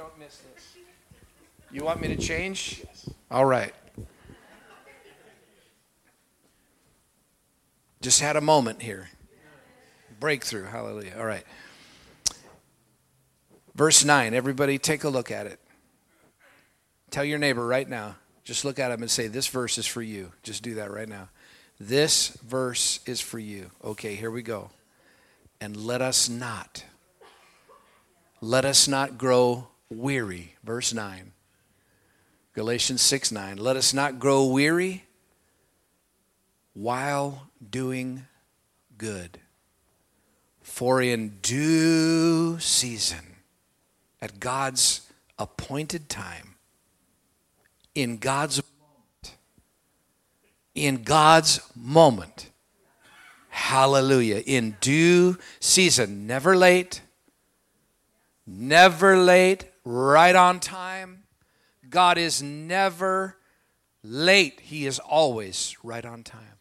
don't 0.00 0.18
miss 0.18 0.38
this. 0.38 0.76
You 1.70 1.84
want 1.84 2.00
me 2.00 2.08
to 2.08 2.16
change? 2.16 2.80
Yes. 2.86 3.10
All 3.30 3.44
right. 3.44 3.74
Just 8.00 8.22
had 8.22 8.36
a 8.36 8.40
moment 8.40 8.80
here. 8.80 9.10
Breakthrough. 10.18 10.64
Hallelujah. 10.64 11.12
All 11.18 11.26
right. 11.26 11.44
Verse 13.74 14.02
9. 14.02 14.32
Everybody 14.32 14.78
take 14.78 15.04
a 15.04 15.10
look 15.10 15.30
at 15.30 15.46
it. 15.46 15.60
Tell 17.10 17.24
your 17.24 17.38
neighbor 17.38 17.66
right 17.66 17.88
now. 17.88 18.16
Just 18.42 18.64
look 18.64 18.78
at 18.78 18.90
him 18.90 19.02
and 19.02 19.10
say, 19.10 19.26
This 19.26 19.48
verse 19.48 19.76
is 19.76 19.86
for 19.86 20.00
you. 20.00 20.32
Just 20.42 20.62
do 20.62 20.76
that 20.76 20.90
right 20.90 21.08
now. 21.08 21.28
This 21.78 22.28
verse 22.42 23.00
is 23.04 23.20
for 23.20 23.38
you. 23.38 23.70
Okay, 23.84 24.14
here 24.14 24.30
we 24.30 24.40
go. 24.40 24.70
And 25.60 25.76
let 25.76 26.00
us 26.00 26.30
not, 26.30 26.84
let 28.40 28.64
us 28.64 28.88
not 28.88 29.18
grow 29.18 29.68
weary. 29.90 30.54
Verse 30.64 30.94
9. 30.94 31.32
Galatians 32.54 33.02
6 33.02 33.32
9. 33.32 33.58
Let 33.58 33.76
us 33.76 33.92
not 33.92 34.18
grow 34.18 34.46
weary 34.46 35.04
while 36.74 37.48
doing 37.70 38.26
good. 38.96 39.38
For 40.62 41.02
in 41.02 41.38
due 41.42 42.58
season 42.58 43.36
at 44.20 44.40
God's 44.40 45.10
appointed 45.38 46.08
time, 46.08 46.54
in 47.94 48.18
God's 48.18 48.62
moment. 48.62 49.36
In 50.74 51.02
God's 51.02 51.60
moment. 51.74 52.50
Hallelujah. 53.48 54.42
In 54.46 54.76
due 54.80 55.38
season, 55.58 56.26
never 56.26 56.56
late, 56.56 57.02
never 58.46 59.16
late, 59.16 59.69
right 59.84 60.34
on 60.34 60.60
time. 60.60 61.24
God 61.88 62.18
is 62.18 62.42
never 62.42 63.36
late, 64.02 64.60
He 64.60 64.86
is 64.86 64.98
always 64.98 65.76
right 65.82 66.04
on 66.04 66.22
time. 66.22 66.58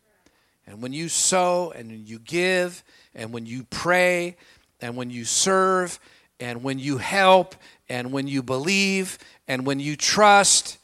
And 0.65 0.81
when 0.81 0.93
you 0.93 1.09
sow 1.09 1.71
and 1.71 1.91
you 1.91 2.19
give 2.19 2.83
and 3.15 3.33
when 3.33 3.45
you 3.45 3.63
pray 3.63 4.37
and 4.81 4.95
when 4.95 5.09
you 5.09 5.25
serve 5.25 5.99
and 6.39 6.63
when 6.63 6.77
you 6.79 6.97
help 6.97 7.55
and 7.89 8.11
when 8.11 8.27
you 8.27 8.43
believe 8.43 9.17
and 9.47 9.65
when 9.65 9.79
you 9.79 9.95
trust 9.95 10.77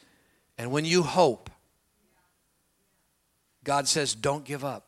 and 0.58 0.72
when 0.72 0.86
you 0.86 1.04
hope, 1.04 1.50
God 3.64 3.88
says, 3.88 4.16
don't 4.16 4.44
give 4.44 4.66
up. 4.66 4.88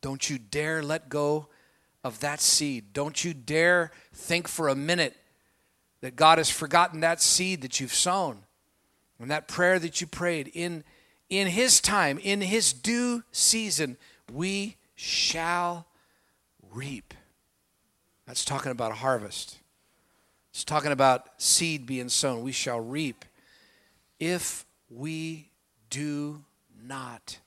Don't 0.00 0.28
you 0.28 0.38
dare 0.38 0.82
let 0.82 1.08
go 1.08 1.48
of 2.04 2.20
that 2.20 2.40
seed. 2.40 2.92
Don't 2.92 3.24
you 3.24 3.34
dare 3.34 3.92
think 4.12 4.48
for 4.48 4.68
a 4.68 4.74
minute 4.74 5.16
that 6.00 6.16
God 6.16 6.38
has 6.38 6.50
forgotten 6.50 7.00
that 7.00 7.20
seed 7.20 7.62
that 7.62 7.80
you've 7.80 7.94
sown 7.94 8.38
and 9.18 9.30
that 9.30 9.48
prayer 9.48 9.78
that 9.78 10.00
you 10.00 10.06
prayed. 10.06 10.50
In, 10.54 10.84
in 11.28 11.48
His 11.48 11.80
time, 11.80 12.18
in 12.18 12.40
His 12.40 12.72
due 12.72 13.24
season, 13.32 13.96
we 14.32 14.76
shall 14.94 15.86
reap. 16.72 17.14
That's 18.26 18.44
talking 18.44 18.72
about 18.72 18.92
a 18.92 18.96
harvest. 18.96 19.58
It's 20.50 20.64
talking 20.64 20.92
about 20.92 21.28
seed 21.38 21.86
being 21.86 22.08
sown. 22.08 22.42
We 22.42 22.52
shall 22.52 22.80
reap 22.80 23.24
if 24.20 24.66
we 24.90 25.50
do 25.90 26.44
not 26.82 27.38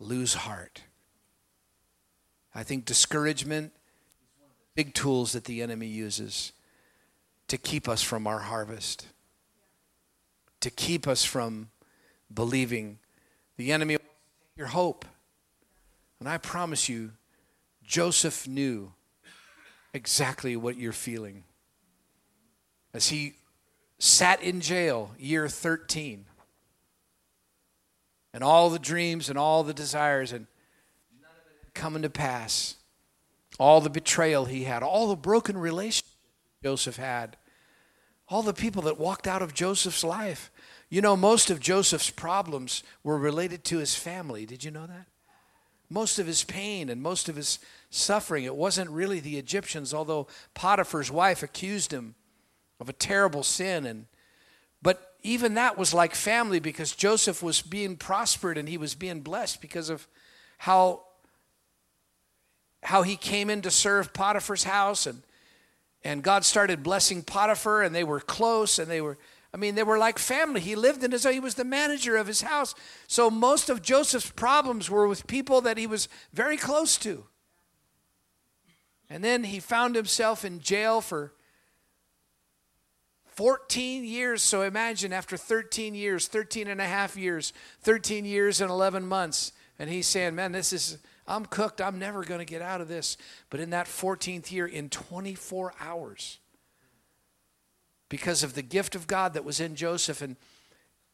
lose 0.00 0.34
heart. 0.34 0.82
I 2.54 2.62
think 2.62 2.84
discouragement 2.84 3.72
is 4.08 4.14
one 4.40 4.50
of 4.50 4.58
the 4.58 4.82
big 4.82 4.94
tools 4.94 5.32
that 5.32 5.44
the 5.44 5.62
enemy 5.62 5.86
uses 5.86 6.52
to 7.48 7.58
keep 7.58 7.88
us 7.88 8.02
from 8.02 8.26
our 8.26 8.40
harvest, 8.40 9.06
to 10.60 10.70
keep 10.70 11.08
us 11.08 11.24
from 11.24 11.70
believing. 12.32 12.98
The 13.56 13.72
enemy 13.72 13.96
your 14.58 14.66
hope. 14.66 15.04
And 16.20 16.28
I 16.28 16.36
promise 16.36 16.88
you, 16.88 17.12
Joseph 17.84 18.46
knew 18.46 18.92
exactly 19.94 20.56
what 20.56 20.76
you're 20.76 20.92
feeling. 20.92 21.44
As 22.92 23.08
he 23.08 23.34
sat 23.98 24.42
in 24.42 24.60
jail 24.60 25.12
year 25.18 25.48
13, 25.48 26.24
and 28.34 28.44
all 28.44 28.68
the 28.68 28.78
dreams 28.78 29.30
and 29.30 29.38
all 29.38 29.62
the 29.62 29.72
desires, 29.72 30.32
and 30.32 30.46
none 31.20 31.30
of 31.30 31.66
it 31.66 31.74
coming 31.74 32.02
to 32.02 32.10
pass. 32.10 32.74
All 33.58 33.80
the 33.80 33.90
betrayal 33.90 34.44
he 34.44 34.64
had, 34.64 34.82
all 34.82 35.08
the 35.08 35.16
broken 35.16 35.56
relationships 35.56 36.07
Joseph 36.62 36.96
had, 36.96 37.36
all 38.28 38.42
the 38.42 38.52
people 38.52 38.82
that 38.82 38.98
walked 38.98 39.26
out 39.26 39.42
of 39.42 39.54
Joseph's 39.54 40.04
life. 40.04 40.50
You 40.90 41.00
know, 41.00 41.16
most 41.16 41.50
of 41.50 41.60
Joseph's 41.60 42.10
problems 42.10 42.82
were 43.02 43.18
related 43.18 43.64
to 43.64 43.78
his 43.78 43.94
family. 43.94 44.46
Did 44.46 44.64
you 44.64 44.70
know 44.70 44.86
that? 44.86 45.06
Most 45.90 46.18
of 46.18 46.26
his 46.26 46.44
pain 46.44 46.90
and 46.90 47.00
most 47.00 47.28
of 47.28 47.36
his 47.36 47.58
suffering, 47.88 48.44
it 48.44 48.54
wasn't 48.54 48.90
really 48.90 49.20
the 49.20 49.38
Egyptians, 49.38 49.94
although 49.94 50.26
Potiphar's 50.54 51.10
wife 51.10 51.42
accused 51.42 51.92
him 51.92 52.14
of 52.78 52.88
a 52.88 52.92
terrible 52.92 53.42
sin. 53.42 53.86
And, 53.86 54.06
but 54.82 55.14
even 55.22 55.54
that 55.54 55.78
was 55.78 55.94
like 55.94 56.14
family 56.14 56.60
because 56.60 56.92
Joseph 56.92 57.42
was 57.42 57.62
being 57.62 57.96
prospered 57.96 58.58
and 58.58 58.68
he 58.68 58.76
was 58.76 58.94
being 58.94 59.20
blessed 59.20 59.62
because 59.62 59.88
of 59.88 60.06
how, 60.58 61.02
how 62.82 63.02
he 63.02 63.16
came 63.16 63.48
in 63.48 63.62
to 63.62 63.70
serve 63.70 64.12
Potiphar's 64.12 64.64
house 64.64 65.06
and 65.06 65.22
and 66.04 66.22
God 66.22 66.44
started 66.44 66.82
blessing 66.82 67.22
Potiphar, 67.22 67.82
and 67.82 67.94
they 67.94 68.04
were 68.04 68.20
close, 68.20 68.78
and 68.78 68.90
they 68.90 69.00
were, 69.00 69.18
I 69.52 69.56
mean, 69.56 69.74
they 69.74 69.82
were 69.82 69.98
like 69.98 70.18
family. 70.18 70.60
He 70.60 70.76
lived 70.76 71.02
in 71.02 71.10
his, 71.10 71.24
he 71.24 71.40
was 71.40 71.54
the 71.54 71.64
manager 71.64 72.16
of 72.16 72.26
his 72.26 72.42
house. 72.42 72.74
So 73.06 73.30
most 73.30 73.68
of 73.68 73.82
Joseph's 73.82 74.30
problems 74.30 74.90
were 74.90 75.08
with 75.08 75.26
people 75.26 75.60
that 75.62 75.78
he 75.78 75.86
was 75.86 76.08
very 76.32 76.56
close 76.56 76.96
to. 76.98 77.24
And 79.10 79.24
then 79.24 79.44
he 79.44 79.58
found 79.58 79.94
himself 79.94 80.44
in 80.44 80.60
jail 80.60 81.00
for 81.00 81.32
14 83.38 84.04
years. 84.04 84.42
So 84.42 84.62
imagine 84.62 85.12
after 85.12 85.36
13 85.36 85.94
years, 85.94 86.28
13 86.28 86.68
and 86.68 86.80
a 86.80 86.84
half 86.84 87.16
years, 87.16 87.52
13 87.80 88.24
years 88.24 88.60
and 88.60 88.70
11 88.70 89.06
months, 89.06 89.52
and 89.78 89.88
he's 89.88 90.06
saying, 90.06 90.34
Man, 90.34 90.52
this 90.52 90.72
is, 90.72 90.98
I'm 91.28 91.46
cooked. 91.46 91.80
I'm 91.80 91.98
never 91.98 92.24
going 92.24 92.40
to 92.40 92.46
get 92.46 92.62
out 92.62 92.80
of 92.80 92.88
this. 92.88 93.16
But 93.50 93.60
in 93.60 93.70
that 93.70 93.86
14th 93.86 94.50
year, 94.50 94.66
in 94.66 94.88
24 94.88 95.74
hours, 95.78 96.38
because 98.08 98.42
of 98.42 98.54
the 98.54 98.62
gift 98.62 98.94
of 98.94 99.06
God 99.06 99.34
that 99.34 99.44
was 99.44 99.60
in 99.60 99.76
Joseph, 99.76 100.22
and 100.22 100.36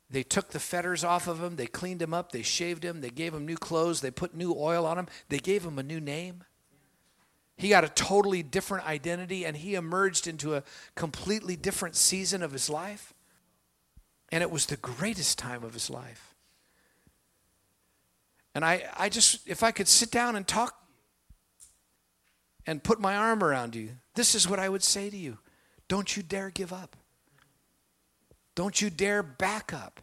they 0.08 0.22
took 0.22 0.50
the 0.50 0.60
fetters 0.60 1.02
off 1.02 1.26
of 1.26 1.42
him, 1.42 1.56
they 1.56 1.66
cleaned 1.66 2.00
him 2.00 2.14
up, 2.14 2.30
they 2.30 2.42
shaved 2.42 2.84
him, 2.84 3.00
they 3.00 3.10
gave 3.10 3.34
him 3.34 3.44
new 3.44 3.56
clothes, 3.56 4.00
they 4.00 4.12
put 4.12 4.34
new 4.34 4.54
oil 4.56 4.86
on 4.86 4.98
him, 4.98 5.08
they 5.28 5.38
gave 5.38 5.64
him 5.64 5.78
a 5.78 5.82
new 5.82 6.00
name. 6.00 6.44
He 7.56 7.68
got 7.68 7.84
a 7.84 7.88
totally 7.88 8.42
different 8.42 8.86
identity, 8.86 9.44
and 9.44 9.56
he 9.56 9.74
emerged 9.74 10.26
into 10.26 10.54
a 10.54 10.64
completely 10.94 11.56
different 11.56 11.96
season 11.96 12.42
of 12.42 12.52
his 12.52 12.68
life. 12.68 13.14
And 14.30 14.42
it 14.42 14.50
was 14.50 14.66
the 14.66 14.76
greatest 14.76 15.38
time 15.38 15.62
of 15.62 15.72
his 15.72 15.88
life. 15.88 16.33
And 18.54 18.64
I, 18.64 18.84
I 18.96 19.08
just, 19.08 19.48
if 19.48 19.62
I 19.62 19.72
could 19.72 19.88
sit 19.88 20.10
down 20.10 20.36
and 20.36 20.46
talk 20.46 20.74
and 22.66 22.82
put 22.82 23.00
my 23.00 23.16
arm 23.16 23.42
around 23.42 23.74
you, 23.74 23.90
this 24.14 24.34
is 24.34 24.48
what 24.48 24.58
I 24.58 24.68
would 24.68 24.82
say 24.82 25.10
to 25.10 25.16
you. 25.16 25.38
Don't 25.88 26.16
you 26.16 26.22
dare 26.22 26.50
give 26.50 26.72
up. 26.72 26.96
Don't 28.54 28.80
you 28.80 28.90
dare 28.90 29.22
back 29.22 29.72
up. 29.72 30.00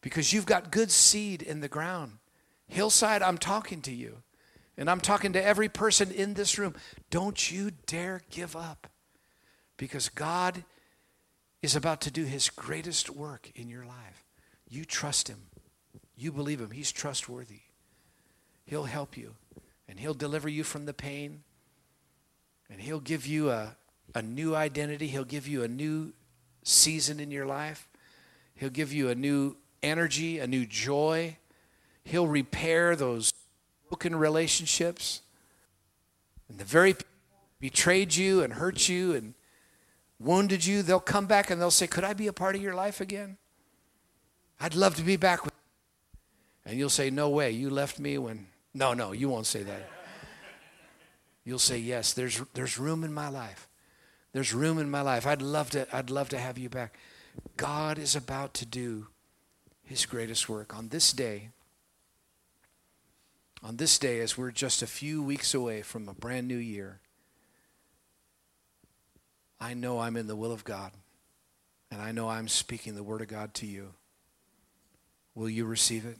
Because 0.00 0.32
you've 0.32 0.46
got 0.46 0.70
good 0.70 0.90
seed 0.90 1.42
in 1.42 1.60
the 1.60 1.68
ground. 1.68 2.18
Hillside, 2.66 3.22
I'm 3.22 3.38
talking 3.38 3.82
to 3.82 3.92
you. 3.92 4.22
And 4.76 4.88
I'm 4.88 5.00
talking 5.00 5.32
to 5.34 5.44
every 5.44 5.68
person 5.68 6.10
in 6.10 6.34
this 6.34 6.58
room. 6.58 6.74
Don't 7.10 7.50
you 7.50 7.72
dare 7.86 8.22
give 8.30 8.56
up. 8.56 8.88
Because 9.76 10.08
God 10.08 10.64
is 11.60 11.76
about 11.76 12.00
to 12.02 12.10
do 12.10 12.24
his 12.24 12.48
greatest 12.48 13.10
work 13.10 13.50
in 13.54 13.68
your 13.68 13.84
life. 13.84 14.24
You 14.68 14.84
trust 14.84 15.28
him. 15.28 15.42
You 16.22 16.30
believe 16.30 16.60
him. 16.60 16.70
He's 16.70 16.92
trustworthy. 16.92 17.62
He'll 18.64 18.84
help 18.84 19.16
you, 19.16 19.34
and 19.88 19.98
he'll 19.98 20.14
deliver 20.14 20.48
you 20.48 20.62
from 20.62 20.86
the 20.86 20.94
pain, 20.94 21.42
and 22.70 22.80
he'll 22.80 23.00
give 23.00 23.26
you 23.26 23.50
a, 23.50 23.76
a 24.14 24.22
new 24.22 24.54
identity. 24.54 25.08
He'll 25.08 25.24
give 25.24 25.48
you 25.48 25.64
a 25.64 25.68
new 25.68 26.12
season 26.62 27.18
in 27.18 27.32
your 27.32 27.44
life. 27.44 27.88
He'll 28.54 28.70
give 28.70 28.92
you 28.92 29.08
a 29.08 29.16
new 29.16 29.56
energy, 29.82 30.38
a 30.38 30.46
new 30.46 30.64
joy. 30.64 31.38
He'll 32.04 32.28
repair 32.28 32.94
those 32.94 33.32
broken 33.88 34.14
relationships. 34.14 35.22
And 36.48 36.56
the 36.56 36.64
very 36.64 36.94
betrayed 37.58 38.14
you 38.14 38.44
and 38.44 38.52
hurt 38.52 38.88
you 38.88 39.12
and 39.16 39.34
wounded 40.20 40.64
you, 40.64 40.82
they'll 40.82 41.00
come 41.00 41.26
back 41.26 41.50
and 41.50 41.60
they'll 41.60 41.72
say, 41.72 41.88
Could 41.88 42.04
I 42.04 42.12
be 42.12 42.28
a 42.28 42.32
part 42.32 42.54
of 42.54 42.62
your 42.62 42.76
life 42.76 43.00
again? 43.00 43.38
I'd 44.60 44.76
love 44.76 44.94
to 44.94 45.02
be 45.02 45.16
back 45.16 45.44
with 45.44 45.51
and 46.64 46.78
you'll 46.78 46.88
say, 46.88 47.10
No 47.10 47.28
way, 47.28 47.50
you 47.50 47.70
left 47.70 47.98
me 47.98 48.18
when. 48.18 48.46
No, 48.74 48.94
no, 48.94 49.12
you 49.12 49.28
won't 49.28 49.46
say 49.46 49.62
that. 49.62 49.88
You'll 51.44 51.58
say, 51.58 51.78
Yes, 51.78 52.12
there's, 52.12 52.40
there's 52.54 52.78
room 52.78 53.04
in 53.04 53.12
my 53.12 53.28
life. 53.28 53.68
There's 54.32 54.54
room 54.54 54.78
in 54.78 54.90
my 54.90 55.02
life. 55.02 55.26
I'd 55.26 55.42
love, 55.42 55.70
to, 55.70 55.86
I'd 55.94 56.10
love 56.10 56.28
to 56.30 56.38
have 56.38 56.56
you 56.56 56.68
back. 56.68 56.96
God 57.56 57.98
is 57.98 58.16
about 58.16 58.54
to 58.54 58.66
do 58.66 59.08
his 59.84 60.06
greatest 60.06 60.48
work 60.48 60.74
on 60.76 60.88
this 60.88 61.12
day. 61.12 61.50
On 63.62 63.76
this 63.76 63.98
day, 63.98 64.20
as 64.20 64.36
we're 64.36 64.50
just 64.50 64.82
a 64.82 64.86
few 64.86 65.22
weeks 65.22 65.54
away 65.54 65.82
from 65.82 66.08
a 66.08 66.14
brand 66.14 66.48
new 66.48 66.56
year, 66.56 67.00
I 69.60 69.74
know 69.74 70.00
I'm 70.00 70.16
in 70.16 70.26
the 70.26 70.34
will 70.34 70.50
of 70.50 70.64
God, 70.64 70.90
and 71.90 72.02
I 72.02 72.10
know 72.10 72.28
I'm 72.28 72.48
speaking 72.48 72.96
the 72.96 73.04
Word 73.04 73.20
of 73.20 73.28
God 73.28 73.54
to 73.54 73.66
you. 73.66 73.90
Will 75.36 75.48
you 75.48 75.64
receive 75.64 76.04
it? 76.04 76.18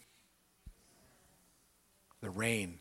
The 2.22 2.30
rain 2.30 2.78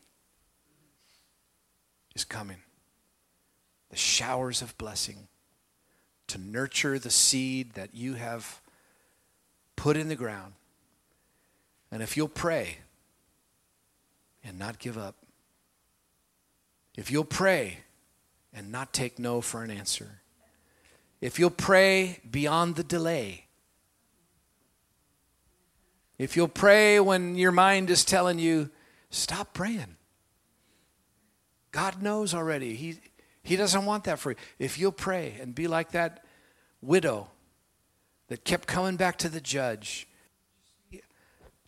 is 2.16 2.24
coming. 2.24 2.58
The 3.89 3.98
showers 3.98 4.62
of 4.62 4.78
blessing 4.78 5.28
to 6.28 6.38
nurture 6.38 6.98
the 6.98 7.10
seed 7.10 7.74
that 7.74 7.94
you 7.94 8.14
have 8.14 8.62
put 9.76 9.98
in 9.98 10.08
the 10.08 10.16
ground. 10.16 10.54
And 11.92 12.02
if 12.02 12.16
you'll 12.16 12.30
pray 12.30 12.78
and 14.44 14.58
not 14.58 14.80
give 14.80 14.98
up, 14.98 15.16
if 16.96 17.12
you'll 17.12 17.26
pray 17.26 17.80
and 18.54 18.72
not 18.72 18.94
take 18.94 19.20
no 19.20 19.42
for 19.42 19.64
an 19.64 19.72
answer, 19.72 20.22
if 21.20 21.38
you'll 21.38 21.50
pray 21.50 22.20
beyond 22.30 22.76
the 22.76 22.84
delay, 22.84 23.46
if 26.18 26.38
you'll 26.38 26.48
pray 26.48 27.00
when 27.00 27.36
your 27.36 27.52
mind 27.52 27.89
is 27.89 28.06
telling 28.06 28.39
you, 28.39 28.70
stop 29.12 29.53
praying. 29.53 29.95
God 31.72 32.01
knows 32.01 32.34
already. 32.34 32.76
He, 32.76 32.99
he 33.43 33.55
doesn't 33.55 33.86
want 33.86 34.05
that 34.05 34.20
for 34.20 34.32
you. 34.32 34.38
If 34.59 34.80
you'll 34.80 34.91
pray 34.91 35.38
and 35.39 35.53
be 35.53 35.68
like 35.68 35.91
that 35.91 36.26
widow 36.82 37.30
that 38.28 38.43
kept 38.43 38.68
coming 38.68 38.95
back 38.97 39.18
to 39.20 39.30
the 39.30 39.41
judge, 39.41 40.07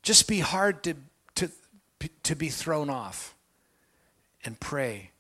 just 0.02 0.28
be 0.28 0.40
hard 0.40 0.84
to, 0.84 0.96
to, 1.36 1.50
to 2.24 2.36
be 2.36 2.50
thrown 2.50 2.90
off 2.90 3.36
and 4.44 4.60
pray. 4.60 5.12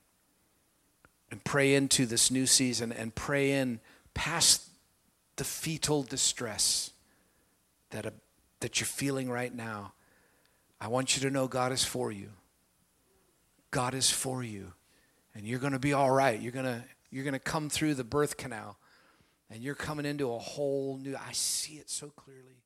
And 1.31 1.43
pray 1.43 1.73
into 1.73 2.05
this 2.05 2.29
new 2.29 2.45
season 2.45 2.91
and 2.91 3.15
pray 3.15 3.53
in 3.53 3.79
past 4.13 4.69
the 5.37 5.43
fetal 5.43 6.03
distress 6.03 6.91
that, 7.89 8.05
a, 8.05 8.13
that 8.59 8.79
you're 8.79 8.85
feeling 8.85 9.31
right 9.31 9.53
now. 9.53 9.93
I 10.83 10.87
want 10.89 11.15
you 11.15 11.21
to 11.21 11.29
know 11.29 11.47
God 11.47 11.71
is 11.71 11.85
for 11.85 12.11
you. 12.11 12.29
God 13.71 13.93
is 13.93 14.09
for 14.09 14.43
you. 14.43 14.73
And 15.33 15.47
you're 15.47 15.59
going 15.59 15.71
to 15.71 15.79
be 15.79 15.93
all 15.93 16.11
right. 16.11 16.37
You're 16.37 16.51
going 16.51 16.65
to 16.65 16.83
you're 17.09 17.23
going 17.23 17.31
to 17.33 17.39
come 17.39 17.69
through 17.69 17.93
the 17.93 18.03
birth 18.03 18.35
canal 18.35 18.77
and 19.49 19.63
you're 19.63 19.75
coming 19.75 20.05
into 20.05 20.33
a 20.33 20.37
whole 20.37 20.97
new 20.97 21.15
I 21.15 21.31
see 21.31 21.75
it 21.75 21.89
so 21.89 22.09
clearly. 22.09 22.62